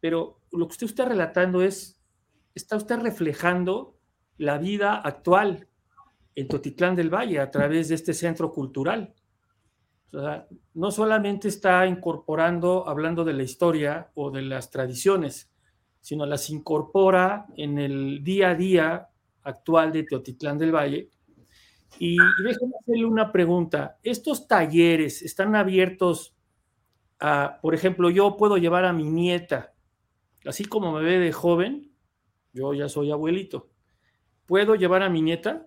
pero 0.00 0.40
lo 0.52 0.68
que 0.68 0.72
usted 0.72 0.86
está 0.86 1.04
relatando 1.04 1.62
es, 1.62 2.00
está 2.54 2.76
usted 2.76 3.00
reflejando 3.00 3.98
la 4.38 4.58
vida 4.58 4.94
actual 4.94 5.68
en 6.36 6.48
Totitlán 6.48 6.94
del 6.94 7.12
Valle 7.12 7.40
a 7.40 7.50
través 7.50 7.88
de 7.88 7.96
este 7.96 8.14
centro 8.14 8.52
cultural. 8.52 9.12
no 10.74 10.90
solamente 10.90 11.48
está 11.48 11.86
incorporando, 11.86 12.88
hablando 12.88 13.24
de 13.24 13.32
la 13.32 13.42
historia 13.42 14.10
o 14.14 14.30
de 14.30 14.42
las 14.42 14.70
tradiciones, 14.70 15.50
sino 16.00 16.24
las 16.24 16.48
incorpora 16.50 17.46
en 17.56 17.78
el 17.78 18.22
día 18.22 18.50
a 18.50 18.54
día 18.54 19.08
actual 19.42 19.92
de 19.92 20.04
Teotitlán 20.04 20.58
del 20.58 20.74
Valle. 20.74 21.10
Y, 21.98 22.14
y 22.14 22.44
déjeme 22.44 22.74
hacerle 22.80 23.06
una 23.06 23.32
pregunta. 23.32 23.98
¿Estos 24.02 24.46
talleres 24.46 25.22
están 25.22 25.56
abiertos 25.56 26.36
a, 27.18 27.58
por 27.62 27.74
ejemplo, 27.74 28.10
yo 28.10 28.36
puedo 28.36 28.58
llevar 28.58 28.84
a 28.84 28.92
mi 28.92 29.04
nieta, 29.04 29.72
así 30.44 30.64
como 30.64 30.92
me 30.92 31.02
ve 31.02 31.18
de 31.18 31.32
joven, 31.32 31.90
yo 32.52 32.74
ya 32.74 32.88
soy 32.88 33.10
abuelito, 33.10 33.70
¿puedo 34.44 34.74
llevar 34.74 35.02
a 35.02 35.08
mi 35.08 35.22
nieta? 35.22 35.66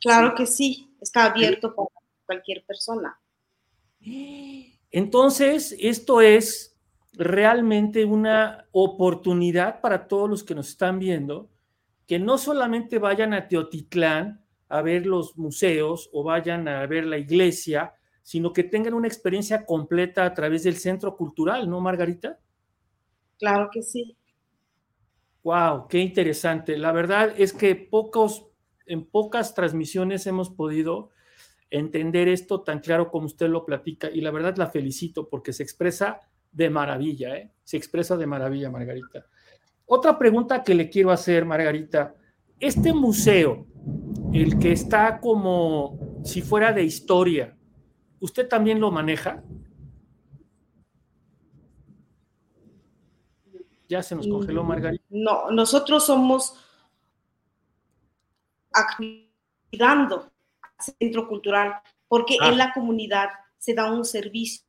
Claro 0.00 0.34
que 0.34 0.46
sí, 0.46 0.94
está 1.00 1.24
abierto 1.24 1.74
para 1.74 1.88
cualquier 2.26 2.64
persona. 2.64 3.18
Entonces, 4.90 5.76
esto 5.78 6.20
es 6.20 6.76
realmente 7.12 8.04
una 8.04 8.66
oportunidad 8.72 9.80
para 9.80 10.06
todos 10.06 10.28
los 10.28 10.44
que 10.44 10.54
nos 10.54 10.68
están 10.68 10.98
viendo, 10.98 11.50
que 12.06 12.18
no 12.18 12.38
solamente 12.38 12.98
vayan 12.98 13.34
a 13.34 13.48
Teotitlán 13.48 14.44
a 14.68 14.82
ver 14.82 15.06
los 15.06 15.36
museos 15.36 16.10
o 16.12 16.22
vayan 16.22 16.68
a 16.68 16.86
ver 16.86 17.06
la 17.06 17.18
iglesia, 17.18 17.94
sino 18.22 18.52
que 18.52 18.64
tengan 18.64 18.94
una 18.94 19.08
experiencia 19.08 19.64
completa 19.64 20.24
a 20.24 20.34
través 20.34 20.64
del 20.64 20.76
centro 20.76 21.16
cultural, 21.16 21.68
¿no, 21.70 21.80
Margarita? 21.80 22.38
Claro 23.38 23.68
que 23.72 23.82
sí. 23.82 24.16
Wow, 25.42 25.86
qué 25.88 26.00
interesante. 26.00 26.76
La 26.76 26.90
verdad 26.90 27.32
es 27.38 27.52
que 27.52 27.76
pocos, 27.76 28.46
en 28.86 29.04
pocas 29.04 29.54
transmisiones 29.54 30.26
hemos 30.26 30.50
podido 30.50 31.10
entender 31.70 32.28
esto 32.28 32.62
tan 32.62 32.80
claro 32.80 33.10
como 33.10 33.26
usted 33.26 33.48
lo 33.48 33.64
platica 33.64 34.08
y 34.10 34.20
la 34.20 34.30
verdad 34.30 34.56
la 34.56 34.68
felicito 34.68 35.28
porque 35.28 35.52
se 35.52 35.62
expresa 35.62 36.20
de 36.52 36.70
maravilla, 36.70 37.36
¿eh? 37.36 37.52
Se 37.64 37.76
expresa 37.76 38.16
de 38.16 38.26
maravilla, 38.26 38.70
Margarita. 38.70 39.26
Otra 39.84 40.18
pregunta 40.18 40.62
que 40.62 40.74
le 40.74 40.88
quiero 40.88 41.10
hacer, 41.10 41.44
Margarita. 41.44 42.14
Este 42.58 42.94
museo, 42.94 43.66
el 44.32 44.58
que 44.58 44.72
está 44.72 45.20
como 45.20 46.20
si 46.24 46.40
fuera 46.40 46.72
de 46.72 46.84
historia, 46.84 47.56
¿usted 48.20 48.48
también 48.48 48.80
lo 48.80 48.90
maneja? 48.90 49.42
Ya 53.88 54.02
se 54.02 54.16
nos 54.16 54.26
congeló, 54.26 54.64
mm, 54.64 54.66
Margarita. 54.66 55.04
No, 55.10 55.50
nosotros 55.50 56.06
somos 56.06 56.65
cuidando 58.96 60.30
al 60.62 60.94
centro 60.98 61.28
cultural, 61.28 61.74
porque 62.08 62.36
en 62.40 62.58
la 62.58 62.72
comunidad 62.72 63.30
se 63.58 63.74
da 63.74 63.90
un 63.90 64.04
servicio 64.04 64.62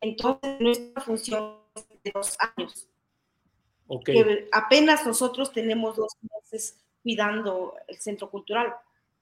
entonces, 0.00 0.60
nuestra 0.60 1.02
función 1.02 1.56
es 1.74 2.02
de 2.02 2.12
dos 2.14 2.36
años. 2.38 2.88
Okay. 3.86 4.48
apenas 4.50 5.06
nosotros 5.06 5.52
tenemos 5.52 5.96
dos 5.96 6.12
meses 6.22 6.82
cuidando 7.02 7.74
el 7.86 7.96
centro 7.98 8.30
cultural, 8.30 8.74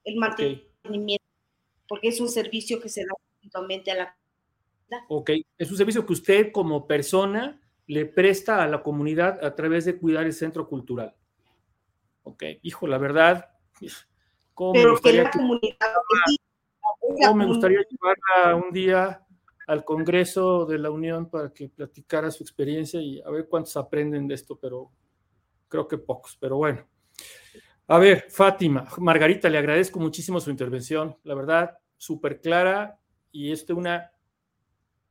el 0.05 0.17
mantenimiento, 0.17 1.25
porque 1.89 2.09
es 2.09 2.21
un 2.21 2.29
servicio 2.29 2.81
que 2.81 2.89
se 2.89 3.05
da 3.05 3.13
actualmente 3.45 3.91
a 3.91 3.95
la 3.97 4.17
comunidad. 4.89 5.07
Ok, 5.09 5.31
es 5.59 5.71
un 5.71 5.77
servicio 5.77 6.07
que 6.07 6.13
usted 6.13 6.53
como 6.53 6.87
persona 6.87 7.61
le 7.87 8.07
presta 8.07 8.63
a 8.63 8.69
la 8.69 8.83
comunidad 8.83 9.45
a 9.45 9.55
través 9.57 9.85
de 9.85 9.99
cuidar 9.99 10.27
el 10.27 10.33
centro 10.33 10.69
cultural. 10.69 11.15
Ok, 12.25 12.45
hijo, 12.63 12.87
la 12.87 12.99
verdad, 12.99 13.51
¿cómo 14.55 14.73
Pero 14.73 14.85
me 14.85 14.91
gustaría 14.93 15.21
que 15.23 15.39
la 15.39 15.43
comunidad... 15.43 15.77
¿Cómo 17.01 17.35
me 17.35 17.47
gustaría 17.47 17.81
llevarla 17.89 18.57
un 18.57 18.73
día 18.73 19.27
al 19.67 19.85
Congreso 19.85 20.67
de 20.67 20.79
la 20.79 20.91
Unión 20.91 21.29
para 21.29 21.53
que 21.53 21.69
platicara 21.69 22.31
su 22.31 22.43
experiencia 22.43 23.01
y 23.01 23.21
a 23.21 23.31
ver 23.31 23.49
cuántos 23.49 23.77
aprenden 23.77 24.29
de 24.29 24.35
esto, 24.35 24.57
pero 24.57 24.91
creo 25.69 25.89
que 25.89 25.99
pocos, 25.99 26.37
pero 26.41 26.57
bueno. 26.57 26.87
A 27.89 27.99
ver, 27.99 28.27
Fátima, 28.31 28.87
Margarita, 28.99 29.49
le 29.49 29.59
agradezco 29.59 29.99
muchísimo 29.99 30.41
su 30.41 30.51
intervención, 30.51 31.17
la 31.25 31.35
verdad, 31.35 31.79
súper 31.97 32.41
clara 32.41 32.99
y 33.31 33.51
este 33.51 33.73
una, 33.73 34.13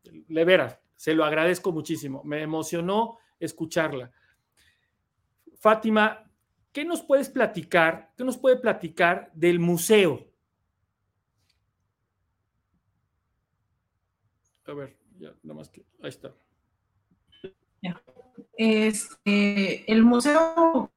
le 0.04 0.46
veras, 0.46 0.80
se 0.96 1.14
lo 1.14 1.26
agradezco 1.26 1.72
muchísimo, 1.72 2.24
me 2.24 2.42
emocionó 2.42 3.18
escucharla. 3.40 4.12
Fátima, 5.56 6.31
¿qué 6.72 6.86
nos 6.86 7.02
puedes 7.02 7.30
platicar? 7.30 8.14
¿Qué 8.18 8.24
nos 8.24 8.38
puede 8.38 8.58
platicar 8.58 9.32
del 9.34 9.60
museo? 9.60 10.28
A 14.66 14.74
ver, 14.74 14.96
ya, 15.18 15.34
nada 15.44 15.56
más 15.60 15.70
que. 15.70 15.86
Ahí 16.02 16.10
está. 16.10 16.34
Este, 18.58 19.92
el 19.92 20.04
Museo 20.04 20.92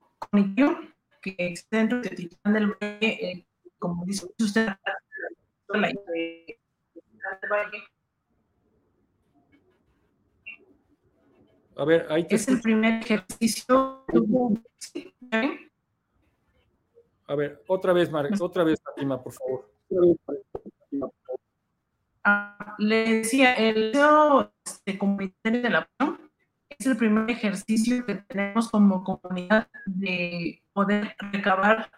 que 1.23 1.35
es 1.39 1.69
dentro 1.71 2.01
de 2.03 2.11
Titán 2.11 2.53
del 2.53 2.67
Valle, 2.67 2.99
eh, 3.01 3.47
como 3.79 4.05
dice 4.05 4.27
usted, 4.39 4.69
la 5.69 5.89
del 5.89 5.99
Valle. 7.51 7.94
A 11.77 11.85
ver, 11.85 12.07
ahí 12.11 12.27
te 12.27 12.37
Es 12.37 12.49
el 12.49 12.61
primer 12.61 13.03
ejercicio. 13.03 14.05
A 17.27 17.35
ver, 17.35 17.63
otra 17.67 17.93
vez, 17.93 18.11
Mar, 18.11 18.29
otra 18.39 18.65
vez, 18.65 18.81
Fátima, 18.83 19.23
por 19.23 19.33
favor. 19.33 19.71
Ah, 22.23 22.75
le 22.79 23.19
decía, 23.19 23.55
el 23.55 23.89
museo 23.89 24.53
este, 24.65 24.99
comunitario 24.99 25.63
de 25.63 25.71
la 25.71 25.89
PAM 25.97 26.19
es 26.69 26.87
el 26.87 26.97
primer 26.97 27.31
ejercicio 27.31 28.05
que 28.07 28.15
tenemos 28.15 28.71
como 28.71 29.05
comunidad 29.05 29.69
de 29.85 30.63
poder 30.73 31.15
recabar 31.33 31.91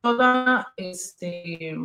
toda, 0.00 0.74
este, 0.76 1.76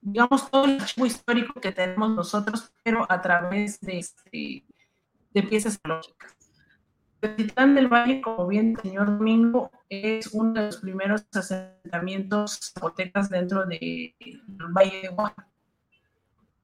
digamos, 0.00 0.50
todo 0.50 0.64
el 0.64 0.80
archivo 0.80 1.06
histórico 1.06 1.60
que 1.60 1.72
tenemos 1.72 2.10
nosotros, 2.10 2.72
pero 2.82 3.06
a 3.08 3.20
través 3.20 3.80
de, 3.80 3.98
este, 3.98 4.64
de 5.34 5.42
piezas 5.42 5.78
lógicas. 5.84 6.34
El 7.20 7.36
Titán 7.36 7.74
del 7.74 7.88
Valle, 7.88 8.20
como 8.20 8.46
bien 8.46 8.76
el 8.76 8.82
señor 8.82 9.06
Domingo, 9.06 9.70
es 9.88 10.28
uno 10.32 10.52
de 10.52 10.66
los 10.66 10.76
primeros 10.78 11.26
asentamientos 11.32 12.72
zapotecas 12.74 13.30
dentro 13.30 13.66
del 13.66 14.14
Valle 14.76 15.02
de 15.02 15.08
Oaxaca. 15.08 15.48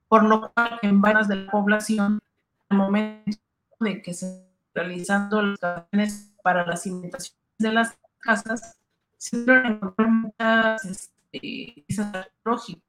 Por 0.09 0.25
lo 0.25 0.53
cual, 0.53 0.79
en 0.83 1.01
varias 1.01 1.29
de 1.29 1.37
la 1.37 1.51
población, 1.51 2.21
al 2.69 2.77
momento 2.77 3.39
de 3.81 4.03
que 4.03 4.13
se 4.13 4.45
realizando 4.75 5.43
las 5.43 5.63
acciones 5.63 6.33
para 6.43 6.67
la 6.67 6.77
cimentación 6.77 7.37
de 7.59 7.73
las 7.73 7.99
casas, 8.19 8.79
se 9.17 9.37
encontraron 9.37 10.23
muchas 10.23 10.85
este, 10.85 11.85
piezas 11.87 12.15
arqueológicas, 12.15 12.83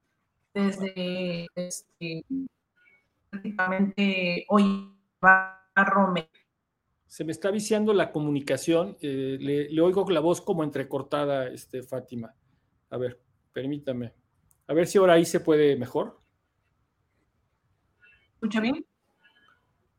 desde 0.53 1.47
este, 1.55 2.25
prácticamente 3.29 4.45
hoy 4.49 4.91
se 7.07 7.25
me 7.25 7.31
está 7.31 7.51
viciando 7.51 7.93
la 7.93 8.11
comunicación. 8.11 8.97
Eh, 9.01 9.37
le, 9.39 9.81
oigo 9.81 10.09
la 10.09 10.19
voz 10.19 10.41
como 10.41 10.63
entrecortada, 10.63 11.47
este, 11.47 11.83
Fátima. 11.83 12.33
A 12.89 12.97
ver, 12.97 13.19
permítame. 13.51 14.13
A 14.67 14.73
ver 14.73 14.87
si 14.87 14.97
ahora 14.97 15.13
ahí 15.13 15.25
se 15.25 15.41
puede 15.41 15.75
mejor. 15.75 16.17
¿Escucha 18.35 18.61
bien? 18.61 18.85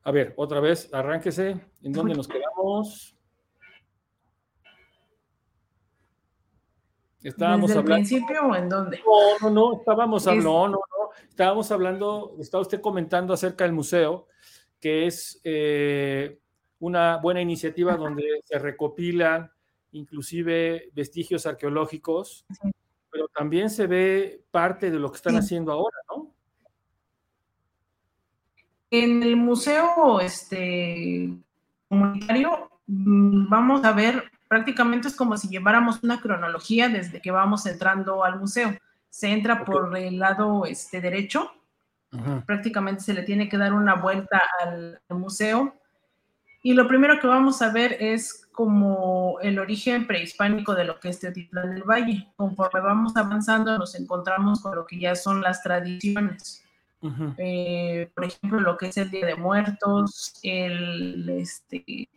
A 0.05 0.11
ver, 0.11 0.35
otra 0.37 0.61
vez, 0.61 0.89
arránquese. 0.93 1.61
¿En 1.83 1.93
dónde 1.93 2.15
nos 2.15 2.27
quedamos? 2.27 3.17
Estábamos 7.23 7.69
¿Desde 7.69 7.81
el 7.81 7.87
principio 7.87 8.47
o 8.49 8.57
en 8.57 8.69
dónde? 8.69 8.99
No, 8.99 9.51
no, 9.51 9.51
no, 9.51 9.79
estábamos 9.79 10.27
hablando, 10.27 10.51
no, 10.51 10.69
no, 10.69 10.77
no, 10.79 11.29
estábamos 11.29 11.71
hablando, 11.71 12.37
estaba 12.41 12.63
usted 12.63 12.81
comentando 12.81 13.33
acerca 13.33 13.65
del 13.65 13.75
museo, 13.75 14.27
que 14.83 15.07
es 15.07 15.41
eh, 15.45 16.41
una 16.81 17.19
buena 17.19 17.41
iniciativa 17.41 17.97
donde 17.97 18.25
se 18.45 18.59
recopilan 18.59 19.51
inclusive 19.93 20.91
vestigios 20.93 21.47
arqueológicos, 21.47 22.45
pero 23.11 23.29
también 23.29 23.71
se 23.71 23.87
ve 23.87 24.43
parte 24.51 24.91
de 24.91 24.99
lo 24.99 25.11
que 25.11 25.17
están 25.17 25.37
haciendo 25.37 25.71
ahora, 25.71 25.97
¿no? 26.09 26.35
En 28.91 29.23
el 29.23 29.37
museo 29.37 30.21
este, 30.21 31.33
comunitario 31.89 32.71
mm, 32.87 33.49
vamos 33.49 33.85
a 33.85 33.93
ver, 33.93 34.31
prácticamente 34.49 35.09
es 35.09 35.17
como 35.17 35.37
si 35.37 35.49
lleváramos 35.49 36.03
una 36.03 36.21
cronología 36.21 36.89
desde 36.89 37.21
que 37.21 37.31
vamos 37.31 37.65
entrando 37.67 38.25
al 38.25 38.41
museo. 38.41 38.77
Se 39.09 39.29
entra 39.29 39.65
por 39.65 39.97
el 39.97 40.19
lado 40.19 40.67
este, 40.67 41.01
derecho, 41.01 41.53
prácticamente 42.47 43.03
se 43.03 43.15
le 43.15 43.23
tiene 43.23 43.49
que 43.49 43.57
dar 43.57 43.73
una 43.73 43.95
vuelta 43.95 44.43
al 44.61 45.01
museo 45.09 45.75
y 46.63 46.75
lo 46.75 46.87
primero 46.87 47.19
que 47.19 47.27
vamos 47.27 47.61
a 47.61 47.73
ver 47.73 47.97
es 47.99 48.47
como 48.53 49.39
el 49.41 49.59
origen 49.59 50.07
prehispánico 50.07 50.75
de 50.75 50.85
lo 50.85 51.01
que 51.01 51.09
es 51.09 51.19
Teotitlán 51.19 51.75
del 51.75 51.83
Valle. 51.83 52.29
Conforme 52.37 52.81
vamos 52.81 53.17
avanzando 53.17 53.77
nos 53.79 53.97
encontramos 53.97 54.61
con 54.61 54.77
lo 54.77 54.87
que 54.87 54.99
ya 54.99 55.17
son 55.17 55.41
las 55.41 55.63
tradiciones. 55.63 56.65
Eh, 57.37 58.09
por 58.15 58.27
ejemplo, 58.27 58.61
lo 58.61 58.77
que 58.77 58.87
es 58.87 58.97
el 58.97 59.11
Día 59.11 59.27
de 59.27 59.35
Muertos, 59.35 60.39
el, 60.45 61.29
este, 61.31 62.09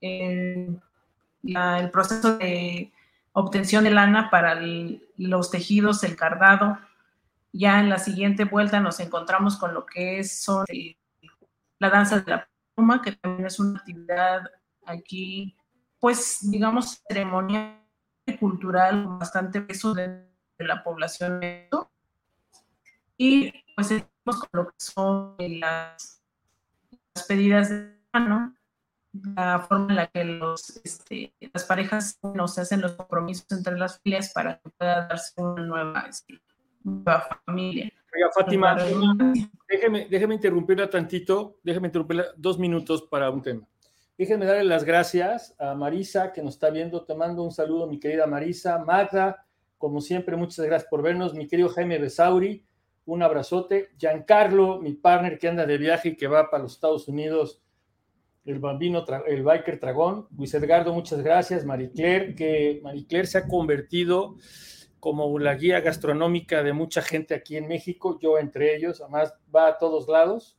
el, 0.00 0.80
proceso 1.90 2.38
de 2.38 2.92
obtención 3.32 3.82
de 3.82 3.90
lana 3.90 4.30
para 4.30 4.56
los 5.16 5.50
tejidos, 5.50 6.04
el 6.04 6.14
cardado. 6.14 6.78
Ya 7.52 7.80
en 7.80 7.88
la 7.88 7.98
siguiente 7.98 8.44
vuelta 8.44 8.80
nos 8.80 9.00
encontramos 9.00 9.56
con 9.56 9.74
lo 9.74 9.84
que 9.86 10.20
es 10.20 10.42
son, 10.42 10.64
eh, 10.68 10.96
la 11.78 11.90
danza 11.90 12.20
de 12.20 12.30
la 12.30 12.50
que 13.02 13.12
también 13.12 13.46
es 13.46 13.60
una 13.60 13.78
actividad 13.78 14.42
aquí, 14.86 15.56
pues, 15.98 16.38
digamos, 16.50 17.02
ceremonial 17.06 17.84
y 18.26 18.36
cultural 18.36 19.06
bastante 19.18 19.60
peso 19.60 19.94
de, 19.94 20.28
la 20.58 20.82
población. 20.84 21.40
Y 23.16 23.50
pues 23.74 23.86
seguimos 23.86 24.10
con 24.26 24.48
lo 24.52 24.66
que 24.66 24.74
son 24.78 25.36
las, 25.38 26.22
pedidas 27.26 27.70
de 27.70 27.98
la 29.34 29.60
forma 29.60 29.88
en 29.88 29.96
la 29.96 30.06
que 30.06 30.24
los, 30.24 30.80
este, 30.84 31.34
las 31.52 31.64
parejas 31.64 32.18
nos 32.22 32.58
hacen 32.58 32.82
los 32.82 32.92
compromisos 32.92 33.50
entre 33.52 33.78
las 33.78 33.98
familias 33.98 34.32
para 34.34 34.58
que 34.58 34.68
pueda 34.70 35.06
darse 35.06 35.32
una 35.40 35.62
nueva, 35.62 36.06
este, 36.08 36.42
nueva 36.84 37.40
familia. 37.44 37.92
Oiga, 38.14 38.30
Fátima, 38.34 38.76
déjeme, 39.68 40.08
déjeme 40.08 40.34
interrumpirla 40.34 40.90
tantito, 40.90 41.58
déjeme 41.62 41.88
interrumpirla 41.88 42.26
dos 42.36 42.58
minutos 42.58 43.02
para 43.02 43.30
un 43.30 43.42
tema. 43.42 43.66
Déjeme 44.18 44.44
darle 44.44 44.64
las 44.64 44.84
gracias 44.84 45.54
a 45.58 45.74
Marisa 45.74 46.32
que 46.32 46.42
nos 46.42 46.54
está 46.54 46.68
viendo. 46.68 47.04
Te 47.04 47.14
mando 47.14 47.42
un 47.42 47.52
saludo, 47.52 47.86
mi 47.86 47.98
querida 47.98 48.26
Marisa. 48.26 48.78
Magda, 48.78 49.46
como 49.78 50.02
siempre, 50.02 50.36
muchas 50.36 50.66
gracias 50.66 50.90
por 50.90 51.00
vernos. 51.00 51.32
Mi 51.32 51.48
querido 51.48 51.70
Jaime 51.70 51.98
Besauri, 51.98 52.62
un 53.06 53.22
abrazote. 53.22 53.88
Giancarlo, 53.96 54.78
mi 54.78 54.92
partner 54.92 55.38
que 55.38 55.48
anda 55.48 55.64
de 55.64 55.78
viaje 55.78 56.10
y 56.10 56.16
que 56.16 56.26
va 56.26 56.50
para 56.50 56.64
los 56.64 56.74
Estados 56.74 57.08
Unidos, 57.08 57.62
el 58.44 58.58
bambino, 58.58 59.04
el 59.26 59.42
biker 59.42 59.80
dragón. 59.80 60.26
Luis 60.36 60.52
Edgardo, 60.52 60.92
muchas 60.92 61.22
gracias. 61.22 61.64
Marie 61.64 61.90
Claire, 61.90 62.34
que 62.34 62.80
Marie 62.82 63.06
Claire 63.06 63.26
se 63.26 63.38
ha 63.38 63.48
convertido 63.48 64.36
como 65.00 65.38
la 65.38 65.54
guía 65.54 65.80
gastronómica 65.80 66.62
de 66.62 66.74
mucha 66.74 67.02
gente 67.02 67.34
aquí 67.34 67.56
en 67.56 67.66
México, 67.66 68.18
yo 68.20 68.38
entre 68.38 68.76
ellos, 68.76 69.00
además 69.00 69.34
va 69.54 69.68
a 69.68 69.78
todos 69.78 70.08
lados 70.08 70.58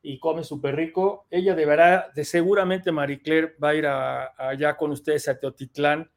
y 0.00 0.18
come 0.20 0.44
súper 0.44 0.76
rico. 0.76 1.26
Ella 1.30 1.54
deberá, 1.54 2.10
de 2.14 2.24
seguramente 2.24 2.92
Marie 2.92 3.20
Claire 3.20 3.54
va 3.62 3.70
a 3.70 3.74
ir 3.74 3.86
allá 3.86 4.76
con 4.76 4.92
ustedes 4.92 5.28
a 5.28 5.38
Teotitlán 5.38 6.10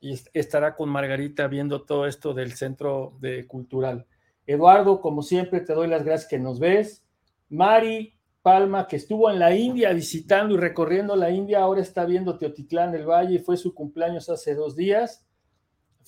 y 0.00 0.18
estará 0.32 0.74
con 0.74 0.88
Margarita 0.88 1.46
viendo 1.46 1.82
todo 1.82 2.06
esto 2.06 2.32
del 2.32 2.52
centro 2.52 3.16
de 3.20 3.46
cultural. 3.46 4.06
Eduardo, 4.46 5.00
como 5.00 5.22
siempre, 5.22 5.60
te 5.60 5.74
doy 5.74 5.86
las 5.86 6.04
gracias 6.04 6.30
que 6.30 6.38
nos 6.38 6.58
ves. 6.58 7.04
Mari 7.50 8.14
Palma, 8.42 8.88
que 8.88 8.96
estuvo 8.96 9.30
en 9.30 9.38
la 9.38 9.54
India 9.54 9.92
visitando 9.92 10.54
y 10.54 10.56
recorriendo 10.56 11.14
la 11.14 11.30
India, 11.30 11.60
ahora 11.60 11.82
está 11.82 12.06
viendo 12.06 12.38
Teotitlán 12.38 12.90
del 12.90 13.06
Valle 13.06 13.34
y 13.34 13.38
fue 13.38 13.58
su 13.58 13.74
cumpleaños 13.74 14.30
hace 14.30 14.54
dos 14.54 14.76
días 14.76 15.26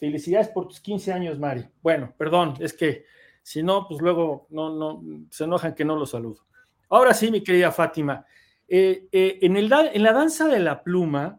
Felicidades 0.03 0.49
por 0.49 0.67
tus 0.67 0.81
15 0.81 1.13
años, 1.13 1.39
Mari. 1.39 1.65
Bueno, 1.81 2.13
perdón, 2.19 2.57
es 2.59 2.73
que 2.73 3.07
si 3.41 3.63
no, 3.63 3.87
pues 3.87 4.01
luego 4.01 4.49
no, 4.51 4.75
no, 4.75 5.01
se 5.31 5.45
enojan 5.45 5.77
que 5.77 5.85
no 5.85 5.95
los 5.95 6.11
saludo. 6.11 6.45
Ahora 6.89 7.15
sí, 7.15 7.31
mi 7.31 7.41
querida 7.45 7.71
Fátima, 7.71 8.27
eh, 8.67 9.07
eh, 9.13 9.39
en, 9.43 9.57
el, 9.57 9.73
en 9.73 10.03
la 10.03 10.13
danza 10.13 10.49
de 10.49 10.59
la 10.59 10.83
pluma 10.83 11.39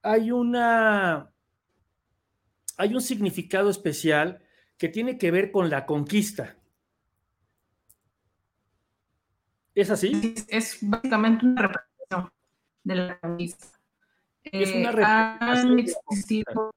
hay 0.00 0.30
una, 0.30 1.28
hay 2.76 2.94
un 2.94 3.00
significado 3.00 3.68
especial 3.68 4.40
que 4.78 4.88
tiene 4.88 5.18
que 5.18 5.32
ver 5.32 5.50
con 5.50 5.68
la 5.68 5.84
conquista. 5.84 6.56
¿Es 9.74 9.90
así? 9.90 10.36
Es, 10.46 10.78
básicamente 10.82 11.46
una 11.46 11.62
representación 11.62 12.30
de 12.84 12.94
la 12.94 13.18
conquista. 13.18 13.66
Es 14.44 14.72
una 14.72 14.90
eh, 14.90 14.92
representación 14.92 16.70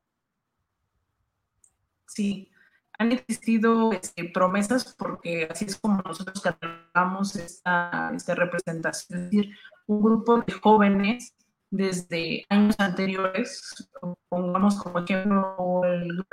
sí, 2.08 2.50
han 2.98 3.12
existido 3.12 3.92
este, 3.92 4.26
promesas 4.26 4.96
porque 4.98 5.48
así 5.50 5.66
es 5.66 5.78
como 5.78 6.02
nosotros 6.02 6.42
catalogamos 6.42 7.36
esta, 7.36 8.12
representación, 8.36 9.20
es 9.20 9.26
decir, 9.26 9.56
un 9.86 10.02
grupo 10.02 10.42
de 10.42 10.54
jóvenes 10.54 11.36
desde 11.70 12.46
años 12.50 12.76
anteriores, 12.80 13.90
pongamos 14.30 14.82
como 14.82 15.00
ejemplo 15.00 15.84
el 15.84 16.26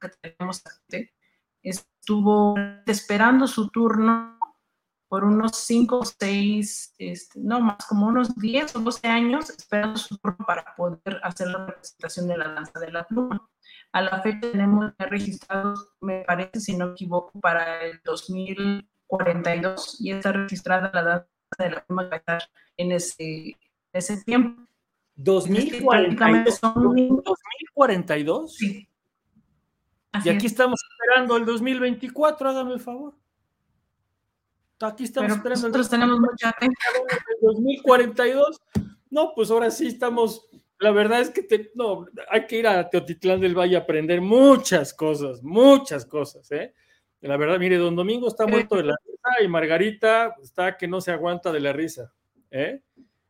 que 0.00 0.08
tenemos 0.20 0.62
aquí, 0.66 1.10
estuvo 1.62 2.54
esperando 2.86 3.46
su 3.46 3.68
turno 3.68 4.38
por 5.08 5.24
unos 5.24 5.56
5 5.56 5.98
o 5.98 6.04
6, 6.04 6.94
este, 6.98 7.40
no 7.40 7.60
más, 7.60 7.86
como 7.86 8.06
unos 8.06 8.34
10 8.36 8.76
o 8.76 8.80
12 8.80 9.06
años 9.06 9.50
esperando 9.50 9.98
su 9.98 10.18
turno 10.18 10.44
para 10.44 10.74
poder 10.74 11.20
hacer 11.22 11.48
la 11.48 11.66
representación 11.66 12.26
de 12.26 12.38
la 12.38 12.48
danza 12.48 12.80
de 12.80 12.90
la 12.90 13.06
pluma. 13.06 13.48
A 13.96 14.02
la 14.02 14.20
fecha 14.20 14.52
tenemos 14.52 14.92
registrados, 14.98 15.88
me 16.02 16.22
parece, 16.24 16.60
si 16.60 16.76
no 16.76 16.88
me 16.88 16.92
equivoco, 16.92 17.40
para 17.40 17.82
el 17.82 17.98
2042 18.04 19.96
y 20.02 20.10
está 20.10 20.32
registrada 20.32 20.90
la 20.92 21.02
data 21.02 21.28
de 21.58 21.70
la 21.70 21.80
firma 21.80 22.10
en 22.76 22.92
ese, 22.92 23.56
ese 23.94 24.22
tiempo. 24.22 24.60
¿2042? 25.16 26.60
¿2042? 27.74 28.48
Sí. 28.48 28.86
y 30.24 30.28
aquí 30.28 30.44
estamos 30.44 30.78
esperando 30.90 31.38
el 31.38 31.46
2024, 31.46 32.50
hágame 32.50 32.74
el 32.74 32.80
favor. 32.80 33.14
Aquí 34.78 35.04
estamos 35.04 35.30
Pero 35.30 35.42
pues, 35.42 35.62
nosotros 35.62 35.88
tenemos 35.88 36.20
mucha 36.20 36.54
En 36.60 36.70
2042, 37.40 38.60
no, 39.08 39.32
pues 39.34 39.50
ahora 39.50 39.70
sí 39.70 39.86
estamos. 39.86 40.50
La 40.78 40.90
verdad 40.90 41.20
es 41.20 41.30
que 41.30 41.70
no, 41.74 42.06
hay 42.28 42.46
que 42.46 42.58
ir 42.58 42.66
a 42.66 42.88
Teotitlán 42.88 43.40
del 43.40 43.58
Valle 43.58 43.76
a 43.76 43.80
aprender 43.80 44.20
muchas 44.20 44.92
cosas, 44.92 45.42
muchas 45.42 46.04
cosas, 46.04 46.50
¿eh? 46.52 46.74
La 47.22 47.36
verdad, 47.38 47.58
mire, 47.58 47.78
don 47.78 47.96
Domingo 47.96 48.28
está 48.28 48.46
muerto 48.46 48.76
de 48.76 48.84
la 48.84 48.96
risa 49.04 49.42
y 49.42 49.48
Margarita 49.48 50.34
está 50.42 50.76
que 50.76 50.86
no 50.86 51.00
se 51.00 51.12
aguanta 51.12 51.50
de 51.50 51.60
la 51.60 51.72
risa, 51.72 52.12
¿eh? 52.50 52.82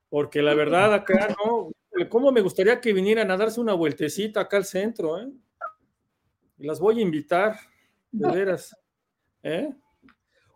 Porque 0.08 0.42
la 0.42 0.54
verdad 0.54 0.92
acá, 0.92 1.28
¿no? 1.44 1.70
¿Cómo 2.08 2.32
me 2.32 2.40
gustaría 2.40 2.80
que 2.80 2.92
vinieran 2.92 3.30
a 3.30 3.36
darse 3.36 3.60
una 3.60 3.74
vueltecita 3.74 4.40
acá 4.40 4.56
al 4.56 4.64
centro, 4.64 5.18
¿eh? 5.18 5.28
Las 6.58 6.80
voy 6.80 6.98
a 6.98 7.02
invitar, 7.02 7.56
de 8.10 8.30
veras, 8.30 8.76
¿eh? 9.42 9.72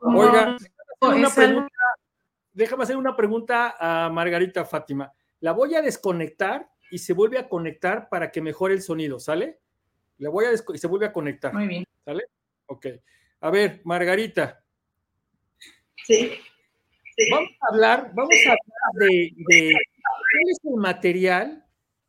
Oiga, 0.01 0.57
una 1.01 1.31
pregunta, 1.31 1.75
déjame 2.53 2.83
hacer 2.83 2.97
una 2.97 3.15
pregunta 3.15 3.77
a 3.79 4.11
Margarita 4.11 4.65
Fátima. 4.65 5.13
La 5.41 5.53
voy 5.53 5.75
a 5.75 5.83
desconectar 5.83 6.69
y 6.91 6.99
se 6.99 7.13
vuelve 7.13 7.39
a 7.39 7.49
conectar 7.49 8.09
para 8.09 8.31
que 8.31 8.41
mejore 8.41 8.75
el 8.75 8.83
sonido, 8.83 9.19
¿sale? 9.19 9.61
La 10.19 10.29
voy 10.31 10.45
a 10.47 10.53
y 10.53 10.79
se 10.79 10.87
vuelve 10.87 11.07
a 11.07 11.13
conectar. 11.13 11.53
Muy 11.53 11.67
bien. 11.67 11.85
¿Sale? 12.05 12.25
Ok. 12.67 12.87
A 13.41 13.51
ver, 13.51 13.81
Margarita. 13.85 14.63
Sí. 16.05 16.33
Vamos 17.31 17.51
a 17.61 17.73
hablar, 17.73 18.11
vamos 18.15 18.35
a 18.47 18.51
hablar 18.51 19.11
de, 19.11 19.33
cuál 19.37 20.51
es 20.51 20.59
el 20.65 20.77
material 20.77 21.67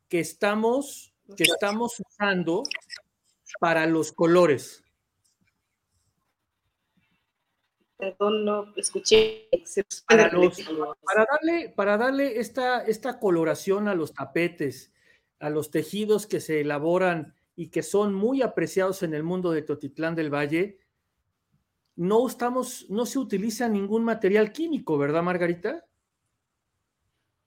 que 0.08 0.20
estamos, 0.20 1.14
que 1.36 1.44
estamos 1.44 2.00
usando 2.00 2.62
para 3.60 3.86
los 3.86 4.12
colores. 4.12 4.81
Perdón, 8.02 8.44
no 8.44 8.74
escuché. 8.74 9.48
Para, 10.08 10.28
darle, 10.28 11.68
para 11.68 11.96
darle 11.96 12.40
esta, 12.40 12.80
esta 12.80 13.20
coloración 13.20 13.86
a 13.86 13.94
los 13.94 14.12
tapetes, 14.12 14.92
a 15.38 15.50
los 15.50 15.70
tejidos 15.70 16.26
que 16.26 16.40
se 16.40 16.62
elaboran 16.62 17.36
y 17.54 17.68
que 17.68 17.84
son 17.84 18.12
muy 18.12 18.42
apreciados 18.42 19.04
en 19.04 19.14
el 19.14 19.22
mundo 19.22 19.52
de 19.52 19.62
Totitlán 19.62 20.16
del 20.16 20.34
Valle, 20.34 20.80
no 21.94 22.26
estamos, 22.26 22.90
no 22.90 23.06
se 23.06 23.20
utiliza 23.20 23.68
ningún 23.68 24.02
material 24.02 24.50
químico, 24.50 24.98
¿verdad, 24.98 25.22
Margarita? 25.22 25.86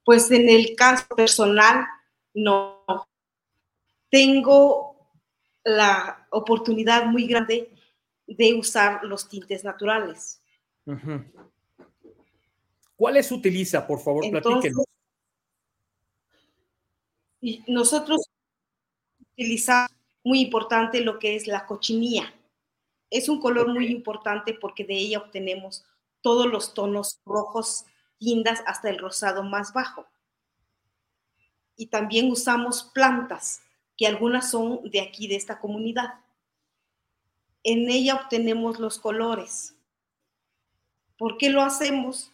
Pues 0.06 0.30
en 0.30 0.48
el 0.48 0.74
caso 0.74 1.06
personal, 1.14 1.84
no. 2.32 2.82
Tengo 4.08 5.10
la 5.64 6.26
oportunidad 6.30 7.04
muy 7.04 7.26
grande 7.26 7.76
de 8.26 8.54
usar 8.54 9.04
los 9.04 9.28
tintes 9.28 9.62
naturales. 9.62 10.40
¿Cuáles 12.96 13.30
utiliza, 13.30 13.86
por 13.86 14.00
favor? 14.00 14.24
platíquenos. 14.30 14.84
Nosotros 17.66 18.28
utilizamos 19.32 19.90
muy 20.24 20.40
importante 20.40 21.00
lo 21.00 21.18
que 21.18 21.36
es 21.36 21.46
la 21.46 21.66
cochinilla. 21.66 22.34
Es 23.10 23.28
un 23.28 23.40
color 23.40 23.72
muy 23.72 23.86
importante 23.86 24.54
porque 24.54 24.84
de 24.84 24.96
ella 24.96 25.18
obtenemos 25.18 25.84
todos 26.20 26.46
los 26.46 26.74
tonos 26.74 27.20
rojos, 27.24 27.84
guindas, 28.18 28.62
hasta 28.66 28.90
el 28.90 28.98
rosado 28.98 29.44
más 29.44 29.72
bajo. 29.72 30.06
Y 31.76 31.86
también 31.86 32.30
usamos 32.30 32.90
plantas, 32.94 33.60
que 33.96 34.08
algunas 34.08 34.50
son 34.50 34.90
de 34.90 35.00
aquí, 35.00 35.28
de 35.28 35.36
esta 35.36 35.60
comunidad. 35.60 36.14
En 37.62 37.88
ella 37.88 38.16
obtenemos 38.16 38.80
los 38.80 38.98
colores. 38.98 39.75
¿Por 41.18 41.38
qué 41.38 41.50
lo 41.50 41.62
hacemos? 41.62 42.32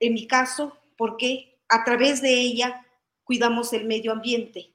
En 0.00 0.14
mi 0.14 0.26
caso, 0.26 0.76
porque 0.96 1.60
a 1.68 1.84
través 1.84 2.20
de 2.20 2.34
ella 2.34 2.86
cuidamos 3.24 3.72
el 3.72 3.86
medio 3.86 4.12
ambiente. 4.12 4.74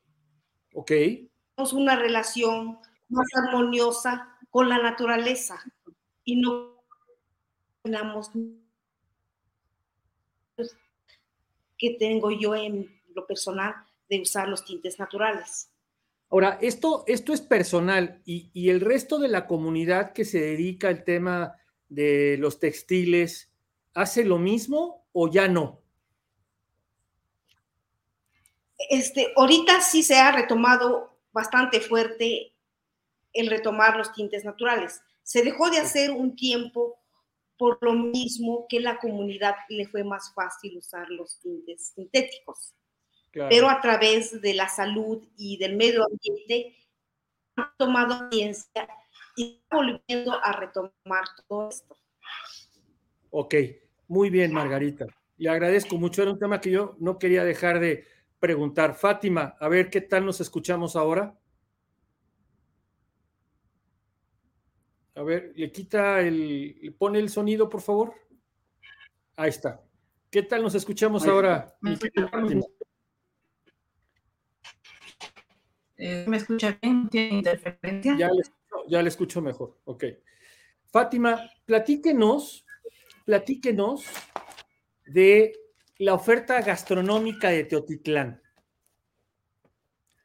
Ok. 0.73 0.87
Tenemos 0.87 1.73
una 1.73 1.95
relación 1.95 2.79
más 3.09 3.27
armoniosa 3.35 4.37
con 4.49 4.69
la 4.69 4.77
naturaleza 4.79 5.59
y 6.23 6.37
no 6.37 6.83
tenemos 7.83 8.31
que 11.77 11.91
tengo 11.99 12.31
yo 12.31 12.55
en 12.55 12.89
lo 13.13 13.27
personal 13.27 13.75
de 14.09 14.21
usar 14.21 14.47
los 14.47 14.65
tintes 14.65 14.97
naturales. 14.99 15.69
Ahora, 16.29 16.57
esto, 16.61 17.03
esto 17.07 17.33
es 17.33 17.41
personal 17.41 18.21
y, 18.25 18.49
y, 18.53 18.69
el 18.69 18.81
resto 18.81 19.19
de 19.19 19.29
la 19.29 19.47
comunidad 19.47 20.11
que 20.11 20.25
se 20.25 20.41
dedica 20.41 20.89
al 20.89 21.03
tema 21.03 21.55
de 21.89 22.37
los 22.39 22.59
textiles, 22.59 23.51
¿hace 23.93 24.23
lo 24.23 24.37
mismo 24.37 25.05
o 25.13 25.29
ya 25.29 25.47
no? 25.47 25.81
Este, 28.89 29.33
ahorita 29.35 29.81
sí 29.81 30.03
se 30.03 30.15
ha 30.15 30.31
retomado 30.31 31.17
bastante 31.31 31.81
fuerte 31.81 32.53
el 33.33 33.47
retomar 33.49 33.97
los 33.97 34.13
tintes 34.13 34.45
naturales. 34.45 35.01
Se 35.23 35.43
dejó 35.43 35.69
de 35.69 35.79
hacer 35.79 36.11
un 36.11 36.35
tiempo 36.35 36.99
por 37.57 37.79
lo 37.81 37.93
mismo 37.93 38.65
que 38.69 38.79
la 38.79 38.99
comunidad 38.99 39.55
le 39.69 39.87
fue 39.87 40.03
más 40.03 40.31
fácil 40.33 40.77
usar 40.77 41.09
los 41.09 41.39
tintes 41.39 41.93
sintéticos. 41.95 42.73
Pero 43.31 43.69
a 43.69 43.81
través 43.81 44.41
de 44.41 44.53
la 44.53 44.67
salud 44.67 45.23
y 45.37 45.57
del 45.57 45.75
medio 45.75 46.05
ambiente 46.05 46.75
han 47.55 47.69
tomado 47.77 48.29
ciencia 48.31 48.87
y 49.37 49.63
volviendo 49.71 50.33
a 50.43 50.51
retomar 50.51 51.25
todo 51.47 51.69
esto. 51.69 51.95
Ok, 53.29 53.53
muy 54.07 54.29
bien, 54.31 54.51
Margarita. 54.51 55.05
Le 55.37 55.49
agradezco 55.49 55.97
mucho. 55.97 56.23
Era 56.23 56.31
un 56.31 56.39
tema 56.39 56.59
que 56.59 56.71
yo 56.71 56.95
no 56.99 57.19
quería 57.19 57.45
dejar 57.45 57.79
de 57.79 58.05
preguntar. 58.39 58.95
Fátima, 58.95 59.55
a 59.59 59.69
ver 59.69 59.91
qué 59.91 60.01
tal 60.01 60.25
nos 60.25 60.41
escuchamos 60.41 60.95
ahora. 60.95 61.39
A 65.13 65.21
ver, 65.21 65.53
le 65.55 65.71
quita 65.71 66.21
el, 66.21 66.95
pone 66.97 67.19
el 67.19 67.29
sonido, 67.29 67.69
por 67.69 67.81
favor. 67.81 68.15
Ahí 69.35 69.49
está. 69.49 69.83
¿Qué 70.31 70.41
tal 70.41 70.63
nos 70.63 70.73
escuchamos 70.73 71.27
ahora? 71.27 71.77
Eh, 75.99 76.25
¿Me 76.27 76.37
escucha 76.37 76.77
bien? 76.81 77.07
¿Tiene 77.09 77.37
interferencia? 77.37 78.15
Ya 78.17 78.29
le, 78.87 79.07
escucho, 79.07 79.41
mejor. 79.41 79.77
Ok. 79.85 80.05
Fátima, 80.91 81.39
platíquenos, 81.65 82.65
platíquenos 83.25 84.05
de 85.05 85.53
la 85.99 86.13
oferta 86.13 86.61
gastronómica 86.61 87.49
de 87.49 87.63
Teotitlán. 87.63 88.41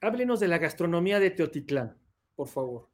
Háblenos 0.00 0.40
de 0.40 0.48
la 0.48 0.58
gastronomía 0.58 1.20
de 1.20 1.30
Teotitlán, 1.30 1.96
por 2.34 2.48
favor. 2.48 2.88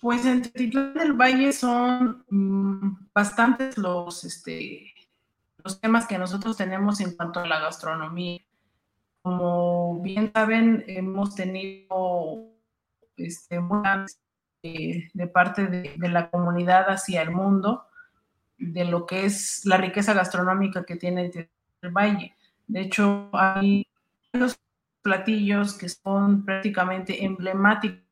Pues 0.00 0.24
en 0.24 0.42
Teotitlán 0.42 0.94
del 0.94 1.12
Valle 1.12 1.52
son 1.52 2.24
mm, 2.28 3.08
bastantes 3.12 3.76
los, 3.78 4.24
este, 4.24 4.94
los 5.64 5.80
temas 5.80 6.06
que 6.06 6.18
nosotros 6.18 6.56
tenemos 6.56 7.00
en 7.00 7.16
cuanto 7.16 7.40
a 7.40 7.46
la 7.46 7.60
gastronomía. 7.60 8.40
Como 9.22 10.00
bien 10.00 10.30
saben, 10.32 10.84
hemos 10.86 11.34
tenido 11.34 12.57
este, 13.18 13.60
de, 14.62 15.10
de 15.12 15.26
parte 15.26 15.66
de, 15.66 16.08
la 16.08 16.30
comunidad 16.30 16.90
hacia 16.90 17.22
el 17.22 17.30
mundo 17.30 17.86
de 18.56 18.84
lo 18.84 19.06
que 19.06 19.24
es 19.24 19.64
la 19.64 19.76
riqueza 19.76 20.14
gastronómica 20.14 20.84
que 20.84 20.96
tiene 20.96 21.30
el 21.82 21.90
valle. 21.90 22.34
De 22.66 22.80
hecho, 22.80 23.30
hay 23.32 23.86
los 24.32 24.58
platillos 25.02 25.74
que 25.74 25.88
son 25.88 26.44
prácticamente 26.44 27.24
emblemáticos 27.24 28.02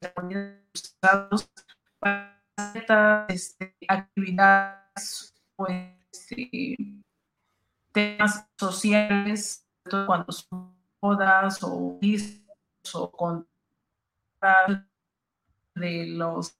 para 1.98 3.26
este, 3.28 3.76
actividades 3.88 5.34
pues, 5.56 5.92
este, 6.12 6.76
temas 7.92 8.46
sociales, 8.58 9.66
cuando 10.06 10.32
son 10.32 10.74
bodas 11.00 11.62
o 11.62 11.98
o 12.94 13.10
con 13.10 13.46
de 15.76 16.06
los 16.06 16.58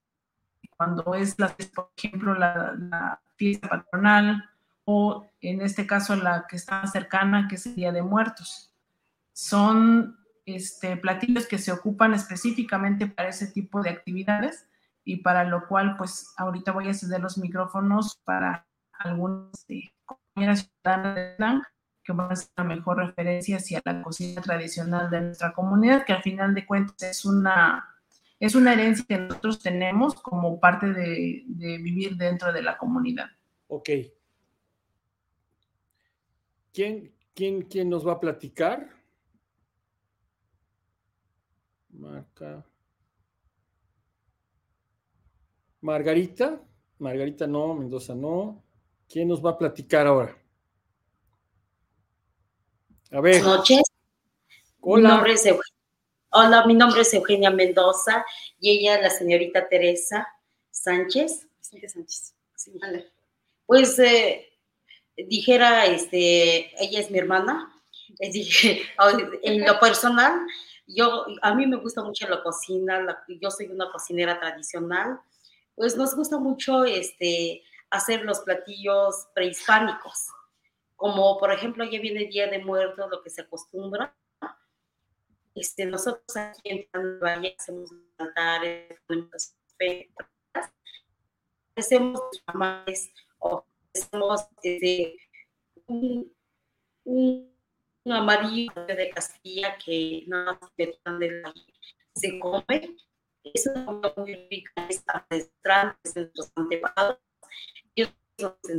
cuando 0.76 1.14
es 1.14 1.38
la, 1.38 1.56
por 1.74 1.90
ejemplo 1.96 2.34
la, 2.34 3.20
fiesta 3.36 3.68
patronal 3.68 4.48
o 4.84 5.26
en 5.42 5.60
este 5.60 5.86
caso 5.86 6.16
la 6.16 6.46
que 6.48 6.56
está 6.56 6.80
más 6.80 6.92
cercana 6.92 7.48
que 7.48 7.56
es 7.56 7.66
el 7.66 7.74
Día 7.74 7.92
de 7.92 8.02
Muertos. 8.02 8.72
Son 9.32 10.16
este, 10.46 10.96
platillos 10.96 11.46
que 11.46 11.58
se 11.58 11.72
ocupan 11.72 12.14
específicamente 12.14 13.06
para 13.06 13.28
ese 13.28 13.48
tipo 13.48 13.82
de 13.82 13.90
actividades 13.90 14.66
y 15.04 15.16
para 15.18 15.44
lo 15.44 15.66
cual 15.68 15.96
pues 15.96 16.32
ahorita 16.36 16.72
voy 16.72 16.88
a 16.88 16.94
ceder 16.94 17.20
los 17.20 17.36
micrófonos 17.36 18.16
para 18.24 18.66
algunas 18.92 19.66
de 19.66 19.92
compañeras 20.04 20.70
que 22.02 22.12
van 22.12 22.32
a 22.32 22.36
ser 22.36 22.50
la 22.56 22.64
mejor 22.64 22.98
referencia 22.98 23.56
hacia 23.56 23.82
la 23.84 24.02
cocina 24.02 24.40
tradicional 24.40 25.10
de 25.10 25.20
nuestra 25.20 25.52
comunidad, 25.52 26.04
que 26.04 26.12
al 26.12 26.22
final 26.22 26.54
de 26.54 26.64
cuentas 26.64 27.02
es 27.02 27.24
una, 27.24 27.95
es 28.38 28.54
una 28.54 28.74
herencia 28.74 29.04
que 29.06 29.18
nosotros 29.18 29.60
tenemos 29.60 30.14
como 30.14 30.60
parte 30.60 30.92
de, 30.92 31.44
vivir 31.46 32.16
dentro 32.16 32.52
de 32.52 32.62
la 32.62 32.76
comunidad. 32.76 33.26
Ok. 33.68 33.90
¿Quién, 36.72 37.14
quién, 37.34 37.62
quién 37.62 37.88
nos 37.88 38.06
va 38.06 38.12
a 38.12 38.20
platicar? 38.20 38.90
Marca. 41.90 42.66
Margarita. 45.80 46.60
Margarita 46.98 47.46
no, 47.46 47.74
Mendoza 47.74 48.14
no. 48.14 48.62
¿Quién 49.08 49.28
nos 49.28 49.44
va 49.44 49.50
a 49.50 49.58
platicar 49.58 50.06
ahora? 50.06 50.36
A 53.12 53.20
ver. 53.20 53.40
Buenas 53.40 53.58
noches. 53.58 53.82
Hola. 54.80 55.08
Mi 55.08 55.14
nombre 55.14 55.32
es 55.32 55.46
Hola, 56.38 56.66
mi 56.66 56.74
nombre 56.74 57.00
es 57.00 57.14
Eugenia 57.14 57.48
Mendoza 57.48 58.22
y 58.60 58.70
ella 58.70 59.00
la 59.00 59.08
señorita 59.08 59.70
Teresa 59.70 60.28
Sánchez. 60.70 61.48
Sánchez. 61.62 62.34
Pues 63.64 63.98
eh, 63.98 64.46
dijera, 65.16 65.86
este, 65.86 66.74
ella 66.78 67.00
es 67.00 67.10
mi 67.10 67.20
hermana. 67.20 67.74
Dije, 68.18 68.82
en 69.44 69.66
lo 69.66 69.80
personal, 69.80 70.46
yo, 70.86 71.24
a 71.40 71.54
mí 71.54 71.66
me 71.66 71.78
gusta 71.78 72.02
mucho 72.02 72.28
la 72.28 72.42
cocina, 72.42 73.24
yo 73.40 73.50
soy 73.50 73.68
una 73.68 73.90
cocinera 73.90 74.38
tradicional, 74.38 75.18
pues 75.74 75.96
nos 75.96 76.14
gusta 76.14 76.36
mucho 76.36 76.84
este, 76.84 77.62
hacer 77.88 78.26
los 78.26 78.40
platillos 78.40 79.26
prehispánicos, 79.34 80.26
como 80.96 81.38
por 81.38 81.50
ejemplo 81.50 81.82
ya 81.86 81.98
viene 81.98 82.26
Día 82.26 82.46
de 82.48 82.58
Muertos, 82.58 83.08
lo 83.10 83.22
que 83.22 83.30
se 83.30 83.40
acostumbra. 83.40 84.14
Este, 85.56 85.86
nosotros 85.86 86.36
aquí 86.36 86.86
en 86.92 87.18
Valle 87.18 87.56
hacemos 87.58 87.90
altares, 88.18 89.00
hacemos 91.74 92.20
tamales, 92.44 93.10
hacemos 93.94 94.42
este, 94.62 95.16
un, 95.86 96.30
un, 97.04 97.56
amarillo 98.04 98.70
de 98.86 99.10
Castilla 99.10 99.78
que 99.82 100.24
más 100.28 100.58
se 102.14 102.38
come. 102.38 102.96
Es 103.42 103.66
una 103.66 103.86
comida 103.86 104.12
muy 104.16 104.34
rica, 104.50 104.86
es 104.90 105.02
ancestral, 105.06 105.96
es 106.04 106.12
de 106.14 106.20
nuestros 106.20 106.52
antepasados. 106.54 107.18
Ellos 107.94 108.12
se 108.62 108.74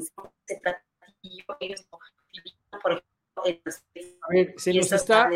a 4.21 4.27
ver, 4.29 4.53
se 4.57 4.73
nos, 4.73 4.91
está, 4.91 5.29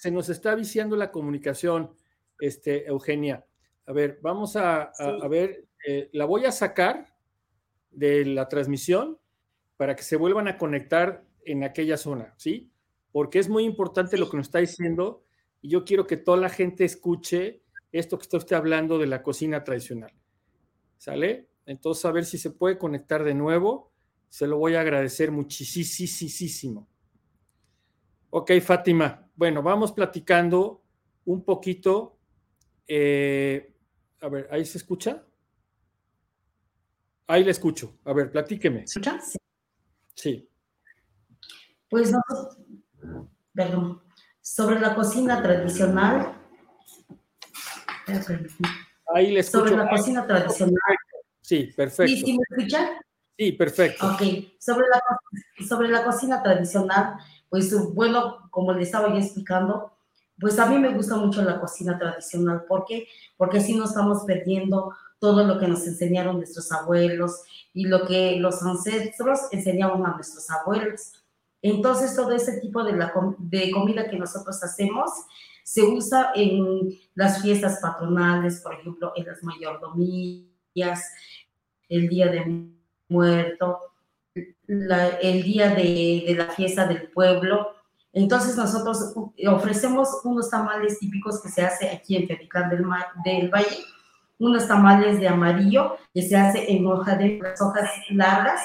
se 0.00 0.10
nos 0.10 0.30
está 0.30 0.54
viciando 0.54 0.96
la 0.96 1.12
comunicación, 1.12 1.90
este, 2.38 2.86
Eugenia. 2.86 3.44
A 3.84 3.92
ver, 3.92 4.18
vamos 4.22 4.56
a, 4.56 4.92
ver, 5.28 5.66
eh, 5.86 6.08
la 6.14 6.24
voy 6.24 6.46
a 6.46 6.52
sacar 6.52 7.14
de 7.90 8.24
la 8.24 8.48
transmisión 8.48 9.18
para 9.76 9.94
que 9.94 10.02
se 10.02 10.16
vuelvan 10.16 10.48
a 10.48 10.56
conectar 10.56 11.26
en 11.44 11.64
aquella 11.64 11.98
zona, 11.98 12.32
¿sí? 12.38 12.72
Porque 13.12 13.40
es 13.40 13.50
muy 13.50 13.64
importante 13.64 14.16
lo 14.16 14.30
que 14.30 14.38
nos 14.38 14.46
está 14.46 14.60
diciendo 14.60 15.22
y 15.60 15.68
yo 15.68 15.84
quiero 15.84 16.06
que 16.06 16.16
toda 16.16 16.38
la 16.38 16.48
gente 16.48 16.86
escuche 16.86 17.60
esto 17.92 18.16
que 18.16 18.22
está 18.22 18.38
usted 18.38 18.56
hablando 18.56 18.96
de 18.96 19.06
la 19.06 19.22
cocina 19.22 19.64
tradicional. 19.64 20.14
¿Sale? 20.96 21.50
Entonces, 21.66 22.06
a 22.06 22.12
ver 22.12 22.24
si 22.24 22.38
se 22.38 22.52
puede 22.52 22.78
conectar 22.78 23.22
de 23.22 23.34
nuevo. 23.34 23.92
Se 24.30 24.46
lo 24.46 24.56
voy 24.56 24.76
a 24.76 24.80
agradecer 24.80 25.30
muchísimo. 25.30 26.88
Ok, 28.30 28.52
Fátima. 28.62 29.28
Bueno, 29.34 29.62
vamos 29.62 29.92
platicando 29.92 30.82
un 31.24 31.44
poquito. 31.44 32.18
Eh, 32.86 33.74
a 34.20 34.28
ver, 34.28 34.48
¿ahí 34.50 34.64
se 34.64 34.78
escucha? 34.78 35.24
Ahí 37.26 37.44
le 37.44 37.50
escucho. 37.50 37.98
A 38.04 38.12
ver, 38.12 38.30
platíqueme. 38.30 38.84
¿Escucha? 38.84 39.18
Sí. 40.14 40.48
Pues 41.88 42.12
no, 42.12 42.20
perdón, 43.52 44.02
sobre 44.40 44.78
la 44.78 44.94
cocina 44.94 45.42
tradicional. 45.42 46.36
Ahí 49.12 49.32
le 49.32 49.40
escucho. 49.40 49.64
Sobre 49.64 49.76
la 49.76 49.90
cocina 49.90 50.26
tradicional. 50.26 50.76
Sí, 51.40 51.72
perfecto. 51.76 52.26
¿Sí, 52.26 52.38
me 52.38 52.44
escucha? 52.48 53.00
Sí, 53.36 53.52
perfecto. 53.52 54.06
Ok, 54.06 54.22
sobre 54.60 54.86
la, 54.88 55.66
sobre 55.66 55.88
la 55.88 56.04
cocina 56.04 56.42
tradicional, 56.42 57.16
pues 57.50 57.74
bueno, 57.92 58.48
como 58.50 58.72
le 58.72 58.84
estaba 58.84 59.12
ya 59.12 59.18
explicando, 59.20 59.92
pues 60.38 60.58
a 60.58 60.66
mí 60.66 60.78
me 60.78 60.94
gusta 60.94 61.16
mucho 61.16 61.42
la 61.42 61.60
cocina 61.60 61.98
tradicional. 61.98 62.64
¿Por 62.66 62.86
qué? 62.86 63.08
Porque 63.36 63.58
así 63.58 63.74
no 63.74 63.84
estamos 63.84 64.22
perdiendo 64.24 64.94
todo 65.18 65.44
lo 65.44 65.58
que 65.58 65.68
nos 65.68 65.86
enseñaron 65.86 66.38
nuestros 66.38 66.72
abuelos 66.72 67.42
y 67.74 67.86
lo 67.86 68.06
que 68.06 68.36
los 68.36 68.62
ancestros 68.62 69.40
enseñaban 69.50 70.06
a 70.06 70.14
nuestros 70.14 70.48
abuelos. 70.50 71.12
Entonces, 71.60 72.16
todo 72.16 72.32
ese 72.32 72.58
tipo 72.60 72.82
de, 72.82 72.94
la, 72.94 73.12
de 73.38 73.70
comida 73.70 74.08
que 74.08 74.16
nosotros 74.16 74.62
hacemos 74.64 75.10
se 75.62 75.82
usa 75.82 76.32
en 76.34 76.98
las 77.14 77.42
fiestas 77.42 77.80
patronales, 77.80 78.60
por 78.60 78.74
ejemplo, 78.74 79.12
en 79.14 79.26
las 79.26 79.42
mayordomías, 79.42 81.12
el 81.88 82.08
Día 82.08 82.28
de 82.28 82.70
Muerto, 83.08 83.89
el 84.68 85.42
día 85.42 85.74
de, 85.74 86.34
la 86.36 86.46
fiesta 86.46 86.86
del 86.86 87.08
pueblo. 87.10 87.74
Entonces 88.12 88.56
nosotros 88.56 89.14
ofrecemos 89.48 90.08
unos 90.24 90.50
tamales 90.50 90.98
típicos 90.98 91.40
que 91.42 91.48
se 91.48 91.62
hace 91.62 91.90
aquí 91.90 92.16
en 92.16 92.26
Fedicán 92.26 92.68
del, 92.70 92.84
del 93.24 93.48
Valle, 93.48 93.84
unos 94.38 94.66
tamales 94.66 95.20
de 95.20 95.28
amarillo 95.28 95.96
que 96.12 96.22
se 96.22 96.36
hace 96.36 96.72
en 96.72 96.86
hoja 96.86 97.16
de 97.16 97.38
las 97.38 97.60
hojas 97.60 97.88
largas 98.10 98.60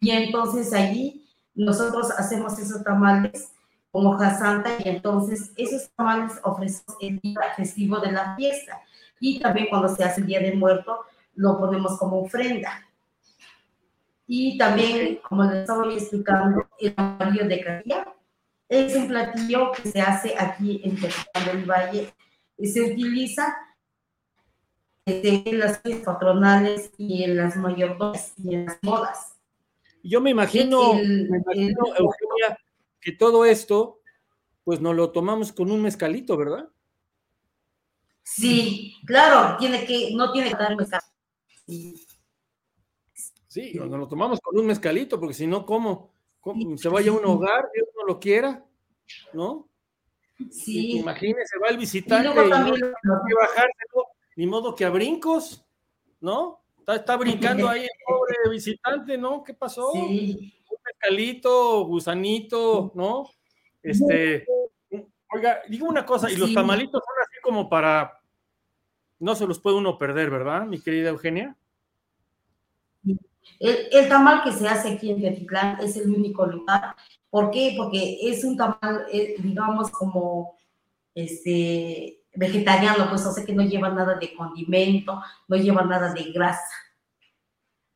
y 0.00 0.10
entonces 0.10 0.72
allí 0.72 1.24
nosotros 1.54 2.10
hacemos 2.12 2.58
esos 2.58 2.84
tamales 2.84 3.52
con 3.90 4.06
hoja 4.06 4.38
santa 4.38 4.70
y 4.78 4.88
entonces 4.88 5.52
esos 5.56 5.90
tamales 5.96 6.38
ofrecemos 6.44 6.96
el 7.00 7.18
día 7.20 7.40
festivo 7.56 7.98
de 7.98 8.12
la 8.12 8.36
fiesta 8.36 8.80
y 9.18 9.40
también 9.40 9.66
cuando 9.70 9.88
se 9.88 10.04
hace 10.04 10.20
el 10.20 10.26
día 10.26 10.40
de 10.40 10.54
muerto 10.54 11.00
lo 11.34 11.58
ponemos 11.58 11.98
como 11.98 12.22
ofrenda. 12.22 12.87
Y 14.30 14.58
también, 14.58 15.20
como 15.26 15.42
les 15.44 15.60
estaba 15.60 15.90
explicando, 15.90 16.68
el 16.78 16.92
amarillo 16.96 17.48
de 17.48 17.64
Castilla 17.64 18.14
es 18.68 18.94
un 18.94 19.08
platillo 19.08 19.72
que 19.72 19.90
se 19.90 20.00
hace 20.02 20.34
aquí 20.38 20.82
en 20.84 21.00
Tehuacán 21.00 21.46
del 21.46 21.64
Valle 21.64 22.14
y 22.58 22.66
se 22.66 22.82
utiliza 22.82 23.56
en 25.06 25.58
las 25.58 25.80
fiestas 25.80 26.14
patronales 26.14 26.90
y 26.98 27.24
en 27.24 27.38
las 27.38 27.56
mayordomías 27.56 28.34
y 28.36 28.54
en 28.54 28.66
las 28.66 28.78
bodas. 28.82 29.38
Yo 30.02 30.20
me 30.20 30.28
imagino, 30.28 30.92
me 30.92 31.02
imagino 31.02 31.86
Eugenia, 31.96 32.58
que 33.00 33.12
todo 33.12 33.46
esto, 33.46 34.00
pues 34.62 34.82
nos 34.82 34.94
lo 34.94 35.10
tomamos 35.10 35.52
con 35.52 35.70
un 35.70 35.80
mezcalito, 35.80 36.36
¿verdad? 36.36 36.68
Sí, 38.22 38.94
claro, 39.06 39.56
tiene 39.56 39.86
que, 39.86 40.10
no 40.14 40.30
tiene 40.32 40.50
que 40.50 40.56
dar 40.56 40.76
mezcal. 40.76 41.00
Sí, 41.66 42.06
nos 43.74 43.98
lo 43.98 44.08
tomamos 44.08 44.40
con 44.40 44.58
un 44.58 44.66
mezcalito, 44.66 45.18
porque 45.18 45.34
si 45.34 45.46
no, 45.46 45.64
¿cómo? 45.64 46.12
Se 46.76 46.88
vaya 46.88 47.10
a 47.10 47.14
un 47.14 47.24
hogar, 47.24 47.68
Dios 47.74 47.88
no 47.96 48.04
lo 48.06 48.20
quiera, 48.20 48.64
¿no? 49.32 49.68
Sí. 50.50 50.98
Imagínese, 50.98 51.58
va 51.58 51.68
el 51.68 51.78
visitante 51.78 52.28
y, 52.28 52.34
no, 52.34 52.42
que 52.42 53.34
bajárselo 53.34 54.06
ni 54.36 54.46
modo 54.46 54.74
que 54.74 54.84
a 54.84 54.90
brincos, 54.90 55.66
¿no? 56.20 56.62
Está, 56.86 57.16
brincando 57.16 57.68
ahí 57.68 57.82
el 57.82 57.88
pobre 58.06 58.50
visitante, 58.50 59.18
¿no? 59.18 59.42
¿Qué 59.42 59.52
pasó? 59.52 59.90
Sí. 59.92 60.54
Un 60.70 60.78
pescalito, 60.82 61.84
gusanito, 61.84 62.92
¿no? 62.94 63.28
Este, 63.82 64.46
oiga, 65.34 65.62
digo 65.68 65.88
una 65.88 66.06
cosa, 66.06 66.30
y 66.30 66.36
los 66.36 66.54
tamalitos 66.54 67.02
son 67.04 67.14
así 67.22 67.40
como 67.42 67.68
para, 67.68 68.20
no 69.18 69.34
se 69.34 69.46
los 69.46 69.58
puede 69.58 69.76
uno 69.76 69.98
perder, 69.98 70.30
¿verdad, 70.30 70.66
mi 70.66 70.80
querida 70.80 71.10
Eugenia? 71.10 71.56
El, 73.58 74.08
tamal 74.08 74.42
que 74.42 74.52
se 74.52 74.68
hace 74.68 74.92
aquí 74.92 75.10
en 75.10 75.20
Tetitlán 75.20 75.80
es 75.80 75.96
el 75.96 76.10
único 76.10 76.46
lugar. 76.46 76.94
¿Por 77.30 77.50
qué? 77.50 77.74
Porque 77.76 78.18
es 78.22 78.44
un 78.44 78.56
tamal, 78.56 79.06
eh, 79.12 79.36
digamos, 79.38 79.90
como 79.90 80.56
este, 81.14 82.22
vegetariano, 82.34 83.08
pues 83.08 83.26
o 83.26 83.32
sea 83.32 83.44
que 83.44 83.52
no 83.52 83.62
lleva 83.62 83.90
nada 83.90 84.14
de 84.14 84.34
condimento, 84.34 85.20
no 85.48 85.56
lleva 85.56 85.82
nada 85.82 86.12
de 86.12 86.30
grasa. 86.32 86.74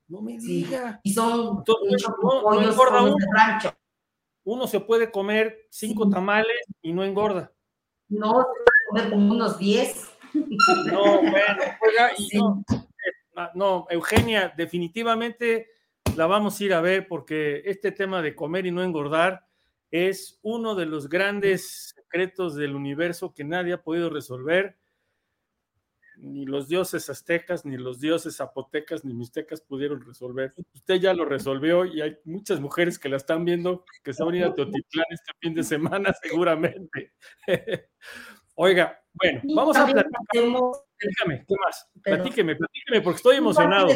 No 0.09 0.21
me 0.21 0.37
diga. 0.37 1.01
Y 1.03 1.13
son 1.13 1.63
pollos 1.65 2.05
uno. 2.21 3.17
de 3.17 3.27
rancho. 3.35 3.73
Uno 4.45 4.67
se 4.67 4.81
puede 4.81 5.11
comer 5.11 5.67
cinco 5.71 6.09
tamales 6.09 6.67
y 6.83 6.93
no 6.93 7.05
engorda. 7.05 7.53
No, 8.09 8.43
se 8.43 8.91
puede 8.91 9.05
comer 9.05 9.11
como 9.11 9.33
unos 9.33 9.59
diez. 9.59 10.11
No, 10.35 11.21
bueno, 11.21 11.57
no, 11.61 12.07
eh, 12.07 12.29
no, 12.35 12.65
Eugenia, 13.91 14.53
definitivamente 14.57 15.69
la 16.17 16.27
vamos 16.27 16.61
a 16.61 16.65
ir 16.65 16.75
a 16.75 16.81
ver 16.81 17.07
porque 17.09 17.63
este 17.65 17.93
tema 17.93 18.23
de 18.23 18.35
comer 18.35 18.67
y 18.67 18.71
no 18.71 18.83
engordar 18.83 19.47
es 19.91 20.39
uno 20.43 20.75
de 20.75 20.87
los 20.87 21.09
grandes 21.09 21.95
secretos 21.95 22.55
del 22.55 22.75
universo 22.75 23.33
que 23.35 23.45
nadie 23.45 23.75
ha 23.75 23.83
podido 23.83 24.11
resolver. 24.11 24.77
ni 26.19 26.45
los 26.47 26.69
dioses 26.69 27.09
aztecas, 27.11 27.65
ni 27.65 27.77
los 27.77 27.99
dioses 27.99 28.37
zapotecas, 28.37 29.05
ni 29.05 29.13
mixtecas 29.13 29.61
pudieron 29.61 30.01
resolver. 30.07 30.55
Usted 30.73 30.97
ya 30.97 31.15
lo 31.15 31.25
resolvió 31.25 31.85
y 31.85 32.01
hay 32.01 32.17
muchas 32.25 32.61
mujeres 32.61 32.99
que 32.99 33.09
la 33.09 33.17
están 33.17 33.45
viendo 33.45 33.85
que 34.05 34.13
se 34.13 34.23
van 34.23 34.41
a 34.43 34.47
a 34.47 34.55
Teotitlán 34.55 35.07
este 35.11 35.33
fin 35.41 35.55
de 35.55 35.65
semana 35.65 36.15
seguramente. 36.23 37.13
Oiga, 38.55 38.99
bueno, 39.15 39.41
vamos 39.55 39.77
a 39.77 39.87
platicar. 39.87 40.21
Dígame, 40.33 41.45
¿qué 41.47 41.55
más? 41.65 41.91
Platíqueme, 42.03 42.57
platíqueme, 42.57 43.01
porque 43.01 43.17
estoy 43.17 43.37
emocionado. 43.37 43.89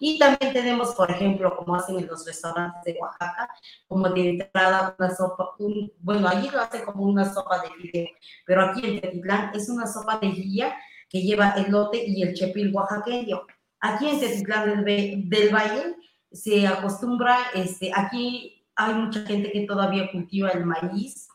Y 0.00 0.18
también 0.18 0.52
tenemos, 0.52 0.94
por 0.94 1.10
ejemplo, 1.10 1.56
como 1.56 1.76
hacen 1.76 1.98
en 1.98 2.06
los 2.06 2.26
restaurantes 2.26 2.82
de 2.84 2.98
Oaxaca, 3.00 3.48
como 3.86 4.08
de 4.10 4.30
entrada 4.30 4.94
una 4.98 5.14
sopa, 5.14 5.54
bueno, 6.00 6.28
allí 6.28 6.50
lo 6.50 6.60
hacen 6.60 6.84
como 6.84 7.04
una 7.04 7.32
sopa 7.32 7.60
de 7.60 7.70
fideo, 7.70 8.08
pero 8.44 8.62
aquí 8.62 8.84
en 8.84 9.00
Tetitlán 9.00 9.52
es 9.54 9.68
una 9.68 9.86
sopa 9.86 10.18
de 10.18 10.28
guía 10.28 10.76
que 11.08 11.22
lleva 11.22 11.52
elote 11.52 12.04
y 12.04 12.22
el 12.22 12.34
chepil 12.34 12.74
oaxaqueño. 12.74 13.42
Aquí 13.80 14.08
en 14.08 14.20
Tetitlán 14.20 14.84
del, 14.84 15.28
del 15.28 15.54
Valle 15.54 15.96
se 16.32 16.66
acostumbra, 16.66 17.38
este, 17.54 17.90
aquí 17.94 18.66
hay 18.74 18.94
mucha 18.94 19.24
gente 19.24 19.50
que 19.52 19.66
todavía 19.66 20.10
cultiva 20.10 20.50
el 20.50 20.66
maíz 20.66 21.28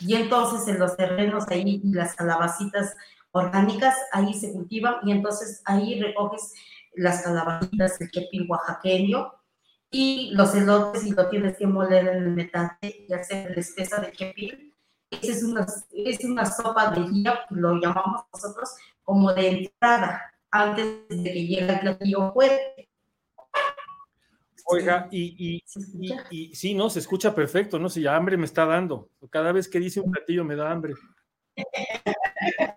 y 0.00 0.14
entonces 0.14 0.66
en 0.68 0.78
los 0.78 0.96
terrenos 0.96 1.48
ahí 1.48 1.80
las 1.84 2.14
calabacitas 2.14 2.96
orgánicas 3.32 3.96
ahí 4.12 4.34
se 4.34 4.52
cultivan 4.52 4.96
y 5.04 5.12
entonces 5.12 5.62
ahí 5.64 6.00
recoges 6.00 6.54
las 6.94 7.22
calabacitas, 7.22 8.00
el 8.00 8.10
chepil 8.10 8.46
oaxaqueño 8.48 9.32
y 9.90 10.30
los 10.32 10.54
elotes 10.54 11.04
y 11.04 11.12
lo 11.12 11.28
tienes 11.28 11.56
que 11.56 11.66
moler 11.66 12.08
en 12.08 12.22
el 12.24 12.30
metate 12.30 13.06
y 13.08 13.12
hacer 13.12 13.50
la 13.50 13.60
espesa 13.60 14.00
de 14.00 14.12
chepil. 14.12 14.74
Esa 15.10 15.32
es 15.32 15.42
una, 15.42 15.66
es 15.92 16.24
una 16.24 16.46
sopa 16.46 16.90
de 16.90 17.02
guía, 17.02 17.40
lo 17.50 17.74
llamamos 17.74 18.24
nosotros 18.32 18.70
como 19.02 19.32
de 19.34 19.48
entrada, 19.48 20.32
antes 20.50 21.08
de 21.08 21.22
que 21.22 21.46
llegue 21.46 21.68
el 21.68 21.80
platillo 21.80 22.32
fuerte. 22.32 22.88
Oiga, 24.66 25.08
y, 25.10 25.56
y, 25.56 25.64
y, 26.30 26.54
sí, 26.54 26.74
no, 26.74 26.88
se 26.90 27.00
escucha 27.00 27.34
perfecto, 27.34 27.78
¿no? 27.78 27.88
Si 27.88 28.02
ya 28.02 28.16
hambre 28.16 28.36
me 28.36 28.46
está 28.46 28.64
dando. 28.64 29.10
Cada 29.30 29.52
vez 29.52 29.68
que 29.68 29.80
dice 29.80 30.00
un 30.00 30.10
platillo 30.10 30.44
me 30.44 30.56
da 30.56 30.70
hambre. 30.70 30.94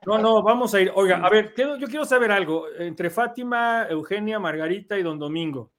No, 0.06 0.18
no, 0.18 0.44
vamos 0.44 0.74
a 0.74 0.82
ir. 0.82 0.92
Oiga, 0.96 1.18
a 1.18 1.30
ver, 1.30 1.54
yo 1.58 1.88
quiero 1.88 2.06
saber 2.06 2.32
algo. 2.32 2.68
Entre 2.78 3.10
Fátima, 3.10 3.88
Eugenia, 3.90 4.40
Margarita 4.40 4.98
y 4.98 5.04
Don 5.04 5.18
Domingo. 5.18 5.72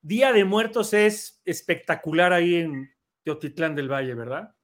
Día 0.00 0.32
de 0.32 0.44
Muertos 0.44 0.92
es 0.94 1.40
espectacular 1.44 2.32
ahí 2.32 2.56
en 2.56 2.90
Teotitlán 3.24 3.74
del 3.74 3.90
Valle, 3.90 4.14
¿verdad? 4.14 4.54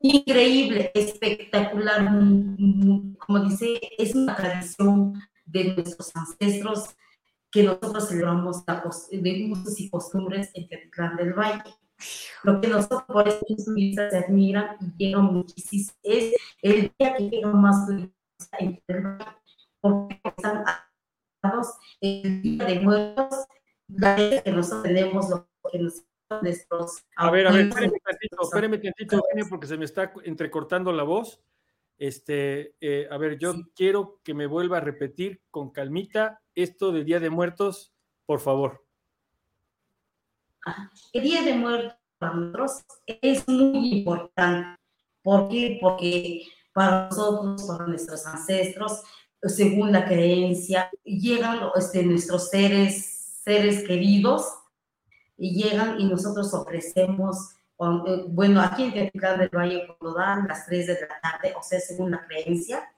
Increíble, 0.00 0.92
espectacular. 0.94 2.04
Como 3.18 3.40
dice, 3.48 3.80
es 3.98 4.14
una 4.14 4.36
tradición 4.36 5.20
de 5.46 5.74
nuestros 5.74 6.14
ancestros 6.14 6.94
que 7.54 7.62
nosotros 7.62 8.08
celebramos 8.08 8.64
de 8.66 9.48
usos 9.52 9.80
y 9.80 9.88
costumbres 9.88 10.50
en 10.54 10.66
Teotitlán 10.66 11.16
del 11.16 11.34
Valle. 11.34 11.62
Lo 12.42 12.60
que 12.60 12.66
nosotros 12.66 13.04
por 13.04 13.28
eso 13.28 13.38
turistas 13.64 14.10
se 14.10 14.18
admiran 14.18 14.76
y 14.80 15.04
llegan 15.04 15.26
muchísimo 15.26 15.92
es 16.02 16.34
el 16.62 16.92
día 16.98 17.14
que 17.14 17.30
llegan 17.30 17.60
más 17.60 17.86
turistas 17.86 18.48
en 18.58 18.82
el 18.88 19.18
porque 19.80 20.20
están 20.24 20.64
el 22.00 22.42
día 22.42 22.64
de 22.64 22.80
muertos, 22.80 23.46
la 23.86 24.16
que 24.16 24.50
nosotros 24.50 24.82
tenemos, 24.82 25.30
lo 25.30 25.48
que 25.70 25.78
nuestros... 26.42 27.04
A 27.16 27.30
ver, 27.30 27.46
a 27.46 27.52
ver, 27.52 27.68
espéreme 27.68 28.00
tantito, 28.00 28.42
espéreme 28.42 28.78
tantito, 28.78 29.22
porque 29.48 29.68
se 29.68 29.76
me 29.76 29.84
está 29.84 30.12
entrecortando 30.24 30.90
la 30.90 31.04
voz. 31.04 31.40
Este, 31.98 32.74
eh, 32.80 33.06
a 33.10 33.16
ver, 33.18 33.38
yo 33.38 33.54
quiero 33.74 34.20
que 34.24 34.34
me 34.34 34.46
vuelva 34.46 34.78
a 34.78 34.80
repetir 34.80 35.42
con 35.50 35.70
calmita 35.70 36.40
esto 36.54 36.92
de 36.92 37.04
Día 37.04 37.20
de 37.20 37.30
Muertos, 37.30 37.94
por 38.26 38.40
favor. 38.40 38.84
El 41.12 41.22
Día 41.22 41.42
de 41.42 41.54
Muertos 41.54 41.98
para 42.18 42.34
nosotros 42.34 42.84
es 43.06 43.46
muy 43.48 43.98
importante. 43.98 44.80
¿Por 45.22 45.48
qué? 45.48 45.78
Porque 45.80 46.42
para 46.72 47.08
nosotros, 47.08 47.62
para 47.62 47.86
nuestros 47.86 48.26
ancestros, 48.26 49.02
según 49.42 49.92
la 49.92 50.04
creencia, 50.04 50.90
llegan 51.04 51.60
este, 51.76 52.02
nuestros 52.02 52.50
seres, 52.50 53.40
seres 53.44 53.86
queridos 53.86 54.46
y 55.36 55.62
llegan 55.62 56.00
y 56.00 56.04
nosotros 56.06 56.52
ofrecemos, 56.54 57.54
eh, 58.06 58.24
bueno, 58.28 58.60
aquí 58.60 58.84
en 58.84 58.94
Tepical 58.94 59.38
del 59.38 59.50
Valle, 59.50 59.86
cuando 59.98 60.18
dan 60.18 60.46
las 60.46 60.66
3 60.66 60.86
de 60.86 60.98
la 61.00 61.20
tarde, 61.20 61.54
o 61.58 61.62
sea, 61.62 61.80
según 61.80 62.10
la 62.10 62.24
creencia, 62.26 62.88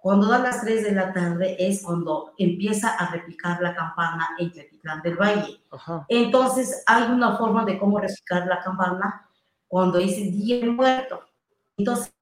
cuando 0.00 0.28
dan 0.28 0.44
las 0.44 0.60
3 0.60 0.84
de 0.84 0.92
la 0.92 1.12
tarde 1.12 1.56
es 1.58 1.82
cuando 1.82 2.32
empieza 2.38 2.94
a 2.94 3.10
repicar 3.10 3.60
la 3.60 3.74
campana 3.74 4.28
en 4.38 4.52
Teotitlán 4.52 5.02
del 5.02 5.16
Valle. 5.16 5.60
Entonces, 6.08 6.82
hay 6.86 7.10
una 7.10 7.36
forma 7.36 7.64
de 7.64 7.78
cómo 7.78 7.98
repicar 7.98 8.46
la 8.46 8.60
campana 8.60 9.28
cuando 9.66 9.98
dice 9.98 10.20
día 10.30 10.64
muerto. 10.66 11.24
Entonces, 11.76 12.12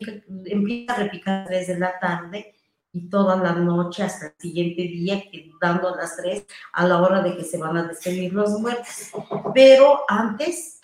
empieza 0.47 0.95
a 0.95 0.97
repicar 0.97 1.35
a 1.35 1.41
las 1.41 1.49
3 1.49 1.67
de 1.69 1.79
la 1.79 1.99
tarde 1.99 2.55
y 2.95 3.09
toda 3.09 3.37
la 3.37 3.53
noche 3.53 4.05
hasta 4.05 4.27
el 4.27 4.35
siguiente 4.39 4.83
día, 4.83 5.23
dando 5.61 5.95
las 5.95 6.17
3 6.17 6.47
a 6.73 6.87
la 6.87 7.03
hora 7.03 7.23
de 7.23 7.37
que 7.37 7.45
se 7.45 7.59
van 7.59 7.77
a 7.77 7.83
despedir 7.83 8.33
los 8.33 8.59
muertos. 8.61 9.11
Pero 9.53 10.05
antes, 10.09 10.81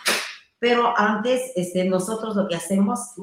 pero 0.60 0.96
antes, 0.96 1.52
este, 1.56 1.84
nosotros 1.86 2.36
lo 2.36 2.46
que 2.46 2.54
hacemos, 2.54 3.14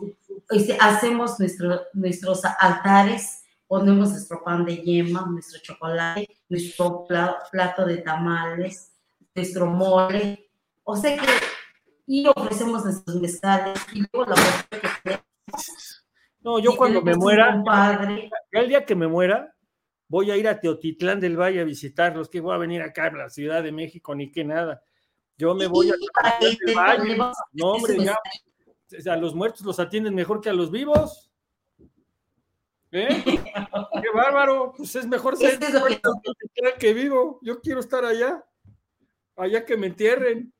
este, 0.49 0.75
hacemos 0.81 1.39
nuestro, 1.39 1.81
nuestros 1.93 2.43
altares 2.43 3.43
ponemos 3.67 4.09
nuestro 4.09 4.43
pan 4.43 4.65
de 4.65 4.77
yema, 4.77 5.25
nuestro 5.29 5.61
chocolate, 5.61 6.27
nuestro 6.49 7.05
plato 7.51 7.85
de 7.85 7.97
tamales, 7.97 8.93
nuestro 9.35 9.67
mole, 9.67 10.49
o 10.83 10.95
sea 10.95 11.15
que, 11.15 11.27
y 12.07 12.25
ofrecemos 12.27 12.85
nuestros 12.85 13.21
mezcales, 13.21 13.77
y 13.93 14.03
luego 14.11 14.31
la 14.31 14.35
que 15.03 15.19
No, 16.39 16.59
yo 16.59 16.75
cuando 16.75 17.01
me 17.01 17.15
muera, 17.15 17.61
el 18.51 18.69
día 18.69 18.85
que 18.85 18.95
me 18.95 19.07
muera, 19.07 19.53
voy 20.07 20.31
a 20.31 20.37
ir 20.37 20.47
a 20.47 20.59
Teotitlán 20.59 21.19
del 21.19 21.37
Valle 21.37 21.59
a 21.59 21.65
visitarlos, 21.65 22.29
que 22.29 22.39
voy 22.39 22.55
a 22.55 22.57
venir 22.57 22.81
acá 22.81 23.07
a 23.07 23.11
la 23.11 23.29
Ciudad 23.29 23.61
de 23.61 23.73
México, 23.73 24.15
ni 24.15 24.31
que 24.31 24.45
nada. 24.45 24.81
Yo 25.37 25.53
me 25.53 25.67
voy 25.67 25.91
a. 25.91 25.95
No, 27.53 27.71
hombre, 27.71 27.97
ya. 28.03 28.17
a 29.11 29.17
los 29.17 29.35
muertos 29.35 29.61
los 29.61 29.79
atienden 29.79 30.15
mejor 30.15 30.41
que 30.41 30.49
a 30.49 30.53
los 30.53 30.71
vivos. 30.71 31.29
¿Eh? 32.91 33.07
¡Qué 34.01 34.09
bárbaro! 34.13 34.73
Pues 34.75 34.95
es 34.95 35.07
mejor 35.07 35.37
ser 35.37 35.59
que... 36.79 36.93
vivo. 36.93 37.39
Yo 37.41 37.61
quiero 37.61 37.79
estar 37.79 38.03
allá. 38.05 38.43
Allá 39.35 39.65
que 39.65 39.77
me 39.77 39.87
entierren. 39.87 40.51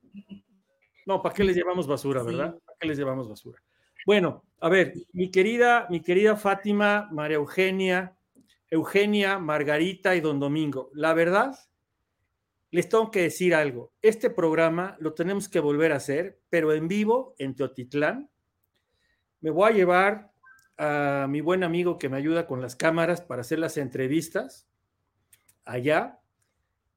No, 1.06 1.22
¿para 1.22 1.34
qué 1.34 1.44
les 1.44 1.56
llevamos 1.56 1.88
basura, 1.88 2.22
verdad? 2.22 2.60
¿Para 2.66 2.78
qué 2.80 2.88
les 2.88 2.98
llevamos 2.98 3.28
basura? 3.28 3.60
Bueno, 4.06 4.44
a 4.60 4.70
ver, 4.70 4.94
mi 5.14 5.32
querida, 5.32 5.88
mi 5.90 6.02
querida 6.02 6.36
Fátima, 6.36 7.08
María 7.12 7.38
Eugenia, 7.38 8.16
Eugenia, 8.70 9.40
Margarita 9.40 10.16
y 10.16 10.22
Don 10.22 10.40
Domingo, 10.40 10.90
la 10.94 11.14
verdad, 11.14 11.58
les 12.72 12.90
tengo 12.90 13.12
que 13.12 13.22
decir 13.22 13.56
algo. 13.56 13.94
Este 14.02 14.30
programa 14.30 14.98
lo 15.00 15.14
tenemos 15.14 15.48
que 15.50 15.60
volver 15.60 15.92
a 15.92 15.98
hacer, 15.98 16.42
pero 16.50 16.74
en 16.74 16.88
vivo 16.88 17.36
en 17.38 17.56
Teotitlán. 17.56 18.30
Me 19.40 19.50
voy 19.50 19.72
a 19.72 19.76
llevar 19.76 20.32
a 20.78 21.28
mi 21.30 21.42
buen 21.42 21.64
amigo 21.64 21.98
que 21.98 22.10
me 22.10 22.18
ayuda 22.18 22.46
con 22.46 22.62
las 22.62 22.76
cámaras 22.76 23.22
para 23.22 23.42
hacer 23.42 23.60
las 23.60 23.78
entrevistas 23.78 24.68
allá, 25.66 26.20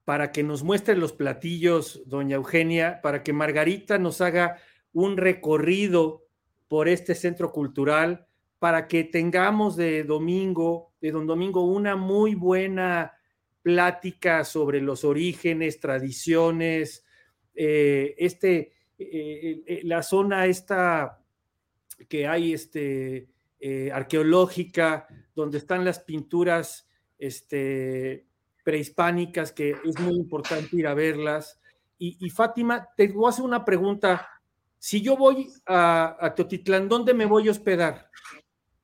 para 0.04 0.32
que 0.32 0.42
nos 0.42 0.62
muestre 0.62 0.96
los 0.96 1.12
platillos, 1.12 2.02
doña 2.06 2.36
Eugenia, 2.36 3.00
para 3.02 3.22
que 3.22 3.32
Margarita 3.32 3.98
nos 3.98 4.20
haga 4.20 4.58
un 4.92 5.16
recorrido 5.16 6.24
por 6.68 6.88
este 6.88 7.14
centro 7.14 7.52
cultural, 7.52 8.26
para 8.58 8.88
que 8.88 9.04
tengamos 9.04 9.76
de 9.76 10.04
domingo, 10.04 10.92
de 11.00 11.12
don 11.12 11.26
Domingo, 11.26 11.64
una 11.64 11.96
muy 11.96 12.34
buena 12.34 13.12
plática 13.62 14.44
sobre 14.44 14.80
los 14.80 15.04
orígenes, 15.04 15.80
tradiciones, 15.80 17.04
eh, 17.54 18.14
este, 18.18 18.72
eh, 18.98 19.62
eh, 19.66 19.80
la 19.84 20.02
zona 20.02 20.46
esta 20.46 21.22
que 22.08 22.26
hay, 22.26 22.54
este, 22.54 23.28
arqueológica, 23.92 25.06
donde 25.34 25.58
están 25.58 25.84
las 25.84 26.00
pinturas 26.00 26.88
este, 27.18 28.26
prehispánicas, 28.64 29.52
que 29.52 29.76
es 29.84 30.00
muy 30.00 30.14
importante 30.14 30.74
ir 30.76 30.86
a 30.86 30.94
verlas. 30.94 31.60
Y, 31.98 32.30
Fátima, 32.30 32.88
te 32.96 33.08
voy 33.08 33.26
a 33.26 33.28
hacer 33.28 33.44
una 33.44 33.62
pregunta. 33.62 34.26
Si 34.78 35.02
yo 35.02 35.18
voy 35.18 35.52
a, 35.66 36.16
a, 36.18 36.34
Teotitlán, 36.34 36.88
¿dónde 36.88 37.12
me 37.12 37.26
voy 37.26 37.48
a 37.48 37.50
hospedar? 37.50 38.08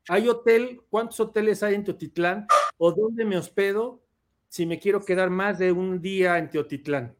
¿Hay 0.07 0.29
hotel? 0.29 0.81
¿Cuántos 0.91 1.19
hoteles 1.19 1.63
hay 1.63 1.73
en 1.73 1.83
Teotitlán? 1.83 2.45
¿O 2.77 2.91
dónde 2.91 3.25
me 3.25 3.35
hospedo 3.35 4.06
si 4.47 4.65
me 4.65 4.79
quiero 4.79 5.03
quedar 5.03 5.29
más 5.29 5.59
de 5.59 5.71
un 5.71 6.01
día 6.01 6.37
en 6.37 6.49
Teotitlán? 6.49 7.15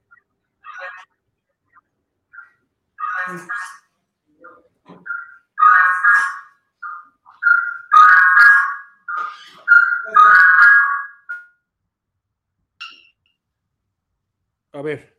A 14.71 14.81
ver, 14.81 15.17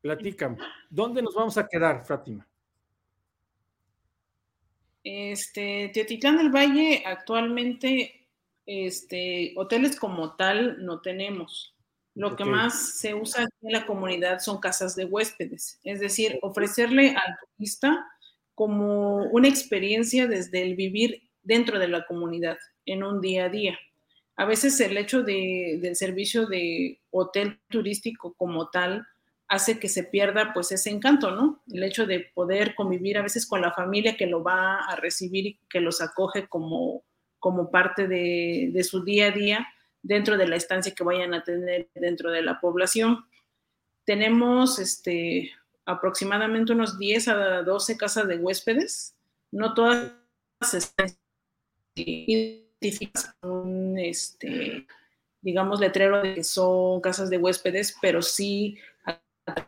platícame, 0.00 0.58
¿dónde 0.90 1.22
nos 1.22 1.34
vamos 1.34 1.56
a 1.56 1.68
quedar, 1.68 2.04
Fátima? 2.04 2.46
Este, 5.04 5.90
Teotitlán 5.94 6.36
del 6.36 6.50
Valle 6.50 7.04
actualmente 7.06 8.17
este, 8.68 9.54
hoteles 9.56 9.96
como 9.96 10.36
tal 10.36 10.84
no 10.84 11.00
tenemos. 11.00 11.74
Lo 12.14 12.36
que 12.36 12.44
más 12.44 12.98
se 12.98 13.14
usa 13.14 13.46
en 13.62 13.72
la 13.72 13.86
comunidad 13.86 14.40
son 14.40 14.60
casas 14.60 14.94
de 14.94 15.04
huéspedes, 15.04 15.80
es 15.84 16.00
decir, 16.00 16.38
ofrecerle 16.42 17.10
al 17.10 17.36
turista 17.56 18.06
como 18.54 19.22
una 19.30 19.48
experiencia 19.48 20.26
desde 20.26 20.62
el 20.62 20.74
vivir 20.74 21.22
dentro 21.42 21.78
de 21.78 21.88
la 21.88 22.04
comunidad, 22.06 22.58
en 22.84 23.04
un 23.04 23.20
día 23.20 23.44
a 23.44 23.48
día. 23.48 23.78
A 24.36 24.44
veces 24.44 24.78
el 24.80 24.96
hecho 24.96 25.22
del 25.22 25.96
servicio 25.96 26.46
de 26.46 27.00
hotel 27.10 27.60
turístico 27.68 28.34
como 28.36 28.68
tal 28.68 29.06
hace 29.48 29.78
que 29.78 29.88
se 29.88 30.04
pierda 30.04 30.52
pues 30.52 30.70
ese 30.72 30.90
encanto, 30.90 31.30
¿no? 31.30 31.62
El 31.72 31.82
hecho 31.82 32.06
de 32.06 32.20
poder 32.34 32.74
convivir 32.74 33.16
a 33.16 33.22
veces 33.22 33.46
con 33.46 33.62
la 33.62 33.72
familia 33.72 34.16
que 34.16 34.26
lo 34.26 34.42
va 34.42 34.80
a 34.80 34.96
recibir 34.96 35.46
y 35.46 35.58
que 35.70 35.80
los 35.80 36.00
acoge 36.00 36.48
como, 36.48 37.02
como 37.38 37.70
parte 37.70 38.08
de, 38.08 38.84
su 38.84 39.04
día 39.04 39.26
a 39.26 39.30
día 39.30 39.68
dentro 40.02 40.36
de 40.36 40.48
la 40.48 40.56
estancia 40.56 40.94
que 40.94 41.04
vayan 41.04 41.34
a 41.34 41.44
tener 41.44 41.88
dentro 41.94 42.30
de 42.30 42.42
la 42.42 42.60
población. 42.60 43.24
Tenemos 44.04 44.78
este, 44.78 45.52
aproximadamente 45.84 46.72
unos 46.72 46.98
10 46.98 47.28
a 47.28 47.62
12 47.62 47.96
casas 47.96 48.28
de 48.28 48.36
huéspedes. 48.36 49.14
No 49.50 49.74
todas 49.74 50.12
están 50.72 51.08
identificadas 51.94 53.34
con 53.40 53.98
este, 53.98 54.86
digamos, 55.40 55.80
letrero 55.80 56.22
de 56.22 56.34
que 56.34 56.44
son 56.44 57.00
casas 57.00 57.30
de 57.30 57.38
huéspedes, 57.38 57.96
pero 58.00 58.22
sí 58.22 58.78
a 59.04 59.20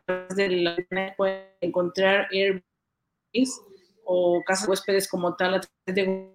través 0.04 0.36
de 0.36 0.48
la 0.48 0.70
internet 0.70 1.14
pueden 1.16 1.46
encontrar 1.60 2.28
Airbnb 2.30 2.62
o 4.04 4.42
casas 4.44 4.66
de 4.66 4.70
huéspedes 4.70 5.08
como 5.08 5.36
tal 5.36 5.54
a 5.54 5.60
través 5.60 5.94
de 5.94 6.30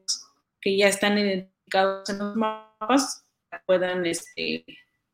que 0.66 0.76
ya 0.76 0.88
están 0.88 1.16
identificados 1.16 2.09
en 2.09 2.18
los 2.18 2.36
mapas 2.36 3.24
puedan 3.68 4.03
este, 4.07 4.66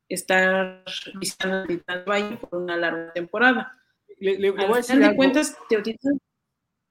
estar 0.08 0.84
visitando 1.20 1.66
el 1.70 1.84
Valle 2.08 2.38
por 2.38 2.62
una 2.62 2.78
larga 2.78 3.12
temporada. 3.12 3.72
Le, 4.18 4.50
voy 4.50 4.64
a 4.64 4.76
decir 4.78 4.98
de 4.98 5.14
cuentas, 5.14 5.58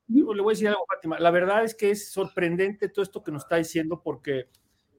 le 0.08 0.22
voy 0.22 0.52
a 0.52 0.54
decir 0.54 0.68
algo, 0.68 0.84
Fátima. 0.86 1.18
La 1.18 1.30
verdad 1.30 1.64
es 1.64 1.74
que 1.74 1.90
es 1.90 2.12
sorprendente 2.12 2.90
todo 2.90 3.02
esto 3.02 3.24
que 3.24 3.32
nos 3.32 3.44
está 3.44 3.56
diciendo, 3.56 4.02
porque 4.04 4.50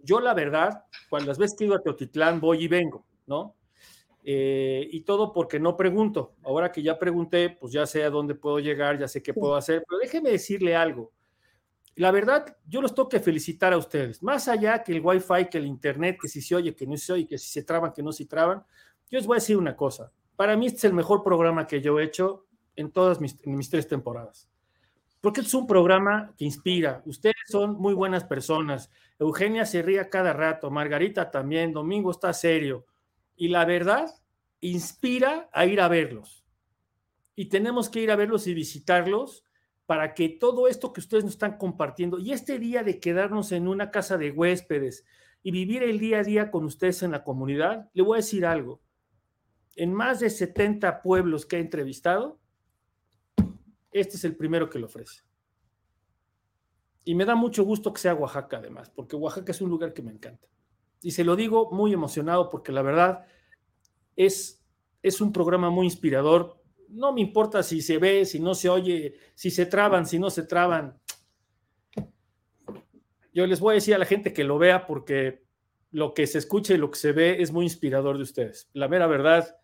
yo, 0.02 0.20
la 0.20 0.34
verdad, 0.34 0.86
cuando 1.08 1.28
las 1.28 1.38
veces 1.38 1.56
que 1.56 1.66
ido 1.66 1.76
a 1.76 1.84
Teotitlán, 1.84 2.42
voy 2.42 2.64
y 2.64 2.68
vengo, 2.68 3.06
¿no? 3.28 3.56
Eh, 4.24 4.88
y 4.92 5.02
todo 5.02 5.34
porque 5.34 5.60
no 5.60 5.78
pregunto. 5.78 6.34
Ahora 6.44 6.72
que 6.72 6.82
ya 6.82 6.98
pregunté, 6.98 7.52
pues 7.52 7.72
ya 7.72 7.86
sé 7.86 8.04
a 8.04 8.10
dónde 8.10 8.34
puedo 8.34 8.58
llegar, 8.58 8.98
ya 8.98 9.08
sé 9.08 9.22
qué 9.22 9.36
puedo 9.36 9.56
hacer, 9.56 9.84
pero 9.88 10.00
déjeme 10.00 10.32
decirle 10.32 10.76
algo 10.76 11.12
la 11.96 12.12
verdad, 12.12 12.58
yo 12.66 12.82
los 12.82 12.96
tengo 12.96 13.10
que 13.10 13.20
felicitar 13.20 13.74
a 13.74 13.78
ustedes. 13.78 14.24
Más 14.24 14.48
allá 14.48 14.82
que 14.84 14.94
el 14.94 15.02
Wi-Fi, 15.02 15.50
que 15.50 15.58
el 15.58 15.66
Internet, 15.66 16.18
que 16.22 16.28
si 16.28 16.42
se 16.42 16.56
oye, 16.56 16.76
que 16.76 16.88
no 16.88 16.96
se 16.98 17.14
oye, 17.14 17.28
que 17.28 17.38
si 17.38 17.50
se 17.50 17.64
traban, 17.64 17.92
que 17.92 18.02
no 18.02 18.12
se 18.12 18.26
traban, 18.26 18.64
yo 19.10 19.18
les 19.18 19.28
voy 19.28 19.36
a 19.36 19.40
decir 19.40 19.58
una 19.58 19.76
cosa. 19.76 20.12
Para 20.36 20.56
mí 20.56 20.68
este 20.68 20.78
es 20.78 20.84
el 20.86 20.94
mejor 20.94 21.24
programa 21.24 21.68
que 21.68 21.82
yo 21.82 22.00
he 22.00 22.04
hecho 22.06 22.46
en 22.76 22.92
todas 22.92 23.20
mis, 23.20 23.38
tres 23.70 23.88
temporadas. 23.88 24.50
Porque 25.20 25.42
es 25.42 25.54
un 25.54 25.68
programa 25.68 26.34
que 26.38 26.46
inspira. 26.46 27.04
Ustedes 27.06 27.36
son 27.48 27.76
muy 27.76 27.94
buenas 27.94 28.24
personas. 28.24 28.90
Eugenia 29.20 29.66
se 29.66 29.82
ría 29.82 30.10
cada 30.10 30.34
rato, 30.34 30.72
Margarita 30.72 31.30
también, 31.30 31.74
Domingo 31.74 32.10
está 32.10 32.34
serio. 32.34 32.86
Y 33.36 33.50
la 33.50 33.66
verdad, 33.66 34.10
inspira 34.62 35.50
a 35.52 35.66
ir 35.66 35.82
a 35.82 35.90
verlos. 35.90 36.44
Y 37.36 37.46
tenemos 37.46 37.90
que 37.90 38.02
ir 38.02 38.12
a 38.12 38.16
verlos 38.16 38.48
y 38.48 38.54
visitarlos 38.54 39.44
para 39.92 40.14
que 40.14 40.30
todo 40.30 40.70
esto 40.70 40.94
que 40.94 41.02
ustedes 41.02 41.26
nos 41.26 41.34
están 41.34 41.58
compartiendo 41.58 42.18
y 42.18 42.32
este 42.32 42.60
día 42.60 42.82
de 42.82 43.02
quedarnos 43.02 43.52
en 43.52 43.68
una 43.68 43.92
casa 43.92 44.18
de 44.18 44.32
huéspedes 44.32 45.04
y 45.44 45.52
vivir 45.52 45.84
el 45.84 46.00
día 46.00 46.20
a 46.20 46.24
día 46.24 46.50
con 46.50 46.64
ustedes 46.64 47.04
en 47.04 47.12
la 47.12 47.26
comunidad, 47.26 47.90
le 47.94 48.02
voy 48.02 48.16
a 48.16 48.24
decir 48.24 48.46
algo. 48.46 48.80
En 49.76 49.94
más 49.94 50.22
de 50.22 50.30
70 50.30 51.02
pueblos 51.02 51.46
que 51.46 51.58
he 51.58 51.60
entrevistado, 51.60 52.40
este 53.92 54.16
es 54.16 54.24
el 54.24 54.38
primero 54.38 54.70
que 54.70 54.80
lo 54.80 54.86
ofrece. 54.86 55.24
Y 57.04 57.14
me 57.14 57.26
da 57.26 57.36
mucho 57.36 57.66
gusto 57.66 57.92
que 57.92 58.00
sea 58.00 58.16
Oaxaca 58.16 58.60
además, 58.60 58.90
porque 58.92 59.18
Oaxaca 59.18 59.52
es 59.52 59.60
un 59.60 59.70
lugar 59.70 59.94
que 59.94 60.04
me 60.04 60.14
encanta. 60.14 60.48
Y 61.02 61.12
se 61.12 61.26
lo 61.26 61.36
digo 61.36 61.70
muy 61.70 61.92
emocionado 61.92 62.50
porque 62.50 62.72
la 62.72 62.82
verdad 62.82 63.26
es, 64.16 64.66
es 65.04 65.20
un 65.20 65.34
programa 65.34 65.70
muy 65.70 65.86
inspirador 65.86 66.61
no 66.92 67.14
me 67.14 67.22
importa 67.22 67.64
si 67.64 67.82
se 67.82 67.98
ve, 67.98 68.26
si 68.26 68.40
no 68.40 68.54
se 68.54 68.70
oye, 68.70 69.16
si 69.36 69.52
se 69.52 69.66
traban, 69.66 70.06
si 70.06 70.20
no 70.20 70.30
se 70.30 70.44
traban. 70.44 71.00
Yo 73.34 73.48
les 73.48 73.60
voy 73.60 73.72
a 73.72 73.76
decir 73.76 73.96
a 73.96 73.98
la 73.98 74.06
gente 74.06 74.34
que 74.34 74.44
lo 74.44 74.58
vea 74.58 74.86
porque 74.86 75.44
lo 75.92 76.14
que 76.14 76.28
se 76.28 76.38
escucha 76.38 76.74
y 76.74 76.78
lo 76.78 76.92
que 76.92 77.00
se 77.00 77.12
ve 77.12 77.42
es 77.42 77.52
muy 77.52 77.66
inspirador 77.66 78.18
de 78.18 78.24
ustedes. 78.24 78.70
La 78.74 78.88
mera 78.88 79.08
verdad, 79.08 79.58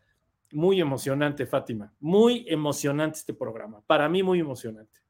muy 0.52 0.80
emocionante, 0.80 1.46
Fátima. 1.46 1.94
Muy 2.00 2.46
emocionante 2.48 3.20
este 3.20 3.34
programa. 3.34 3.82
Para 3.86 4.08
mí, 4.08 4.24
muy 4.24 4.40
emocionante. 4.40 5.02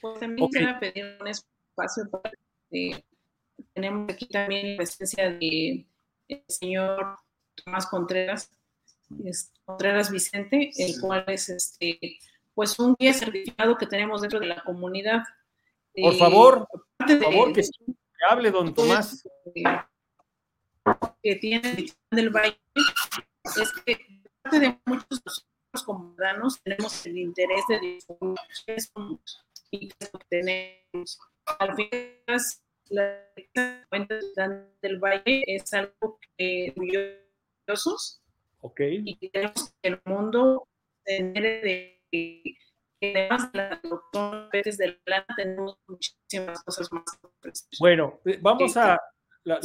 Pues 0.00 0.20
también 0.20 0.48
quisiera 0.48 0.78
pedir 0.78 1.16
un 1.20 1.28
espacio 1.28 2.10
para 2.10 2.30
eh, 2.70 3.02
tenemos 3.72 4.12
aquí 4.12 4.26
también 4.26 4.72
la 4.72 4.76
presencia 4.76 5.30
del 5.30 5.86
señor 6.48 7.18
Tomás 7.54 7.86
Contreras, 7.86 8.50
Contreras 9.64 10.10
Vicente, 10.10 10.70
el 10.76 11.00
cual 11.00 11.24
es 11.28 11.48
este, 11.48 12.18
pues 12.54 12.78
un 12.78 12.96
guía 12.98 13.12
certificado 13.12 13.76
que 13.76 13.86
tenemos 13.86 14.20
dentro 14.20 14.40
de 14.40 14.46
la 14.46 14.62
comunidad. 14.62 15.22
Por 15.94 16.14
favor, 16.16 16.68
por 16.98 17.22
favor, 17.22 17.52
que, 17.52 17.62
hable 18.28 18.50
don 18.50 18.74
Tomás. 18.74 19.26
Que 21.22 21.36
tiene 21.36 21.92
del 22.10 22.30
Valle 22.30 22.58
es 22.76 23.72
que 23.84 24.22
parte 24.42 24.60
de 24.60 24.78
muchos 24.86 25.08
de 25.08 25.22
nosotros 25.24 25.82
como 25.84 26.14
ciudadanos 26.14 26.60
tenemos 26.62 27.06
el 27.06 27.18
interés 27.18 27.64
de 27.68 27.80
difundir 27.80 28.38
y 29.70 29.88
que 29.88 30.08
tenemos. 30.28 31.18
Al 31.58 31.74
final, 31.74 32.40
la 32.88 33.22
cuenta 33.88 34.16
del 34.82 34.98
Valle 34.98 35.42
es 35.46 35.72
algo 35.74 36.18
que 36.36 36.72
orgullosos 36.76 38.20
y 38.78 39.28
queremos 39.28 39.74
que 39.82 39.88
el 39.88 40.00
mundo 40.04 40.68
se 41.04 41.22
de 41.22 41.96
que 43.00 43.18
además 43.18 43.52
de 43.52 45.00
la 45.04 45.26
tenemos 45.36 45.78
muchísimas 45.86 46.62
cosas 46.64 46.92
más. 46.92 47.04
Bueno, 47.78 48.20
eh, 48.24 48.38
vamos 48.40 48.76
a 48.76 49.00
la, 49.44 49.60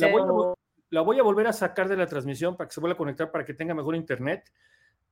voy 1.01 1.19
a... 1.19 1.23
volver 1.23 1.47
a 1.47 1.53
sacar 1.53 1.87
de 1.87 1.97
la 1.97 2.05
transmisión 2.05 2.55
para 2.55 2.67
que 2.67 2.73
se 2.73 2.81
vuelva 2.81 2.95
a 2.95 2.97
conectar 2.97 3.31
para 3.31 3.45
que 3.45 3.53
tenga 3.53 3.73
mejor 3.73 3.95
internet. 3.95 4.51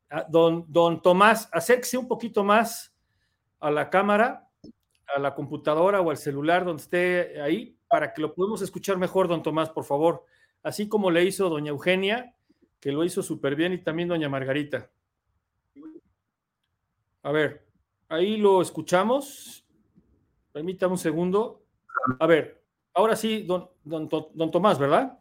Ah, 0.09 0.25
don, 0.27 0.65
don 0.67 1.01
Tomás, 1.01 1.49
acérquese 1.51 1.97
un 1.97 2.07
poquito 2.07 2.43
más 2.43 2.93
a 3.59 3.71
la 3.71 3.89
cámara, 3.89 4.49
a 5.15 5.19
la 5.19 5.33
computadora 5.33 6.01
o 6.01 6.09
al 6.09 6.17
celular 6.17 6.65
donde 6.65 6.83
esté 6.83 7.41
ahí, 7.41 7.77
para 7.87 8.13
que 8.13 8.21
lo 8.21 8.33
podamos 8.33 8.61
escuchar 8.61 8.97
mejor, 8.97 9.27
don 9.27 9.43
Tomás, 9.43 9.69
por 9.69 9.85
favor. 9.85 10.25
Así 10.61 10.89
como 10.89 11.09
le 11.09 11.23
hizo 11.23 11.49
doña 11.49 11.69
Eugenia, 11.69 12.35
que 12.79 12.91
lo 12.91 13.03
hizo 13.03 13.21
súper 13.21 13.55
bien, 13.55 13.73
y 13.73 13.79
también 13.79 14.09
doña 14.09 14.29
Margarita. 14.29 14.89
A 17.23 17.31
ver, 17.31 17.67
ahí 18.07 18.37
lo 18.37 18.61
escuchamos. 18.61 19.65
Permítame 20.51 20.93
un 20.93 20.97
segundo. 20.97 21.65
A 22.19 22.25
ver, 22.25 22.63
ahora 22.93 23.15
sí, 23.15 23.43
don, 23.43 23.69
don, 23.83 24.51
Tomás, 24.51 24.79
¿verdad? 24.79 25.19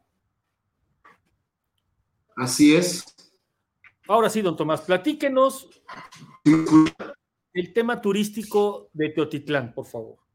Así 2.36 2.74
es. 2.74 3.04
Ahora 4.06 4.30
sí, 4.30 4.40
don 4.40 4.56
Tomás, 4.56 4.82
platíquenos 4.82 5.68
el 7.52 7.72
tema 7.72 8.00
turístico 8.00 8.88
de 8.92 9.11
Teotitlán, 9.11 9.74
por 9.74 9.86
favor. 9.86 10.28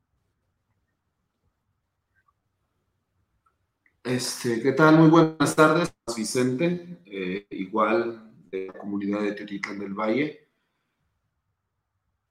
Este, 4.04 4.62
¿Qué 4.62 4.74
tal? 4.74 5.00
Muy 5.00 5.10
buenas 5.10 5.56
tardes, 5.56 5.96
Vicente, 6.14 7.00
eh, 7.06 7.48
igual 7.52 8.34
de 8.52 8.68
la 8.68 8.74
comunidad 8.74 9.22
de 9.22 9.32
Teotitlán 9.32 9.80
del 9.80 9.94
Valle. 9.94 10.50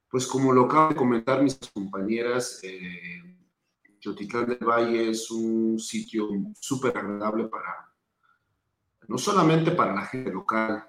Pues 0.07 0.27
como 0.27 0.53
lo 0.53 0.65
acaban 0.65 0.89
de 0.89 0.95
comentar 0.95 1.41
mis 1.41 1.57
compañeras, 1.73 2.59
eh, 2.61 3.23
del 3.99 4.57
Valle 4.63 5.09
es 5.09 5.31
un 5.31 5.79
sitio 5.79 6.29
súper 6.59 6.95
agradable 6.95 7.45
para, 7.45 7.91
no 9.07 9.17
solamente 9.17 9.71
para 9.71 9.95
la 9.95 10.05
gente 10.05 10.31
local, 10.31 10.87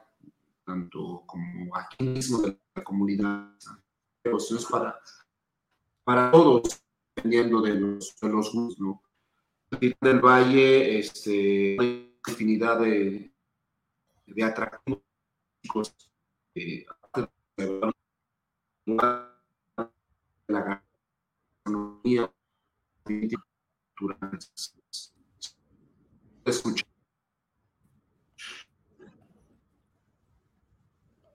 tanto 0.66 1.22
como 1.24 1.74
aquí 1.78 2.04
mismo 2.04 2.42
de 2.42 2.58
la 2.74 2.84
comunidad, 2.84 3.54
pero 4.20 4.36
es 4.36 4.66
para, 4.70 5.00
para 6.04 6.30
todos, 6.30 6.84
dependiendo 7.16 7.62
de 7.62 7.74
los, 7.74 8.14
de 8.20 8.28
los 8.28 8.54
¿no? 8.78 9.03
Del 10.00 10.20
Valle, 10.20 10.98
este, 10.98 11.76
infinidad 12.26 12.80
de, 12.80 13.32
de 14.26 14.44
atractivos 14.44 15.02
eh, 16.54 16.84
la 18.86 20.80
gastronomía 21.66 22.32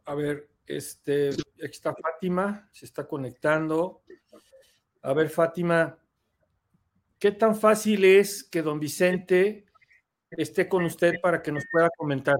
A 0.05 0.15
ver, 0.15 0.49
este, 0.65 1.29
está 1.57 1.93
Fátima, 1.95 2.69
se 2.71 2.85
está 2.85 3.07
conectando. 3.07 4.03
A 5.03 5.13
ver, 5.13 5.29
Fátima, 5.29 5.97
¿qué 7.19 7.31
tan 7.31 7.55
fácil 7.55 8.05
es 8.05 8.43
que 8.43 8.61
don 8.61 8.79
Vicente 8.79 9.65
esté 10.31 10.67
con 10.67 10.85
usted 10.85 11.19
para 11.21 11.41
que 11.41 11.51
nos 11.51 11.65
pueda 11.69 11.89
comentar? 11.97 12.37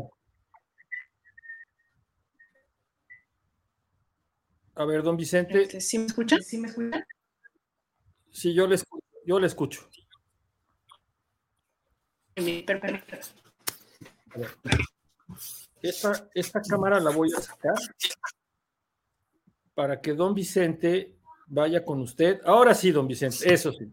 A 4.75 4.86
ver, 4.86 5.03
don 5.03 5.17
Vicente. 5.17 5.63
Este, 5.63 5.82
¿Sí 5.82 5.99
me 5.99 6.05
escuchan? 6.05 6.41
¿Sí 6.41 6.57
me 6.57 6.69
escuchan? 6.69 7.05
Sí, 8.32 8.53
yo 8.53 8.65
le 8.65 8.75
escucho. 8.75 9.05
Yo 9.25 9.39
le 9.39 9.47
escucho. 9.47 9.89
Esta, 15.82 16.30
esta 16.34 16.61
cámara 16.61 16.99
la 17.01 17.11
voy 17.11 17.30
a 17.36 17.41
sacar 17.41 17.75
para 19.73 19.99
que 19.99 20.13
don 20.13 20.34
Vicente 20.34 21.17
vaya 21.47 21.84
con 21.84 21.99
usted. 21.99 22.39
Ahora 22.45 22.73
sí, 22.73 22.91
don 22.91 23.07
Vicente, 23.07 23.53
eso 23.53 23.73
sí. 23.73 23.91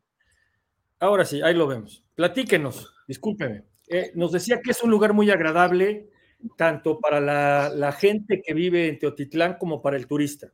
Ahora 0.98 1.24
sí, 1.24 1.40
ahí 1.42 1.54
lo 1.54 1.66
vemos. 1.66 2.04
Platíquenos, 2.14 2.94
discúlpeme. 3.06 3.64
Eh, 3.88 4.12
nos 4.14 4.32
decía 4.32 4.60
que 4.62 4.70
es 4.70 4.82
un 4.82 4.90
lugar 4.90 5.12
muy 5.12 5.30
agradable, 5.30 6.10
tanto 6.56 6.98
para 6.98 7.20
la, 7.20 7.68
la 7.68 7.92
gente 7.92 8.42
que 8.44 8.54
vive 8.54 8.88
en 8.88 8.98
Teotitlán 8.98 9.56
como 9.58 9.82
para 9.82 9.96
el 9.96 10.06
turista. 10.06 10.52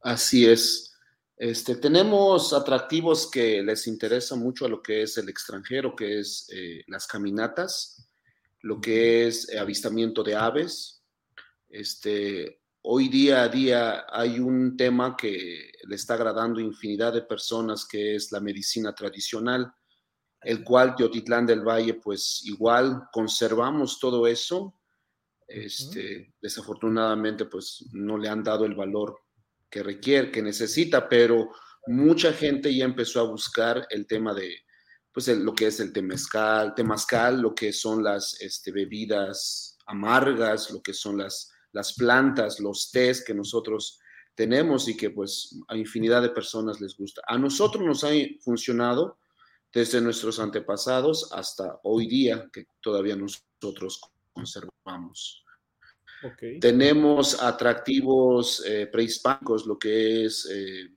Así 0.00 0.46
es. 0.46 0.94
Este, 1.36 1.76
tenemos 1.76 2.52
atractivos 2.52 3.28
que 3.28 3.62
les 3.62 3.86
interesa 3.86 4.36
mucho 4.36 4.66
a 4.66 4.68
lo 4.68 4.82
que 4.82 5.02
es 5.02 5.18
el 5.18 5.28
extranjero, 5.28 5.96
que 5.96 6.20
es 6.20 6.48
eh, 6.54 6.84
las 6.86 7.06
caminatas, 7.06 8.08
lo 8.60 8.80
que 8.80 9.26
es 9.26 9.48
eh, 9.48 9.58
avistamiento 9.58 10.22
de 10.22 10.36
aves. 10.36 11.02
Este, 11.68 12.60
hoy 12.86 13.08
día 13.08 13.42
a 13.42 13.48
día 13.48 14.06
hay 14.10 14.38
un 14.38 14.76
tema 14.76 15.16
que 15.16 15.72
le 15.84 15.94
está 15.94 16.14
agradando 16.14 16.60
infinidad 16.60 17.12
de 17.14 17.22
personas, 17.22 17.86
que 17.86 18.14
es 18.14 18.30
la 18.30 18.40
medicina 18.40 18.94
tradicional, 18.94 19.72
el 20.42 20.62
cual 20.62 20.94
Teotitlán 20.94 21.46
del 21.46 21.62
Valle, 21.62 21.94
pues 21.94 22.42
igual 22.44 23.04
conservamos 23.10 23.98
todo 23.98 24.26
eso. 24.26 24.78
Este, 25.48 26.34
Desafortunadamente, 26.40 27.46
pues 27.46 27.86
no 27.92 28.18
le 28.18 28.28
han 28.28 28.42
dado 28.42 28.66
el 28.66 28.74
valor 28.74 29.18
que 29.70 29.82
requiere, 29.82 30.30
que 30.30 30.42
necesita, 30.42 31.08
pero 31.08 31.50
mucha 31.86 32.32
gente 32.34 32.74
ya 32.74 32.84
empezó 32.84 33.20
a 33.20 33.30
buscar 33.30 33.86
el 33.88 34.06
tema 34.06 34.34
de, 34.34 34.58
pues 35.10 35.28
lo 35.28 35.54
que 35.54 35.68
es 35.68 35.80
el 35.80 35.92
temazcal, 35.92 36.74
temazcal, 36.74 37.40
lo 37.40 37.54
que 37.54 37.72
son 37.72 38.04
las 38.04 38.38
este, 38.42 38.72
bebidas 38.72 39.78
amargas, 39.86 40.70
lo 40.70 40.82
que 40.82 40.92
son 40.92 41.18
las, 41.18 41.53
las 41.74 41.92
plantas, 41.94 42.60
los 42.60 42.90
tés 42.90 43.22
que 43.22 43.34
nosotros 43.34 44.00
tenemos 44.34 44.88
y 44.88 44.96
que 44.96 45.10
pues 45.10 45.60
a 45.68 45.76
infinidad 45.76 46.22
de 46.22 46.30
personas 46.30 46.80
les 46.80 46.96
gusta. 46.96 47.20
A 47.26 47.36
nosotros 47.36 47.84
nos 47.84 48.04
ha 48.04 48.10
funcionado 48.40 49.18
desde 49.72 50.00
nuestros 50.00 50.38
antepasados 50.38 51.30
hasta 51.32 51.80
hoy 51.82 52.06
día, 52.06 52.48
que 52.52 52.66
todavía 52.80 53.16
nosotros 53.16 54.00
conservamos. 54.32 55.44
Tenemos 56.60 57.42
atractivos 57.42 58.64
eh, 58.64 58.86
prehispánicos, 58.86 59.66
lo 59.66 59.78
que 59.78 60.24
es 60.24 60.48
eh, 60.50 60.88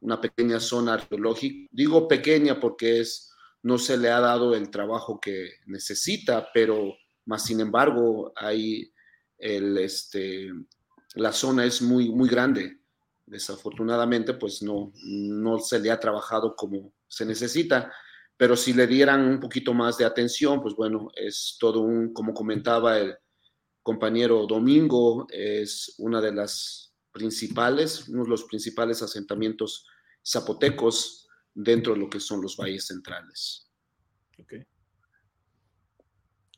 una 0.00 0.20
pequeña 0.20 0.60
zona 0.60 0.94
arqueológica. 0.94 1.68
Digo 1.72 2.06
pequeña 2.06 2.60
porque 2.60 3.00
es, 3.00 3.32
no 3.62 3.78
se 3.78 3.96
le 3.96 4.10
ha 4.10 4.20
dado 4.20 4.54
el 4.54 4.70
trabajo 4.70 5.18
que 5.18 5.54
necesita, 5.66 6.48
pero 6.54 6.94
más 7.24 7.44
sin 7.46 7.60
embargo, 7.60 8.32
hay 8.36 8.92
el, 9.42 9.76
este, 9.78 10.50
la 11.14 11.32
zona 11.32 11.64
es 11.64 11.82
muy, 11.82 12.10
muy 12.10 12.28
grande. 12.28 12.78
Desafortunadamente, 13.26 14.34
pues 14.34 14.62
no, 14.62 14.92
no 15.04 15.58
se 15.58 15.78
le 15.78 15.90
ha 15.90 16.00
trabajado 16.00 16.56
como 16.56 16.92
se 17.06 17.26
necesita 17.26 17.92
pero 18.34 18.56
si 18.56 18.72
le 18.72 18.88
dieran 18.88 19.24
un 19.24 19.38
poquito 19.38 19.72
más 19.72 19.98
de 19.98 20.04
atención, 20.04 20.60
pues 20.60 20.74
bueno, 20.74 21.12
es 21.14 21.56
todo 21.60 21.80
un, 21.80 22.12
como 22.12 22.34
comentaba 22.34 22.98
el, 22.98 23.14
compañero 23.82 24.46
Domingo 24.46 25.26
es 25.30 25.94
una 25.98 26.20
de 26.20 26.32
las 26.32 26.94
principales, 27.10 28.08
uno 28.08 28.24
de 28.24 28.30
los 28.30 28.44
principales 28.44 29.02
asentamientos 29.02 29.86
zapotecos 30.24 31.28
dentro 31.52 31.92
de 31.94 32.00
lo 32.00 32.08
que 32.08 32.20
son 32.20 32.40
los 32.40 32.56
valles 32.56 32.86
centrales. 32.86 33.68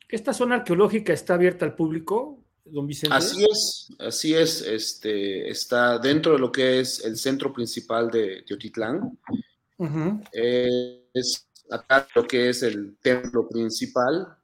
¿Esta 0.07 0.33
zona 0.33 0.55
arqueológica 0.55 1.13
está 1.13 1.33
abierta 1.33 1.65
al 1.65 1.75
público, 1.75 2.44
don 2.65 2.87
Vicente? 2.87 3.15
Así 3.15 3.45
es, 3.45 3.89
así 3.99 4.33
es. 4.33 4.61
Este, 4.61 5.49
está 5.49 5.99
dentro 5.99 6.33
de 6.33 6.39
lo 6.39 6.51
que 6.51 6.79
es 6.79 7.03
el 7.05 7.17
centro 7.17 7.53
principal 7.53 8.09
de 8.09 8.43
Teotitlán. 8.43 9.17
es 10.33 11.47
acá 11.69 12.07
lo 12.15 12.27
que 12.27 12.49
es 12.49 12.63
el 12.63 12.97
templo 12.97 13.47
principal, 13.47 14.37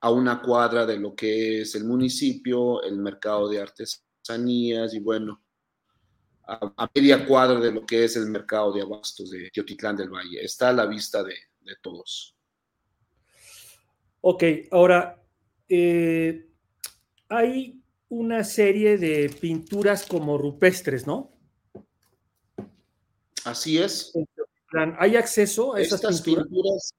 a 0.00 0.10
una 0.10 0.40
cuadra 0.40 0.86
de 0.86 0.98
lo 0.98 1.14
que 1.14 1.62
es 1.62 1.74
el 1.74 1.84
municipio, 1.84 2.82
el 2.82 2.98
mercado 2.98 3.48
de 3.48 3.60
artesanías 3.60 4.94
y 4.94 5.00
bueno, 5.00 5.42
a, 6.46 6.90
media 6.94 7.26
cuadra 7.26 7.60
de 7.60 7.72
lo 7.72 7.84
que 7.84 8.04
es 8.04 8.16
el 8.16 8.26
mercado 8.26 8.72
de 8.72 8.82
abastos 8.82 9.30
de 9.30 9.50
Teotitlán 9.50 9.96
del 9.96 10.10
Valle. 10.10 10.42
Está 10.42 10.70
a 10.70 10.72
la 10.72 10.86
vista 10.86 11.22
de, 11.22 11.34
todos. 11.82 12.34
Ok, 14.22 14.42
ahora, 14.70 15.22
eh, 15.68 16.47
hay 17.28 17.80
una 18.08 18.44
serie 18.44 18.98
de 18.98 19.28
pinturas 19.28 20.06
como 20.06 20.38
rupestres, 20.38 21.06
¿no? 21.06 21.30
Así 23.44 23.78
es. 23.78 24.12
¿Hay 24.98 25.16
acceso 25.16 25.74
a 25.74 25.80
esas 25.80 26.22
pinturas? 26.22 26.94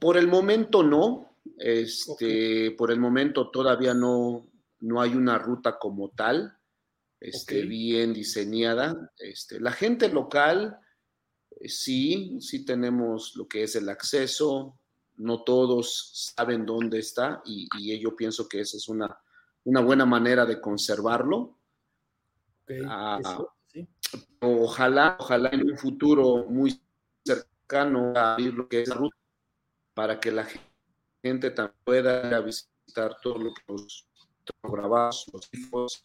Por 0.00 0.16
el 0.16 0.28
momento 0.28 0.82
no. 0.82 1.36
Este, 1.56 2.72
Por 2.72 2.90
el 2.90 3.00
momento 3.00 3.50
todavía 3.50 3.94
no, 3.94 4.48
no 4.80 5.00
hay 5.00 5.14
una 5.14 5.38
ruta 5.38 5.78
como 5.78 6.10
tal, 6.10 6.56
este, 7.20 7.62
bien 7.62 8.12
diseñada. 8.12 9.12
Este, 9.18 9.60
la 9.60 9.72
gente 9.72 10.08
local, 10.08 10.78
eh, 11.60 11.68
sí, 11.68 12.38
sí 12.40 12.64
tenemos 12.64 13.34
lo 13.34 13.48
que 13.48 13.64
es 13.64 13.74
el 13.76 13.88
acceso. 13.88 14.78
No 15.18 15.42
todos 15.42 16.32
saben 16.36 16.64
dónde 16.64 16.98
está 16.98 17.42
y, 17.44 17.68
yo 18.00 18.16
pienso 18.16 18.48
que 18.48 18.60
esa 18.60 18.76
es 18.76 18.88
una, 18.88 19.18
una 19.64 19.80
buena 19.80 20.06
manera 20.06 20.46
de 20.46 20.60
conservarlo. 20.60 21.58
Ah, 22.86 23.20
ojalá, 24.40 25.16
ojalá 25.18 25.48
en 25.50 25.70
un 25.70 25.78
futuro 25.78 26.44
muy 26.48 26.80
cercano 27.24 28.12
a 28.14 28.34
abrir 28.34 28.54
lo 28.54 28.68
que 28.68 28.82
es 28.82 28.88
la 28.88 28.94
ruta 28.94 29.16
para 29.94 30.20
que 30.20 30.30
la 30.30 30.46
gente 31.22 31.50
también 31.50 31.76
pueda 31.84 32.40
visitar 32.40 33.16
todo 33.20 33.38
lo 33.38 33.54
que 33.54 33.62
los 33.68 34.06
grabados, 34.62 35.26
los 35.32 35.48
hijos, 35.52 36.02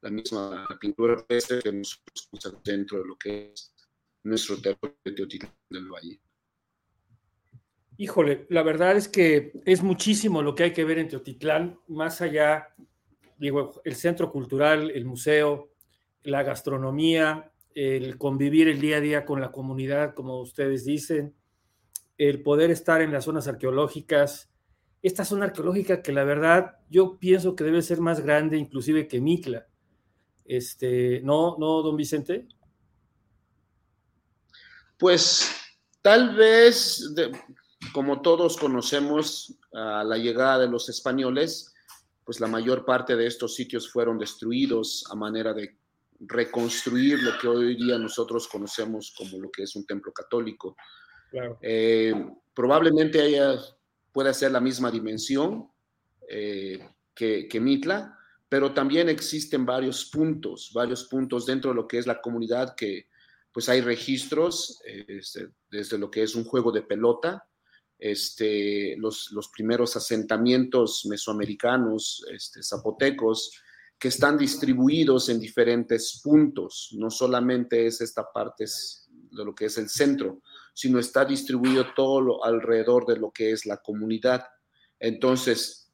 la 0.00 0.10
misma 0.10 0.66
pintura 0.80 1.24
que 1.26 1.72
nosotros 1.72 2.62
dentro 2.64 2.98
de 2.98 3.04
lo 3.06 3.16
que 3.16 3.52
es 3.52 3.72
nuestro 4.24 4.60
territorio 4.60 4.96
de 5.04 5.12
Teotitlán 5.12 5.54
del 5.70 5.88
Valle. 5.88 6.20
Híjole, 7.98 8.46
la 8.50 8.62
verdad 8.62 8.96
es 8.96 9.08
que 9.08 9.52
es 9.64 9.82
muchísimo 9.82 10.42
lo 10.42 10.54
que 10.54 10.64
hay 10.64 10.72
que 10.72 10.84
ver 10.84 10.98
en 10.98 11.08
Teotitlán, 11.08 11.78
más 11.88 12.20
allá, 12.20 12.74
digo, 13.38 13.80
el 13.84 13.94
centro 13.94 14.30
cultural, 14.30 14.90
el 14.90 15.06
museo, 15.06 15.72
la 16.22 16.42
gastronomía, 16.42 17.52
el 17.74 18.18
convivir 18.18 18.68
el 18.68 18.80
día 18.80 18.98
a 18.98 19.00
día 19.00 19.24
con 19.24 19.40
la 19.40 19.50
comunidad, 19.50 20.14
como 20.14 20.40
ustedes 20.40 20.84
dicen, 20.84 21.34
el 22.18 22.42
poder 22.42 22.70
estar 22.70 23.00
en 23.00 23.12
las 23.12 23.24
zonas 23.24 23.48
arqueológicas, 23.48 24.50
esta 25.02 25.24
zona 25.24 25.46
arqueológica 25.46 26.02
que 26.02 26.12
la 26.12 26.24
verdad 26.24 26.76
yo 26.90 27.18
pienso 27.18 27.54
que 27.54 27.64
debe 27.64 27.80
ser 27.82 28.00
más 28.00 28.20
grande 28.20 28.58
inclusive 28.58 29.08
que 29.08 29.20
Mitla. 29.20 29.66
Este, 30.44 31.20
¿no, 31.22 31.56
no, 31.58 31.82
don 31.82 31.96
Vicente? 31.96 32.46
Pues 34.98 35.50
tal 36.02 36.34
vez, 36.34 37.14
como 37.96 38.20
todos 38.20 38.58
conocemos, 38.58 39.58
a 39.72 40.04
la 40.04 40.18
llegada 40.18 40.58
de 40.58 40.68
los 40.68 40.90
españoles, 40.90 41.74
pues 42.26 42.40
la 42.40 42.46
mayor 42.46 42.84
parte 42.84 43.16
de 43.16 43.26
estos 43.26 43.54
sitios 43.54 43.90
fueron 43.90 44.18
destruidos 44.18 45.06
a 45.10 45.14
manera 45.14 45.54
de 45.54 45.78
reconstruir 46.20 47.22
lo 47.22 47.38
que 47.38 47.48
hoy 47.48 47.74
día 47.74 47.96
nosotros 47.96 48.48
conocemos 48.48 49.14
como 49.16 49.38
lo 49.40 49.50
que 49.50 49.62
es 49.62 49.74
un 49.76 49.86
templo 49.86 50.12
católico. 50.12 50.76
Eh, 51.62 52.12
probablemente 52.52 53.22
haya, 53.22 53.58
pueda 54.12 54.34
ser 54.34 54.52
la 54.52 54.60
misma 54.60 54.90
dimensión, 54.90 55.66
eh, 56.28 56.90
que, 57.14 57.48
que 57.48 57.60
Mitla, 57.60 58.14
pero 58.46 58.74
también 58.74 59.08
existen 59.08 59.64
varios 59.64 60.04
puntos, 60.04 60.70
varios 60.74 61.04
puntos 61.04 61.46
dentro 61.46 61.70
de 61.70 61.76
lo 61.76 61.88
que 61.88 61.96
es 61.96 62.06
la 62.06 62.20
comunidad 62.20 62.74
que 62.76 63.08
pues 63.52 63.70
hay 63.70 63.80
registros 63.80 64.82
este, 64.84 65.48
desde 65.70 65.96
lo 65.96 66.10
que 66.10 66.22
es 66.24 66.34
un 66.34 66.44
juego 66.44 66.70
de 66.70 66.82
pelota, 66.82 67.48
este, 67.98 68.96
los, 68.98 69.30
los 69.32 69.48
primeros 69.48 69.96
asentamientos 69.96 71.06
mesoamericanos, 71.06 72.24
este, 72.30 72.62
zapotecos, 72.62 73.52
que 73.98 74.08
están 74.08 74.36
distribuidos 74.36 75.28
en 75.28 75.40
diferentes 75.40 76.20
puntos. 76.22 76.90
No 76.92 77.10
solamente 77.10 77.86
es 77.86 78.00
esta 78.00 78.30
parte 78.30 78.66
de 78.66 79.44
lo 79.44 79.54
que 79.54 79.66
es 79.66 79.78
el 79.78 79.88
centro, 79.88 80.42
sino 80.74 80.98
está 80.98 81.24
distribuido 81.24 81.94
todo 81.94 82.44
alrededor 82.44 83.06
de 83.06 83.16
lo 83.16 83.30
que 83.30 83.52
es 83.52 83.64
la 83.64 83.78
comunidad. 83.78 84.44
Entonces, 85.00 85.90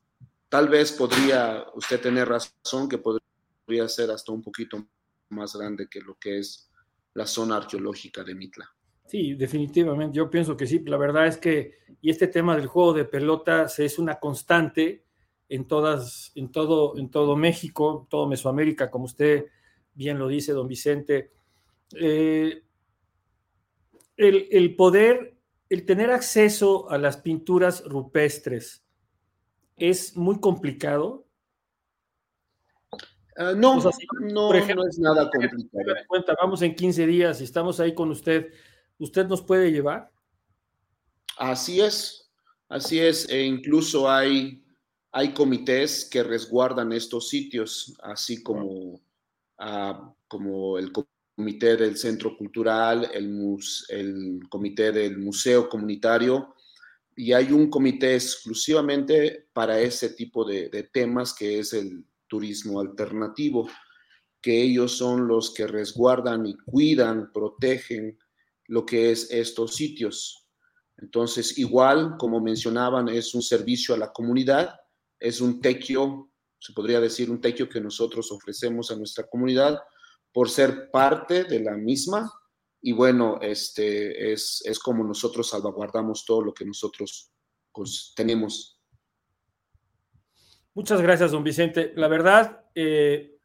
tal 0.49 0.69
vez 0.69 0.93
podría 0.93 1.65
usted 1.75 2.01
tener 2.01 2.29
razón 2.29 2.89
que 2.89 2.99
podría 2.99 3.89
ser 3.89 4.11
hasta 4.11 4.33
un 4.33 4.43
poquito 4.43 4.85
más 5.29 5.55
grande 5.55 5.89
que 5.89 6.01
lo 6.01 6.17
que 6.17 6.39
es 6.39 6.69
la 7.15 7.27
zona 7.27 7.57
arqueológica 7.57 8.25
de 8.25 8.35
Mitla. 8.35 8.75
Sí, 9.07 9.35
definitivamente, 9.35 10.17
yo 10.17 10.31
pienso 10.31 10.57
que 10.57 10.67
sí. 10.67 10.79
La 10.87 10.97
verdad 10.97 11.27
es 11.27 11.37
que, 11.37 11.79
y 12.01 12.11
este 12.11 12.29
tema 12.29 12.57
del 12.57 12.67
juego 12.67 12.93
de 12.95 13.05
pelotas 13.05 13.79
es 13.79 13.99
una 13.99 14.19
constante 14.19 15.05
en 15.49 15.67
todas, 15.67 16.33
en 16.35 16.51
todo, 16.51 16.97
en 16.99 17.11
todo 17.11 17.37
México, 17.37 18.07
todo 18.09 18.27
Mesoamérica, 18.27 18.91
como 18.91 19.05
usted 19.05 19.47
bien 19.95 20.19
lo 20.19 20.29
dice, 20.29 20.53
don 20.53 20.69
Vicente. 20.69 21.33
Eh, 21.95 22.63
el, 24.17 24.49
el, 24.51 24.77
poder, 24.77 25.37
el 25.69 25.85
tener 25.85 26.11
acceso 26.11 26.91
a 26.91 26.99
las 26.99 27.19
pinturas 27.19 27.85
rupestres 27.85 28.85
es 29.77 30.17
muy 30.17 30.41
complicado. 30.41 31.27
Uh, 33.37 33.57
no, 33.57 33.77
no, 33.77 34.49
por 34.49 34.57
ejemplo, 34.57 34.85
no 34.85 34.91
es 34.91 34.99
nada 34.99 35.31
complicado. 35.31 35.97
Cuenta, 36.07 36.35
vamos 36.41 36.63
en 36.63 36.75
15 36.75 37.07
días 37.07 37.41
y 37.41 37.45
estamos 37.45 37.81
ahí 37.81 37.95
con 37.95 38.11
usted. 38.11 38.53
¿Usted 39.03 39.27
nos 39.27 39.43
puede 39.43 39.73
llevar? 39.73 40.13
Así 41.37 41.81
es, 41.81 42.31
así 42.69 43.01
es. 43.01 43.29
E 43.29 43.43
incluso 43.43 44.09
hay, 44.09 44.63
hay 45.11 45.35
comités 45.35 46.05
que 46.05 46.23
resguardan 46.23 46.93
estos 46.93 47.29
sitios, 47.29 47.97
así 48.01 48.45
como, 48.45 49.01
uh, 49.59 50.15
como 50.29 50.79
el 50.79 50.93
comité 50.93 51.77
del 51.77 51.97
Centro 51.97 52.37
Cultural, 52.37 53.11
el 53.13 54.39
comité 54.49 54.93
del 54.93 55.19
Museo 55.19 55.69
Comunitario, 55.69 56.55
y 57.17 57.33
hay 57.33 57.51
un 57.51 57.69
comité 57.69 58.15
exclusivamente 58.15 59.49
para 59.53 59.81
ese 59.81 60.11
tipo 60.11 60.45
de, 60.45 60.69
de 60.69 60.85
temas 60.85 61.35
que 61.35 61.59
es 61.59 61.73
el 61.73 62.05
turismo 62.29 62.79
alternativo, 62.79 63.69
que 64.41 64.63
ellos 64.63 64.97
son 64.97 65.27
los 65.27 65.53
que 65.53 65.67
resguardan 65.67 66.47
y 66.47 66.57
cuidan, 66.59 67.33
protegen 67.33 68.17
lo 68.73 68.87
que 68.87 69.11
es 69.11 69.31
estos 69.31 69.75
sitios. 69.75 70.49
Entonces, 70.97 71.59
igual, 71.59 72.17
como 72.19 72.41
mencionaban, 72.41 73.07
es 73.11 73.35
un 73.35 73.43
servicio 73.43 73.95
a 73.95 73.99
la 73.99 74.11
comunidad, 74.13 74.75
es 75.21 75.43
un 75.43 75.61
tequio, 75.61 76.31
se 76.59 76.73
podría 76.73 76.99
decir 76.99 77.31
un 77.31 77.39
tequio 77.39 77.69
que 77.69 77.83
nosotros 77.83 78.33
ofrecemos 78.33 78.91
a 78.91 78.97
nuestra 78.97 79.29
comunidad 79.29 79.79
por 80.33 80.49
ser 80.49 80.91
parte 80.91 81.45
de 81.45 81.61
la 81.61 81.77
misma. 81.77 82.33
Y 82.81 82.93
bueno, 82.93 83.39
este 83.43 84.33
es, 84.33 84.63
es 84.65 84.79
como 84.79 85.05
nosotros 85.05 85.51
salvaguardamos 85.51 86.25
todo 86.25 86.41
lo 86.41 86.55
que 86.55 86.65
nosotros 86.65 87.31
pues, 87.73 88.15
tenemos 88.17 88.81
Muchas 90.73 91.03
gracias, 91.03 91.33
don 91.33 91.45
Vicente. 91.45 91.93
La 91.97 92.09
verdad, 92.09 92.65
eh, 92.75 93.37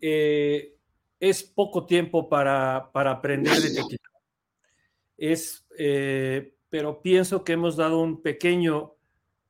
eh, 0.00 0.76
es 1.20 1.44
poco 1.44 1.86
tiempo 1.86 2.28
para, 2.28 2.90
para 2.92 3.12
aprender 3.12 3.54
de 3.60 3.70
tequila. 3.70 4.11
Es, 5.22 5.66
eh, 5.78 6.56
pero 6.68 7.00
pienso 7.02 7.44
que 7.44 7.52
hemos 7.52 7.76
dado 7.76 8.00
un 8.00 8.22
pequeño, 8.22 8.94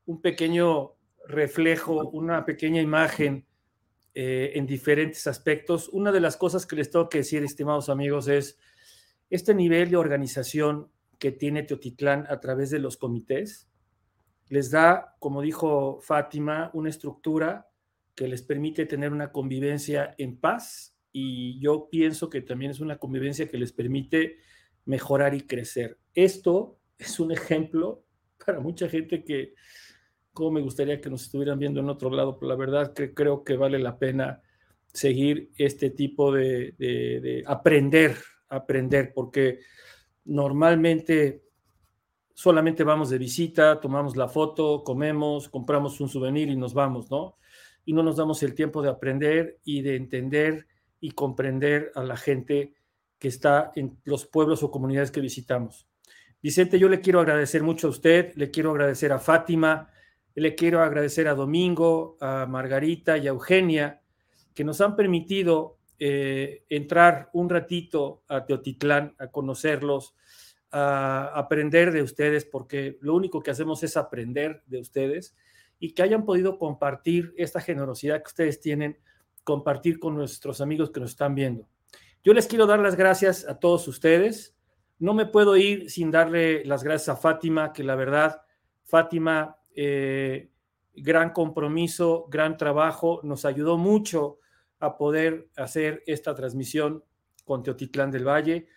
un 0.07 0.21
pequeño 0.21 0.97
reflejo, 1.27 2.09
una 2.11 2.45
pequeña 2.45 2.81
imagen 2.81 3.47
en 4.15 4.67
diferentes 4.67 5.27
aspectos. 5.27 5.89
Una 5.89 6.13
de 6.13 6.21
las 6.21 6.37
cosas 6.37 6.67
que 6.67 6.77
les 6.77 6.91
tengo 6.91 7.09
que 7.09 7.19
decir, 7.19 7.43
estimados 7.43 7.89
amigos, 7.89 8.29
es 8.29 8.59
este 9.31 9.55
nivel 9.55 9.91
de 9.91 9.97
organización 9.97 10.91
que 11.19 11.33
tiene 11.33 11.63
Teotitlán 11.63 12.27
a 12.29 12.39
través 12.39 12.69
de 12.69 12.79
los 12.79 12.99
comités 12.99 13.73
les 14.53 14.71
da, 14.71 15.17
como 15.19 15.41
dijo 15.41 15.99
Fátima, 16.03 16.71
una 16.75 16.91
estructura 16.91 17.71
que 18.15 18.29
les 18.29 18.43
permite 18.43 18.85
tener 18.85 19.11
una 19.11 19.33
convivencia 19.33 20.15
en 20.19 20.37
paz 20.37 20.95
y 21.11 21.59
yo 21.59 21.89
pienso 21.91 22.29
que 22.29 22.43
también 22.43 22.71
es 22.71 22.81
una 22.81 22.99
convivencia 22.99 23.49
que 23.49 23.57
les 23.57 23.73
permite 23.73 24.37
mejorar 24.85 25.35
y 25.35 25.43
crecer. 25.43 25.99
Esto 26.15 26.79
es 26.99 27.21
un 27.21 27.33
ejemplo 27.33 28.05
para 28.45 28.61
mucha 28.61 28.89
gente 28.89 29.25
que, 29.25 29.55
como 30.33 30.53
me 30.53 30.61
gustaría 30.61 31.01
que 31.01 31.11
nos 31.11 31.23
estuvieran 31.23 31.59
viendo 31.59 31.81
en 31.81 31.89
otro 31.89 32.11
lado, 32.11 32.39
pero 32.39 32.49
la 32.49 32.57
verdad 32.57 32.93
que 32.93 33.15
creo 33.15 33.45
que 33.45 33.57
vale 33.57 33.79
la 33.79 33.99
pena 33.99 34.43
seguir 34.93 35.51
este 35.57 35.91
tipo 35.91 36.33
de, 36.33 36.75
de, 36.79 37.21
de 37.21 37.45
aprender, 37.47 38.17
aprender, 38.49 39.13
porque 39.15 39.61
normalmente 40.25 41.43
solamente 42.35 42.85
vamos 42.85 43.11
de 43.11 43.19
visita, 43.19 43.81
tomamos 43.81 44.17
la 44.17 44.29
foto, 44.29 44.83
comemos, 44.85 45.49
compramos 45.49 46.01
un 46.01 46.09
souvenir 46.09 46.49
y 46.49 46.57
nos 46.57 46.75
vamos, 46.75 47.11
¿no? 47.11 47.37
Y 47.85 47.93
no 47.93 48.03
nos 48.03 48.17
damos 48.17 48.43
el 48.43 48.55
tiempo 48.55 48.83
de 48.83 48.91
aprender 48.91 49.61
y 49.65 49.83
de 49.83 49.97
entender 49.97 50.67
y 51.01 51.13
comprender 51.13 51.91
a 51.95 52.05
la 52.05 52.17
gente 52.17 52.75
que 53.23 53.29
está 53.29 53.71
en 53.77 54.01
los 54.03 54.27
pueblos 54.27 54.65
o 54.65 54.73
comunidades 54.73 55.13
que 55.13 55.21
visitamos. 55.21 55.87
Vicente, 56.43 56.77
yo 56.77 56.89
le 56.89 57.01
quiero 57.01 57.21
agradecer 57.21 57.63
mucho 57.63 57.87
a 57.87 57.91
usted, 57.91 58.35
le 58.35 58.51
quiero 58.51 58.73
agradecer 58.73 59.13
a 59.13 59.21
Fátima, 59.21 59.93
le 60.35 60.57
quiero 60.57 60.83
agradecer 60.83 61.29
a 61.29 61.37
Domingo, 61.37 62.17
a 62.21 62.47
Margarita 62.47 63.17
y 63.19 63.29
a 63.29 63.31
Eugenia, 63.31 64.03
que 64.53 64.65
nos 64.65 64.81
han 64.81 64.97
permitido 64.97 65.79
eh, 66.01 66.65
entrar 66.69 67.31
un 67.33 67.49
ratito 67.49 68.25
a 68.27 68.45
Teotitlán, 68.45 69.15
a 69.21 69.29
conocerlos, 69.29 70.17
a 70.73 71.31
aprender 71.33 71.93
de 71.93 72.03
ustedes, 72.03 72.45
porque 72.45 72.99
lo 73.03 73.15
único 73.15 73.41
que 73.41 73.53
hacemos 73.53 73.85
es 73.85 73.97
aprender 73.97 74.65
de 74.67 74.81
ustedes 74.81 75.37
y 75.79 75.93
que 75.93 76.03
hayan 76.03 76.25
podido 76.25 76.59
compartir 76.59 77.35
esta 77.37 77.61
generosidad 77.61 78.17
que 78.17 78.31
ustedes 78.31 78.59
tienen, 78.59 78.99
compartir 79.45 80.01
con 80.01 80.17
nuestros 80.17 80.61
amigos 80.61 80.91
que 80.91 80.99
nos 80.99 81.11
están 81.11 81.37
viendo. 81.37 81.69
Yo 82.25 82.35
les 82.35 82.47
quiero 82.47 82.67
dar 82.67 82.79
las 82.79 82.95
gracias 82.95 83.49
a 83.49 83.59
todos 83.59 83.89
ustedes. 83.89 84.57
No 85.01 85.13
me 85.13 85.27
puedo 85.27 85.57
ir 85.57 85.91
sin 85.91 86.13
darle 86.13 86.65
las 86.65 86.85
gracias 86.85 87.09
a 87.09 87.21
Fátima, 87.21 87.73
que 87.73 87.83
la 87.83 87.97
verdad, 87.97 88.43
Fátima, 88.85 89.57
eh, 89.75 90.51
gran 90.95 91.31
compromiso, 91.31 92.27
gran 92.29 92.57
trabajo, 92.57 93.21
nos 93.25 93.45
ayudó 93.45 93.77
mucho 93.77 94.39
a 94.79 94.97
poder 94.97 95.49
hacer 95.57 96.05
esta 96.07 96.35
transmisión 96.35 97.03
con 97.45 97.65
Teotitlán 97.65 98.13
del 98.13 98.29
Valle. 98.29 98.69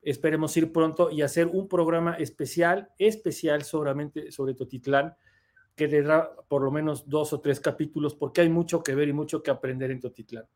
Esperemos 0.00 0.56
ir 0.56 0.72
pronto 0.72 1.10
y 1.10 1.20
hacer 1.20 1.46
un 1.46 1.68
programa 1.68 2.14
especial, 2.14 2.90
especial 2.98 3.64
solamente 3.64 4.30
sobre 4.32 4.54
Totitlán, 4.54 5.14
que 5.74 5.88
le 5.88 6.02
da 6.02 6.34
por 6.48 6.62
lo 6.62 6.70
menos 6.70 7.08
dos 7.08 7.32
o 7.32 7.40
tres 7.40 7.60
capítulos, 7.60 8.14
porque 8.14 8.42
hay 8.42 8.48
mucho 8.48 8.82
que 8.82 8.94
ver 8.94 9.08
y 9.08 9.12
mucho 9.12 9.42
que 9.42 9.50
aprender 9.50 9.90
en 9.90 10.00
Totitlán. 10.00 10.46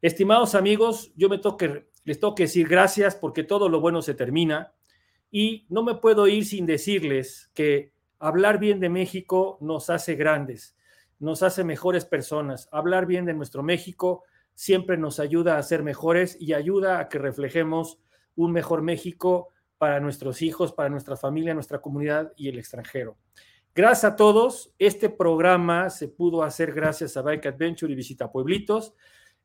Estimados 0.00 0.54
amigos, 0.54 1.12
yo 1.16 1.28
me 1.28 1.38
toque, 1.38 1.88
les 2.04 2.20
tengo 2.20 2.34
que 2.34 2.44
decir 2.44 2.68
gracias 2.68 3.16
porque 3.16 3.42
todo 3.42 3.68
lo 3.68 3.80
bueno 3.80 4.00
se 4.02 4.14
termina 4.14 4.72
y 5.30 5.66
no 5.68 5.82
me 5.82 5.96
puedo 5.96 6.26
ir 6.26 6.44
sin 6.46 6.66
decirles 6.66 7.50
que 7.54 7.92
hablar 8.18 8.58
bien 8.58 8.80
de 8.80 8.88
México 8.88 9.58
nos 9.60 9.90
hace 9.90 10.14
grandes, 10.14 10.76
nos 11.18 11.42
hace 11.42 11.64
mejores 11.64 12.04
personas. 12.04 12.68
Hablar 12.72 13.06
bien 13.06 13.24
de 13.24 13.34
nuestro 13.34 13.62
México 13.62 14.24
siempre 14.54 14.96
nos 14.96 15.20
ayuda 15.20 15.58
a 15.58 15.62
ser 15.62 15.82
mejores 15.82 16.36
y 16.40 16.52
ayuda 16.52 16.98
a 16.98 17.08
que 17.08 17.18
reflejemos 17.18 17.98
un 18.36 18.52
mejor 18.52 18.82
México 18.82 19.48
para 19.78 20.00
nuestros 20.00 20.42
hijos, 20.42 20.72
para 20.72 20.90
nuestra 20.90 21.16
familia, 21.16 21.54
nuestra 21.54 21.80
comunidad 21.80 22.32
y 22.36 22.48
el 22.48 22.58
extranjero. 22.58 23.16
Gracias 23.74 24.12
a 24.12 24.16
todos. 24.16 24.72
Este 24.78 25.08
programa 25.08 25.90
se 25.90 26.08
pudo 26.08 26.42
hacer 26.42 26.72
gracias 26.72 27.16
a 27.16 27.22
Bike 27.22 27.46
Adventure 27.46 27.92
y 27.92 27.96
Visita 27.96 28.30
Pueblitos. 28.32 28.94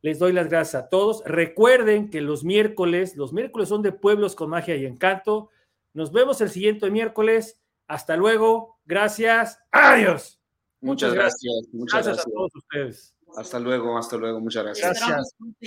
Les 0.01 0.19
doy 0.19 0.33
las 0.33 0.49
gracias 0.49 0.83
a 0.83 0.89
todos. 0.89 1.23
Recuerden 1.25 2.09
que 2.09 2.21
los 2.21 2.43
miércoles, 2.43 3.15
los 3.15 3.33
miércoles 3.33 3.69
son 3.69 3.81
de 3.81 3.91
pueblos 3.91 4.35
con 4.35 4.49
magia 4.49 4.75
y 4.75 4.85
encanto. 4.85 5.49
Nos 5.93 6.11
vemos 6.11 6.41
el 6.41 6.49
siguiente 6.49 6.89
miércoles. 6.89 7.61
Hasta 7.87 8.15
luego. 8.17 8.79
Gracias. 8.85 9.59
Adiós. 9.71 10.39
Muchas, 10.81 11.13
gracias. 11.13 11.53
Muchas 11.71 12.05
gracias. 12.05 12.27
a 12.27 12.29
todos 12.29 12.55
ustedes. 12.55 13.15
Hasta 13.37 13.59
luego, 13.59 13.97
hasta 13.97 14.17
luego. 14.17 14.39
Muchas 14.39 14.63
gracias. 14.63 14.99
Gracias. 14.99 15.35